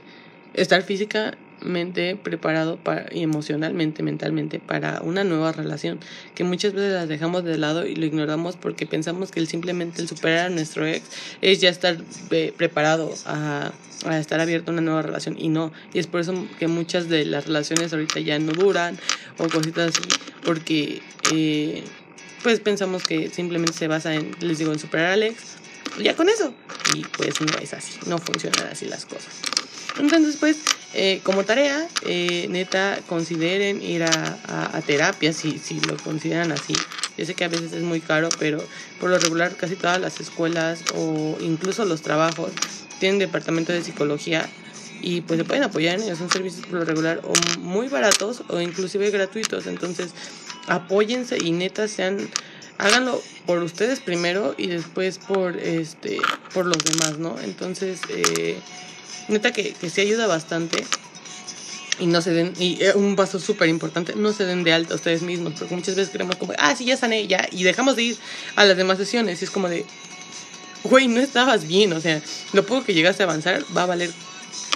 estar 0.54 0.82
físicamente 0.82 2.16
preparado 2.16 2.76
para, 2.76 3.06
y 3.12 3.22
emocionalmente, 3.22 4.02
mentalmente 4.02 4.58
para 4.58 5.00
una 5.02 5.24
nueva 5.24 5.52
relación, 5.52 5.98
que 6.34 6.44
muchas 6.44 6.74
veces 6.74 6.92
las 6.92 7.08
dejamos 7.08 7.44
de 7.44 7.56
lado 7.56 7.86
y 7.86 7.94
lo 7.94 8.04
ignoramos 8.04 8.56
porque 8.56 8.86
pensamos 8.86 9.30
que 9.30 9.40
el, 9.40 9.48
simplemente 9.48 10.02
el 10.02 10.08
superar 10.08 10.46
a 10.46 10.50
nuestro 10.50 10.86
ex 10.86 11.04
es 11.40 11.60
ya 11.60 11.70
estar 11.70 11.96
eh, 12.30 12.52
preparado 12.56 13.14
a, 13.24 13.72
a, 14.04 14.18
estar 14.18 14.40
abierto 14.40 14.70
a 14.70 14.74
una 14.74 14.82
nueva 14.82 15.02
relación 15.02 15.36
y 15.38 15.48
no, 15.48 15.72
y 15.94 16.00
es 16.00 16.06
por 16.06 16.20
eso 16.20 16.46
que 16.58 16.68
muchas 16.68 17.08
de 17.08 17.24
las 17.24 17.46
relaciones 17.46 17.92
ahorita 17.92 18.20
ya 18.20 18.38
no 18.38 18.52
duran 18.52 18.98
o 19.38 19.48
cositas 19.48 19.96
así, 19.96 20.08
porque... 20.44 21.00
Eh, 21.32 21.82
pues 22.42 22.60
pensamos 22.60 23.04
que 23.04 23.30
simplemente 23.30 23.72
se 23.72 23.88
basa 23.88 24.14
en, 24.14 24.34
les 24.40 24.58
digo, 24.58 24.72
en 24.72 24.78
superar 24.78 25.06
a 25.06 25.12
Alex, 25.14 25.36
ya 26.02 26.16
con 26.16 26.28
eso. 26.28 26.54
Y 26.94 27.04
pues 27.04 27.40
no 27.40 27.58
es 27.60 27.72
así, 27.74 27.98
no 28.06 28.18
funcionan 28.18 28.68
así 28.70 28.86
las 28.86 29.06
cosas. 29.06 29.32
Entonces, 29.98 30.36
pues, 30.36 30.56
eh, 30.94 31.20
como 31.22 31.44
tarea, 31.44 31.86
eh, 32.06 32.46
neta, 32.48 32.98
consideren 33.08 33.82
ir 33.82 34.02
a, 34.04 34.38
a, 34.72 34.80
terapia 34.82 35.32
si, 35.32 35.58
si 35.58 35.80
lo 35.80 35.96
consideran 35.98 36.50
así. 36.52 36.74
Yo 37.18 37.26
sé 37.26 37.34
que 37.34 37.44
a 37.44 37.48
veces 37.48 37.72
es 37.72 37.82
muy 37.82 38.00
caro, 38.00 38.30
pero 38.38 38.62
por 38.98 39.10
lo 39.10 39.18
regular 39.18 39.54
casi 39.56 39.76
todas 39.76 40.00
las 40.00 40.18
escuelas 40.20 40.82
o 40.94 41.36
incluso 41.40 41.84
los 41.84 42.00
trabajos 42.00 42.52
tienen 43.00 43.18
departamento 43.18 43.72
de 43.72 43.82
psicología 43.82 44.48
y 45.02 45.20
pues 45.22 45.38
se 45.38 45.44
pueden 45.44 45.64
apoyar 45.64 46.00
ellos. 46.00 46.18
Son 46.18 46.30
servicios 46.30 46.66
por 46.66 46.80
lo 46.80 46.84
regular 46.84 47.20
o 47.24 47.32
muy 47.58 47.88
baratos 47.88 48.42
o 48.48 48.60
inclusive 48.60 49.10
gratuitos. 49.10 49.66
Entonces, 49.66 50.12
apóyense 50.68 51.38
y 51.42 51.52
neta 51.52 51.88
sean 51.88 52.28
háganlo 52.78 53.22
por 53.46 53.62
ustedes 53.62 54.00
primero 54.00 54.54
y 54.56 54.68
después 54.68 55.18
por 55.18 55.56
este 55.58 56.18
por 56.54 56.66
los 56.66 56.78
demás 56.78 57.18
no 57.18 57.36
entonces 57.44 58.00
eh, 58.08 58.56
neta 59.28 59.52
que, 59.52 59.72
que 59.74 59.90
sí 59.90 60.00
ayuda 60.00 60.26
bastante 60.26 60.82
y 61.98 62.06
no 62.06 62.22
se 62.22 62.32
den, 62.32 62.52
y 62.58 62.82
eh, 62.82 62.94
un 62.94 63.16
paso 63.16 63.38
súper 63.38 63.68
importante, 63.68 64.14
no 64.16 64.32
se 64.32 64.44
den 64.44 64.64
de 64.64 64.72
alta 64.72 64.94
ustedes 64.94 65.22
mismos, 65.22 65.54
porque 65.58 65.74
muchas 65.74 65.94
veces 65.94 66.12
creemos 66.12 66.36
como, 66.36 66.52
ah, 66.58 66.74
sí, 66.74 66.84
ya 66.84 66.96
sané, 66.96 67.26
ya, 67.26 67.46
y 67.52 67.64
dejamos 67.64 67.96
de 67.96 68.02
ir 68.02 68.16
a 68.56 68.64
las 68.64 68.76
demás 68.76 68.98
sesiones, 68.98 69.40
y 69.40 69.44
es 69.44 69.50
como 69.50 69.68
de, 69.68 69.84
güey, 70.84 71.06
no 71.06 71.20
estabas 71.20 71.66
bien, 71.66 71.92
o 71.92 72.00
sea, 72.00 72.20
lo 72.52 72.64
poco 72.64 72.84
que 72.84 72.94
llegaste 72.94 73.22
a 73.22 73.26
avanzar 73.26 73.62
va 73.76 73.82
a 73.82 73.86
valer 73.86 74.10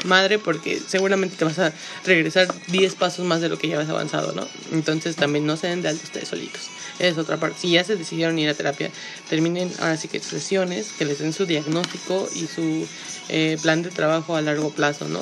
madre 0.06 0.38
porque 0.38 0.80
seguramente 0.86 1.36
te 1.36 1.44
vas 1.44 1.58
a 1.58 1.72
regresar 2.04 2.48
10 2.68 2.94
pasos 2.94 3.24
más 3.24 3.40
de 3.40 3.48
lo 3.48 3.58
que 3.58 3.68
ya 3.68 3.80
has 3.80 3.88
avanzado, 3.88 4.32
¿no? 4.32 4.46
Entonces 4.72 5.16
también 5.16 5.46
no 5.46 5.56
se 5.56 5.68
den 5.68 5.82
de 5.82 5.88
alto 5.88 6.02
ustedes 6.04 6.28
solitos. 6.28 6.62
Es 6.98 7.18
otra 7.18 7.36
parte. 7.36 7.58
Si 7.60 7.70
ya 7.70 7.84
se 7.84 7.96
decidieron 7.96 8.38
ir 8.38 8.48
a 8.48 8.54
terapia, 8.54 8.90
terminen 9.28 9.70
ahora 9.80 9.96
sí 9.96 10.08
que 10.08 10.20
sesiones, 10.20 10.92
que 10.98 11.04
les 11.04 11.18
den 11.18 11.32
su 11.32 11.46
diagnóstico 11.46 12.28
y 12.34 12.46
su 12.46 12.86
eh, 13.28 13.58
plan 13.60 13.82
de 13.82 13.90
trabajo 13.90 14.36
a 14.36 14.42
largo 14.42 14.70
plazo, 14.70 15.08
¿no? 15.08 15.20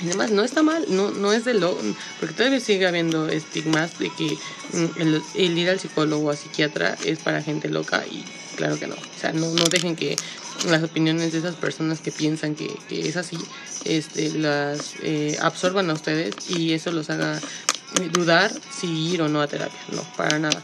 además 0.00 0.30
no 0.30 0.42
está 0.42 0.62
mal, 0.62 0.84
no, 0.88 1.10
no 1.10 1.32
es 1.32 1.44
de 1.44 1.54
lo, 1.54 1.78
porque 2.20 2.34
todavía 2.34 2.60
sigue 2.60 2.86
habiendo 2.86 3.28
estigmas 3.28 3.98
de 3.98 4.10
que 4.10 4.36
mm, 4.72 5.00
el, 5.00 5.22
el, 5.34 5.58
ir 5.58 5.70
al 5.70 5.80
psicólogo 5.80 6.28
o 6.28 6.30
a 6.30 6.36
psiquiatra 6.36 6.96
es 7.04 7.20
para 7.20 7.42
gente 7.42 7.68
loca 7.68 8.04
y 8.10 8.24
claro 8.54 8.78
que 8.78 8.86
no. 8.86 8.94
O 8.94 9.20
sea, 9.20 9.32
no, 9.32 9.50
no 9.50 9.64
dejen 9.64 9.96
que 9.96 10.16
las 10.68 10.82
opiniones 10.82 11.32
de 11.32 11.38
esas 11.38 11.56
personas 11.56 12.00
que 12.00 12.12
piensan 12.12 12.54
que, 12.54 12.76
es 12.90 13.16
así, 13.16 13.38
este, 13.84 14.30
las 14.30 14.94
eh, 15.02 15.36
absorban 15.40 15.90
a 15.90 15.92
ustedes 15.92 16.34
y 16.48 16.72
eso 16.72 16.92
los 16.92 17.10
haga 17.10 17.40
dudar 18.12 18.50
si 18.70 19.12
ir 19.12 19.22
o 19.22 19.28
no 19.28 19.40
a 19.40 19.46
terapia. 19.46 19.78
No, 19.92 20.02
para 20.16 20.38
nada. 20.38 20.62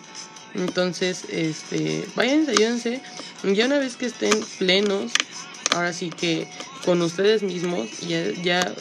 Entonces, 0.54 1.24
este, 1.28 2.06
váyanse, 2.16 2.52
ayúdense. 2.52 3.00
Ya 3.44 3.66
una 3.66 3.78
vez 3.78 3.96
que 3.96 4.06
estén 4.06 4.38
plenos, 4.58 5.12
ahora 5.72 5.92
sí 5.92 6.10
que 6.10 6.48
con 6.84 7.00
ustedes 7.02 7.42
mismos, 7.42 7.88
ya 8.00 8.72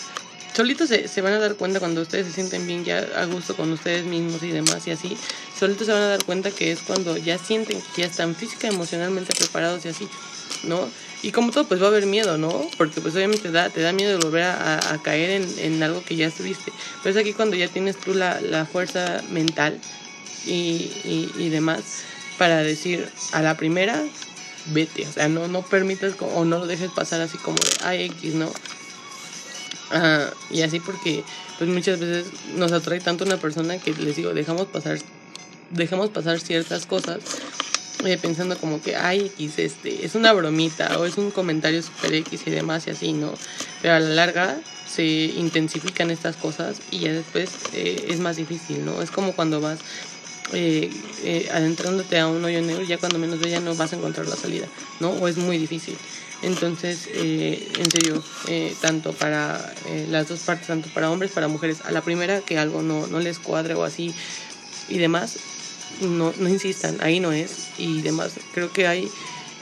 solitos 0.60 0.90
se, 0.90 1.08
se, 1.08 1.22
van 1.22 1.32
a 1.32 1.40
dar 1.40 1.56
cuenta 1.56 1.80
cuando 1.80 2.02
ustedes 2.02 2.28
se 2.28 2.34
sienten 2.34 2.68
bien 2.68 2.84
ya 2.84 2.98
a 3.16 3.24
gusto 3.24 3.56
con 3.56 3.72
ustedes 3.72 4.04
mismos 4.04 4.44
y 4.44 4.52
demás 4.52 4.86
y 4.88 4.92
así, 4.92 5.16
solitos 5.58 5.88
se 5.88 5.94
van 5.94 6.02
a 6.02 6.08
dar 6.08 6.26
cuenta 6.26 6.52
que 6.52 6.74
es 6.74 6.82
cuando 6.82 7.16
ya 7.16 7.38
sienten 7.38 7.82
que 7.96 8.02
ya 8.02 8.08
están 8.10 8.36
física, 8.36 8.68
emocionalmente 8.68 9.34
preparados 9.34 9.86
y 9.86 9.88
así, 9.88 10.06
¿no? 10.64 10.90
Y 11.24 11.32
como 11.32 11.54
todo, 11.54 11.66
pues 11.66 11.82
va 11.82 11.86
a 11.86 11.88
haber 11.88 12.08
miedo, 12.08 12.38
¿no? 12.38 12.70
Porque 12.78 13.00
pues 13.00 13.16
obviamente 13.16 13.44
te 13.44 13.52
da, 13.52 13.70
te 13.70 13.80
da 13.80 13.94
miedo 13.94 14.12
de 14.12 14.18
volver 14.18 14.44
a, 14.44 14.94
a 14.94 15.02
caer 15.02 15.30
en, 15.30 15.60
en, 15.60 15.82
algo 15.82 16.04
que 16.04 16.18
ya 16.18 16.28
estuviste. 16.28 16.74
Pero 17.04 17.16
es 17.16 17.22
aquí 17.22 17.32
cuando 17.32 17.56
ya 17.56 17.70
tienes 17.70 17.96
tú 17.96 18.14
la, 18.14 18.42
la 18.42 18.66
fuerza 18.66 19.24
mental 19.30 19.80
y, 20.46 20.92
y, 21.06 21.32
y 21.38 21.48
demás 21.48 22.04
para 22.38 22.58
decir 22.64 23.08
a 23.32 23.42
la 23.42 23.56
primera, 23.56 24.04
vete. 24.74 25.08
O 25.08 25.12
sea, 25.14 25.30
no, 25.30 25.48
no 25.48 25.62
permitas 25.62 26.16
o 26.20 26.44
no 26.44 26.60
lo 26.60 26.68
dejes 26.68 26.92
pasar 26.92 27.22
así 27.22 27.38
como 27.38 27.56
de, 27.60 27.72
ay, 27.86 28.04
X, 28.08 28.34
¿no? 28.34 28.52
Uh, 29.92 30.54
y 30.54 30.62
así 30.62 30.80
porque 30.80 31.24
pues 31.58 31.68
muchas 31.68 32.00
veces 32.00 32.28
nos 32.56 32.72
atrae 32.72 33.00
tanto 33.00 33.26
una 33.26 33.38
persona 33.38 33.80
que 33.80 33.92
les 33.96 34.16
digo, 34.16 34.36
dejamos 34.36 34.68
pasar 34.68 35.00
dejamos 35.72 36.10
pasar 36.12 36.40
ciertas 36.40 36.86
cosas 36.86 37.20
eh, 38.06 38.18
pensando 38.22 38.58
como 38.58 38.82
que, 38.82 38.96
ay, 38.96 39.32
X, 39.36 39.60
este, 39.60 40.06
es 40.06 40.16
una 40.16 40.32
bromita 40.32 40.98
o 41.00 41.06
es 41.06 41.18
un 41.18 41.32
comentario 41.32 41.82
super 41.84 42.14
X 42.14 42.44
y 42.46 42.52
demás 42.52 42.88
y 42.88 42.92
así, 42.92 43.12
¿no? 43.12 43.34
Pero 43.82 43.96
a 43.96 44.00
la 44.00 44.10
larga 44.10 44.58
se 44.88 45.04
intensifican 45.04 46.10
estas 46.10 46.38
cosas 46.38 46.82
y 46.92 47.00
ya 47.00 47.12
después 47.12 47.50
eh, 47.74 48.06
es 48.08 48.20
más 48.20 48.38
difícil, 48.38 48.86
¿no? 48.86 49.02
Es 49.02 49.12
como 49.12 49.34
cuando 49.34 49.60
vas 49.60 49.80
eh, 50.54 50.90
eh, 51.24 51.50
adentrándote 51.52 52.18
a 52.20 52.28
un 52.28 52.44
hoyo 52.44 52.62
negro, 52.62 52.84
ya 52.84 52.98
cuando 52.98 53.20
menos 53.20 53.40
de 53.40 53.50
ya 53.50 53.60
no 53.60 53.76
vas 53.76 53.94
a 53.94 53.98
encontrar 53.98 54.28
la 54.28 54.36
salida, 54.36 54.68
¿no? 55.00 55.12
O 55.12 55.28
es 55.28 55.38
muy 55.38 55.58
difícil. 55.58 55.96
Entonces, 56.42 57.10
eh, 57.14 57.72
en 57.78 57.92
serio, 57.92 58.24
eh, 58.48 58.74
tanto 58.82 59.12
para 59.14 59.74
eh, 59.88 60.08
las 60.10 60.30
dos 60.30 60.40
partes, 60.42 60.68
tanto 60.68 60.90
para 60.94 61.12
hombres, 61.12 61.32
para 61.32 61.48
mujeres, 61.48 61.82
a 61.84 61.92
la 61.92 62.02
primera 62.02 62.40
que 62.42 62.58
algo 62.58 62.82
no, 62.82 63.08
no 63.08 63.20
les 63.20 63.40
cuadre 63.40 63.74
o 63.74 63.84
así 63.84 64.14
y 64.88 64.98
demás, 65.00 65.38
no, 66.02 66.34
no 66.38 66.50
insistan, 66.50 66.98
ahí 67.02 67.20
no 67.20 67.34
es 67.34 67.70
y 67.78 68.02
demás. 68.02 68.34
Creo 68.54 68.72
que 68.72 68.88
hay 68.88 69.12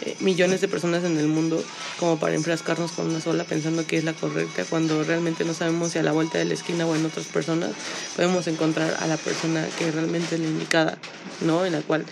eh, 0.02 0.16
millones 0.20 0.62
de 0.62 0.68
personas 0.68 1.04
en 1.04 1.18
el 1.18 1.28
mundo 1.28 1.64
como 2.00 2.20
para 2.20 2.36
enfrascarnos 2.36 2.92
con 2.92 3.08
una 3.08 3.20
sola 3.20 3.44
pensando 3.44 3.86
que 3.86 3.98
es 3.98 4.04
la 4.04 4.14
correcta 4.14 4.64
cuando 4.70 5.04
realmente 5.04 5.44
no 5.44 5.54
sabemos 5.54 5.92
si 5.92 6.00
a 6.00 6.04
la 6.04 6.12
vuelta 6.12 6.38
de 6.38 6.46
la 6.46 6.54
esquina 6.54 6.86
o 6.86 6.96
en 6.96 7.06
otras 7.06 7.26
personas 7.26 7.72
podemos 8.16 8.48
encontrar 8.48 8.96
a 9.00 9.08
la 9.08 9.18
persona 9.18 9.66
que 9.80 9.92
realmente 9.92 10.36
es 10.36 10.42
la 10.42 10.48
indicada, 10.48 10.98
¿no? 11.42 11.66
En 11.66 11.74
la 11.74 11.82
cual 11.82 12.06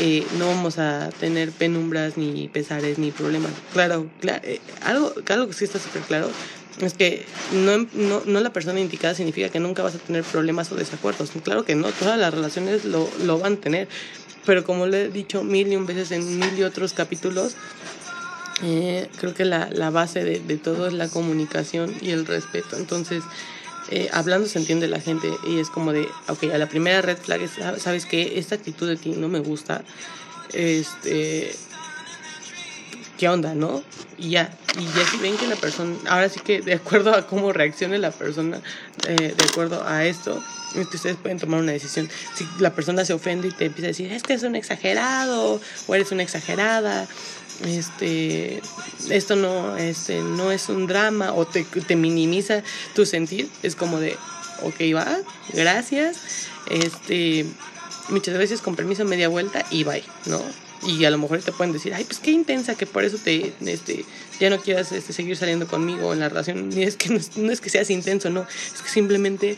eh, 0.00 0.24
no 0.38 0.46
vamos 0.46 0.78
a 0.78 1.10
tener 1.18 1.50
penumbras 1.50 2.16
ni 2.16 2.48
pesares 2.48 2.98
ni 2.98 3.10
problemas. 3.10 3.52
Claro, 3.72 4.08
claro 4.20 4.40
eh, 4.44 4.60
algo, 4.82 5.12
algo 5.28 5.48
que 5.48 5.54
sí 5.54 5.64
está 5.64 5.78
súper 5.78 6.02
claro 6.02 6.30
es 6.80 6.94
que 6.94 7.24
no, 7.52 7.86
no, 7.94 8.22
no, 8.24 8.40
la 8.40 8.52
persona 8.52 8.80
indicada 8.80 9.14
significa 9.14 9.48
que 9.48 9.60
nunca 9.60 9.82
vas 9.82 9.94
a 9.94 9.98
tener 9.98 10.24
problemas 10.24 10.72
o 10.72 10.76
desacuerdos. 10.76 11.30
Claro 11.42 11.64
que 11.64 11.74
no, 11.74 11.90
todas 11.90 12.18
las 12.18 12.32
relaciones 12.32 12.84
lo, 12.84 13.08
lo 13.24 13.38
van 13.38 13.54
a 13.54 13.56
tener, 13.56 13.88
pero 14.44 14.64
como 14.64 14.86
lo 14.86 14.96
he 14.96 15.08
dicho 15.08 15.44
mil 15.44 15.72
y 15.72 15.76
un 15.76 15.86
veces 15.86 16.10
en 16.12 16.38
mil 16.38 16.58
y 16.58 16.62
otros 16.62 16.92
capítulos, 16.92 17.54
eh, 18.62 19.08
creo 19.18 19.34
que 19.34 19.44
la, 19.44 19.68
la 19.70 19.90
base 19.90 20.24
de, 20.24 20.40
de, 20.40 20.56
todo 20.56 20.86
es 20.86 20.92
la 20.92 21.08
comunicación 21.08 21.94
y 22.00 22.10
el 22.10 22.26
respeto. 22.26 22.76
Entonces, 22.76 23.24
eh, 23.90 24.08
hablando 24.12 24.48
se 24.48 24.58
entiende 24.58 24.86
la 24.86 25.00
gente 25.00 25.28
y 25.46 25.58
es 25.58 25.68
como 25.68 25.92
de, 25.92 26.08
ok, 26.28 26.44
a 26.54 26.58
la 26.58 26.68
primera 26.68 27.02
red 27.02 27.18
flag 27.18 27.42
es, 27.42 27.52
sabes 27.78 28.06
que 28.06 28.38
esta 28.38 28.54
actitud 28.54 28.88
de 28.88 28.96
ti 28.96 29.10
no 29.10 29.28
me 29.28 29.40
gusta, 29.40 29.82
este, 30.52 31.54
¿qué 33.18 33.28
onda, 33.28 33.54
no? 33.54 33.82
Y 34.18 34.30
ya, 34.30 34.56
y 34.78 34.84
ya 34.84 35.04
si 35.10 35.16
ven 35.18 35.36
que 35.36 35.48
la 35.48 35.56
persona, 35.56 35.96
ahora 36.08 36.28
sí 36.28 36.40
que 36.40 36.60
de 36.60 36.74
acuerdo 36.74 37.14
a 37.14 37.26
cómo 37.26 37.52
reaccione 37.52 37.98
la 37.98 38.12
persona, 38.12 38.60
eh, 39.08 39.34
de 39.36 39.44
acuerdo 39.44 39.84
a 39.86 40.04
esto, 40.04 40.42
ustedes 40.80 41.16
pueden 41.16 41.38
tomar 41.38 41.60
una 41.60 41.72
decisión. 41.72 42.08
Si 42.34 42.46
la 42.58 42.74
persona 42.74 43.04
se 43.04 43.12
ofende 43.12 43.48
y 43.48 43.52
te 43.52 43.66
empieza 43.66 43.86
a 43.86 43.88
decir, 43.88 44.12
es 44.12 44.22
que 44.22 44.34
es 44.34 44.42
un 44.42 44.56
exagerado, 44.56 45.60
o 45.86 45.94
eres 45.94 46.12
una 46.12 46.22
exagerada, 46.22 47.06
este, 47.66 48.60
esto 49.10 49.36
no, 49.36 49.76
este, 49.76 50.20
no 50.20 50.52
es 50.52 50.68
un 50.68 50.86
drama, 50.86 51.32
o 51.32 51.46
te, 51.46 51.64
te 51.64 51.96
minimiza 51.96 52.62
tu 52.94 53.06
sentir, 53.06 53.48
es 53.62 53.76
como 53.76 54.00
de, 54.00 54.16
ok, 54.62 54.80
va, 54.94 55.18
gracias, 55.52 56.48
este, 56.70 57.46
muchas 58.08 58.34
gracias, 58.34 58.60
con 58.60 58.76
permiso, 58.76 59.04
media 59.04 59.28
vuelta 59.28 59.64
y 59.70 59.84
bye, 59.84 60.04
¿no? 60.26 60.40
Y 60.84 61.04
a 61.04 61.10
lo 61.10 61.18
mejor 61.18 61.40
te 61.40 61.52
pueden 61.52 61.72
decir, 61.72 61.94
ay, 61.94 62.04
pues 62.04 62.18
qué 62.18 62.32
intensa 62.32 62.74
que 62.74 62.86
por 62.86 63.04
eso 63.04 63.16
te, 63.16 63.52
este, 63.64 64.04
ya 64.40 64.50
no 64.50 64.58
quieras 64.58 64.90
este, 64.90 65.12
seguir 65.12 65.36
saliendo 65.36 65.68
conmigo 65.68 66.12
en 66.12 66.18
la 66.18 66.28
relación. 66.28 66.76
Y 66.76 66.82
es 66.82 66.96
que 66.96 67.08
no 67.10 67.20
no 67.36 67.52
es 67.52 67.60
que 67.60 67.70
seas 67.70 67.88
intenso, 67.90 68.30
no, 68.30 68.42
es 68.42 68.82
que 68.82 68.88
simplemente 68.88 69.56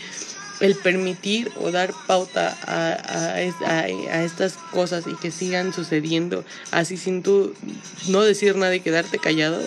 el 0.61 0.75
permitir 0.77 1.51
o 1.61 1.71
dar 1.71 1.93
pauta 2.07 2.57
a, 2.67 2.93
a, 2.93 3.35
a, 3.71 4.25
estas 4.25 4.55
cosas 4.71 5.05
y 5.07 5.15
que 5.15 5.31
sigan 5.31 5.73
sucediendo 5.73 6.45
así 6.71 6.97
sin 6.97 7.23
tú 7.23 7.55
no 8.09 8.23
decir 8.23 8.57
nada 8.57 8.75
y 8.75 8.81
quedarte 8.81 9.19
callado 9.19 9.61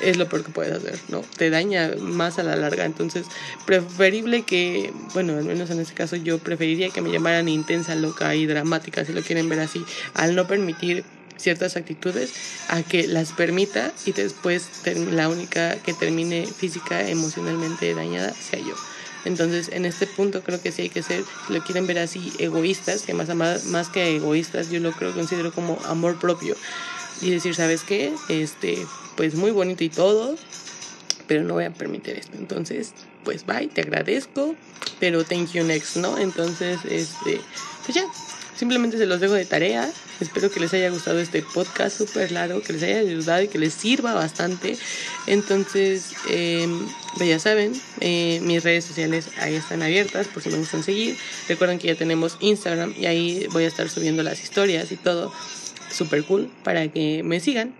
es 0.00 0.16
lo 0.16 0.28
peor 0.28 0.44
que 0.44 0.52
puedes 0.52 0.72
hacer, 0.72 0.98
¿no? 1.08 1.22
Te 1.36 1.50
daña 1.50 1.90
más 2.00 2.38
a 2.38 2.44
la 2.44 2.54
larga. 2.54 2.84
Entonces, 2.84 3.26
preferible 3.66 4.42
que, 4.42 4.92
bueno, 5.12 5.36
al 5.36 5.44
menos 5.44 5.70
en 5.70 5.80
este 5.80 5.94
caso 5.94 6.16
yo 6.16 6.38
preferiría 6.38 6.90
que 6.90 7.00
me 7.00 7.10
llamaran 7.10 7.48
intensa, 7.48 7.96
loca 7.96 8.34
y 8.36 8.46
dramática, 8.46 9.04
si 9.04 9.12
lo 9.12 9.22
quieren 9.22 9.48
ver 9.48 9.60
así, 9.60 9.84
al 10.14 10.36
no 10.36 10.46
permitir 10.46 11.04
ciertas 11.36 11.76
actitudes 11.76 12.32
a 12.68 12.82
que 12.82 13.06
las 13.06 13.32
permita 13.32 13.92
y 14.04 14.12
después 14.12 14.68
la 15.12 15.28
única 15.28 15.76
que 15.76 15.94
termine 15.94 16.46
física, 16.46 17.08
emocionalmente 17.08 17.94
dañada 17.94 18.32
sea 18.34 18.58
yo. 18.60 18.74
Entonces, 19.28 19.68
en 19.72 19.84
este 19.84 20.06
punto 20.06 20.42
creo 20.42 20.60
que 20.60 20.72
sí 20.72 20.82
hay 20.82 20.88
que 20.88 21.02
ser, 21.02 21.22
si 21.46 21.52
lo 21.52 21.62
quieren 21.62 21.86
ver 21.86 21.98
así, 21.98 22.32
egoístas, 22.38 23.02
que 23.02 23.14
más, 23.14 23.32
más 23.66 23.88
que 23.88 24.16
egoístas, 24.16 24.70
yo 24.70 24.80
lo 24.80 24.92
creo, 24.92 25.14
considero 25.14 25.52
como 25.52 25.78
amor 25.86 26.18
propio. 26.18 26.56
Y 27.20 27.30
decir, 27.30 27.54
¿sabes 27.54 27.82
qué? 27.82 28.12
Este, 28.28 28.78
pues 29.16 29.34
muy 29.34 29.50
bonito 29.50 29.84
y 29.84 29.90
todo, 29.90 30.36
pero 31.26 31.44
no 31.44 31.54
voy 31.54 31.64
a 31.64 31.70
permitir 31.70 32.16
esto. 32.16 32.36
Entonces, 32.38 32.94
pues 33.24 33.44
bye, 33.44 33.68
te 33.68 33.82
agradezco, 33.82 34.54
pero 34.98 35.24
thank 35.24 35.52
you 35.52 35.62
next, 35.62 35.96
¿no? 35.96 36.16
Entonces, 36.18 36.80
este, 36.88 37.40
pues 37.84 37.94
ya, 37.94 38.04
Simplemente 38.58 38.98
se 38.98 39.06
los 39.06 39.20
dejo 39.20 39.34
de 39.34 39.44
tarea. 39.44 39.88
Espero 40.18 40.50
que 40.50 40.58
les 40.58 40.74
haya 40.74 40.90
gustado 40.90 41.20
este 41.20 41.42
podcast 41.42 41.96
súper 41.96 42.32
largo, 42.32 42.60
que 42.60 42.72
les 42.72 42.82
haya 42.82 42.98
ayudado 42.98 43.42
y 43.42 43.46
que 43.46 43.58
les 43.58 43.72
sirva 43.72 44.14
bastante. 44.14 44.76
Entonces, 45.28 46.10
em, 46.28 46.84
pues 47.18 47.28
ya 47.28 47.38
saben, 47.38 47.72
eh, 48.00 48.40
mis 48.42 48.64
redes 48.64 48.84
sociales 48.84 49.28
ahí 49.38 49.54
están 49.54 49.82
abiertas 49.82 50.28
por 50.28 50.42
si 50.42 50.48
me 50.48 50.58
gustan 50.58 50.82
seguir. 50.82 51.16
Recuerden 51.48 51.78
que 51.78 51.88
ya 51.88 51.94
tenemos 51.94 52.38
Instagram 52.40 52.94
y 52.98 53.06
ahí 53.06 53.46
voy 53.52 53.64
a 53.64 53.68
estar 53.68 53.90
subiendo 53.90 54.22
las 54.22 54.42
historias 54.42 54.90
y 54.92 54.96
todo. 54.96 55.32
Súper 55.92 56.24
cool 56.24 56.50
para 56.64 56.88
que 56.88 57.22
me 57.24 57.40
sigan. 57.40 57.74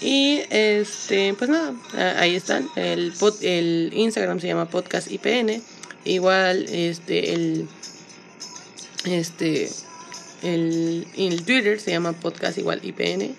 Y 0.00 0.40
este, 0.48 1.34
pues 1.34 1.50
nada, 1.50 1.74
ahí 2.18 2.34
están. 2.34 2.68
El, 2.76 3.12
el 3.42 3.90
Instagram 3.92 4.40
se 4.40 4.46
llama 4.46 4.68
Podcast 4.68 5.10
IPN. 5.10 5.62
Igual, 6.04 6.66
este, 6.70 7.34
el, 7.34 7.68
este, 9.04 9.68
el, 10.42 11.06
el 11.16 11.44
Twitter 11.44 11.80
se 11.80 11.90
llama 11.90 12.12
podcast 12.12 12.56
igual 12.58 12.80
IPN. 12.82 13.34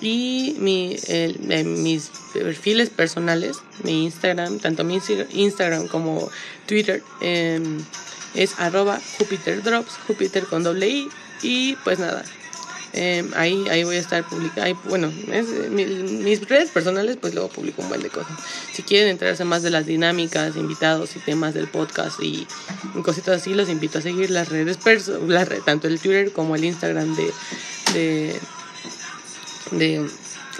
Y 0.00 0.56
mi, 0.58 0.96
el, 1.08 1.38
mis 1.64 2.10
perfiles 2.32 2.90
personales, 2.90 3.58
mi 3.82 4.04
Instagram, 4.04 4.58
tanto 4.58 4.84
mi 4.84 5.00
Instagram 5.32 5.88
como 5.88 6.30
Twitter, 6.66 7.02
em, 7.20 7.78
es 8.34 8.58
arroba 8.58 9.00
Jupiter 9.18 9.62
Drops, 9.62 9.92
Jupiter 10.06 10.44
con 10.44 10.62
doble 10.62 10.88
I. 10.88 11.08
Y 11.42 11.76
pues 11.84 11.98
nada, 11.98 12.24
Em, 12.94 13.30
ahí, 13.36 13.68
ahí 13.68 13.84
voy 13.84 13.96
a 13.96 14.00
estar 14.00 14.26
publicando. 14.26 14.78
Bueno, 14.86 15.12
mis 15.30 16.48
redes 16.48 16.70
personales, 16.70 17.16
pues 17.20 17.34
luego 17.34 17.48
publico 17.48 17.82
un 17.82 17.88
buen 17.88 18.02
de 18.02 18.08
cosas. 18.08 18.32
Si 18.72 18.82
quieren 18.82 19.08
enterarse 19.08 19.44
más 19.44 19.62
de 19.62 19.70
las 19.70 19.86
dinámicas, 19.86 20.56
invitados 20.56 21.14
y 21.16 21.18
temas 21.20 21.54
del 21.54 21.68
podcast 21.68 22.20
y, 22.22 22.46
cositas 23.04 23.42
así, 23.42 23.54
los 23.54 23.68
invito 23.68 23.98
a 23.98 24.02
seguir 24.02 24.30
las 24.30 24.48
redes, 24.48 24.78
las 25.26 25.48
tanto 25.64 25.86
el 25.86 26.00
Twitter 26.00 26.32
como 26.32 26.56
el 26.56 26.64
Instagram 26.64 27.14
de, 27.14 27.32
de, 27.92 28.40
de 29.70 30.06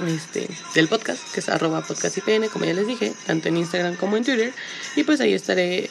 este, 0.06 0.48
del 0.74 0.88
podcast, 0.88 1.20
que 1.32 1.40
es 1.40 1.48
arroba 1.48 1.82
podcastipn, 1.82 2.48
como 2.52 2.64
ya 2.64 2.74
les 2.74 2.86
dije, 2.86 3.12
tanto 3.26 3.48
en 3.48 3.56
Instagram 3.56 3.96
como 3.96 4.16
en 4.16 4.24
Twitter. 4.24 4.52
Y 4.96 5.04
pues 5.04 5.20
ahí 5.20 5.32
estaré 5.32 5.84
eh, 5.84 5.90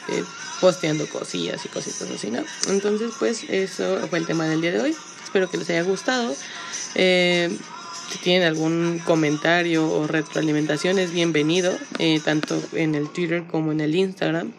posteando 0.60 1.06
cosillas 1.08 1.64
y 1.64 1.68
cositas 1.68 2.08
así, 2.10 2.30
¿no? 2.30 2.42
Entonces, 2.68 3.12
pues 3.18 3.44
eso 3.48 3.98
fue 4.08 4.18
el 4.18 4.26
tema 4.26 4.46
del 4.46 4.60
día 4.60 4.72
de 4.72 4.80
hoy. 4.80 4.96
Espero 5.22 5.50
que 5.50 5.58
les 5.58 5.68
haya 5.70 5.82
gustado. 5.82 6.34
Eh, 6.94 7.50
si 8.10 8.18
tienen 8.18 8.48
algún 8.48 9.00
comentario 9.04 9.86
o 9.86 10.06
retroalimentación 10.06 10.98
es 10.98 11.12
bienvenido, 11.12 11.76
eh, 11.98 12.20
tanto 12.24 12.62
en 12.72 12.94
el 12.94 13.10
Twitter 13.10 13.44
como 13.46 13.72
en 13.72 13.80
el 13.80 13.94
Instagram. 13.94 14.52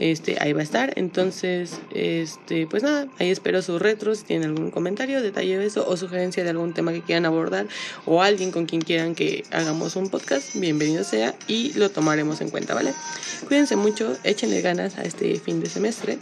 Este, 0.00 0.38
ahí 0.40 0.54
va 0.54 0.60
a 0.60 0.62
estar. 0.62 0.94
Entonces, 0.96 1.78
este, 1.94 2.66
pues 2.66 2.82
nada, 2.82 3.06
ahí 3.18 3.30
espero 3.30 3.60
sus 3.60 3.80
retros. 3.82 4.20
Si 4.20 4.24
tienen 4.24 4.48
algún 4.48 4.70
comentario, 4.70 5.20
detalle 5.20 5.58
de 5.58 5.66
eso 5.66 5.86
o 5.86 5.94
sugerencia 5.98 6.42
de 6.42 6.48
algún 6.48 6.72
tema 6.72 6.90
que 6.92 7.02
quieran 7.02 7.26
abordar 7.26 7.68
o 8.06 8.22
alguien 8.22 8.50
con 8.50 8.64
quien 8.64 8.80
quieran 8.80 9.14
que 9.14 9.44
hagamos 9.50 9.96
un 9.96 10.08
podcast, 10.08 10.56
bienvenido 10.56 11.04
sea 11.04 11.34
y 11.46 11.74
lo 11.74 11.90
tomaremos 11.90 12.40
en 12.40 12.48
cuenta, 12.48 12.72
¿vale? 12.72 12.94
Cuídense 13.46 13.76
mucho, 13.76 14.16
échenle 14.24 14.62
ganas 14.62 14.96
a 14.96 15.02
este 15.02 15.38
fin 15.38 15.60
de 15.60 15.68
semestre. 15.68 16.18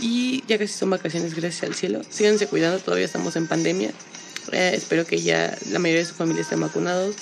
Y 0.00 0.42
ya 0.48 0.58
casi 0.58 0.72
son 0.72 0.88
vacaciones, 0.88 1.34
gracias 1.34 1.62
al 1.62 1.74
cielo. 1.74 2.00
Síganse 2.08 2.46
cuidando, 2.46 2.78
todavía 2.78 3.04
estamos 3.04 3.36
en 3.36 3.46
pandemia. 3.46 3.90
Eh, 4.52 4.72
espero 4.74 5.04
que 5.04 5.20
ya 5.20 5.56
la 5.70 5.78
mayoría 5.78 6.00
de 6.02 6.08
su 6.08 6.14
familia 6.14 6.40
estén 6.40 6.60
vacunados 6.60 7.16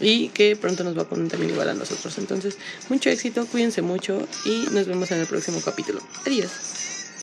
y 0.00 0.28
que 0.28 0.56
pronto 0.56 0.84
nos 0.84 0.94
vacunen 0.94 1.28
también 1.28 1.50
igual 1.52 1.68
a 1.68 1.74
nosotros. 1.74 2.16
Entonces, 2.18 2.56
mucho 2.88 3.10
éxito, 3.10 3.46
cuídense 3.46 3.82
mucho 3.82 4.26
y 4.44 4.66
nos 4.72 4.86
vemos 4.86 5.10
en 5.10 5.20
el 5.20 5.26
próximo 5.26 5.60
capítulo. 5.64 6.00
Adiós. 6.26 6.93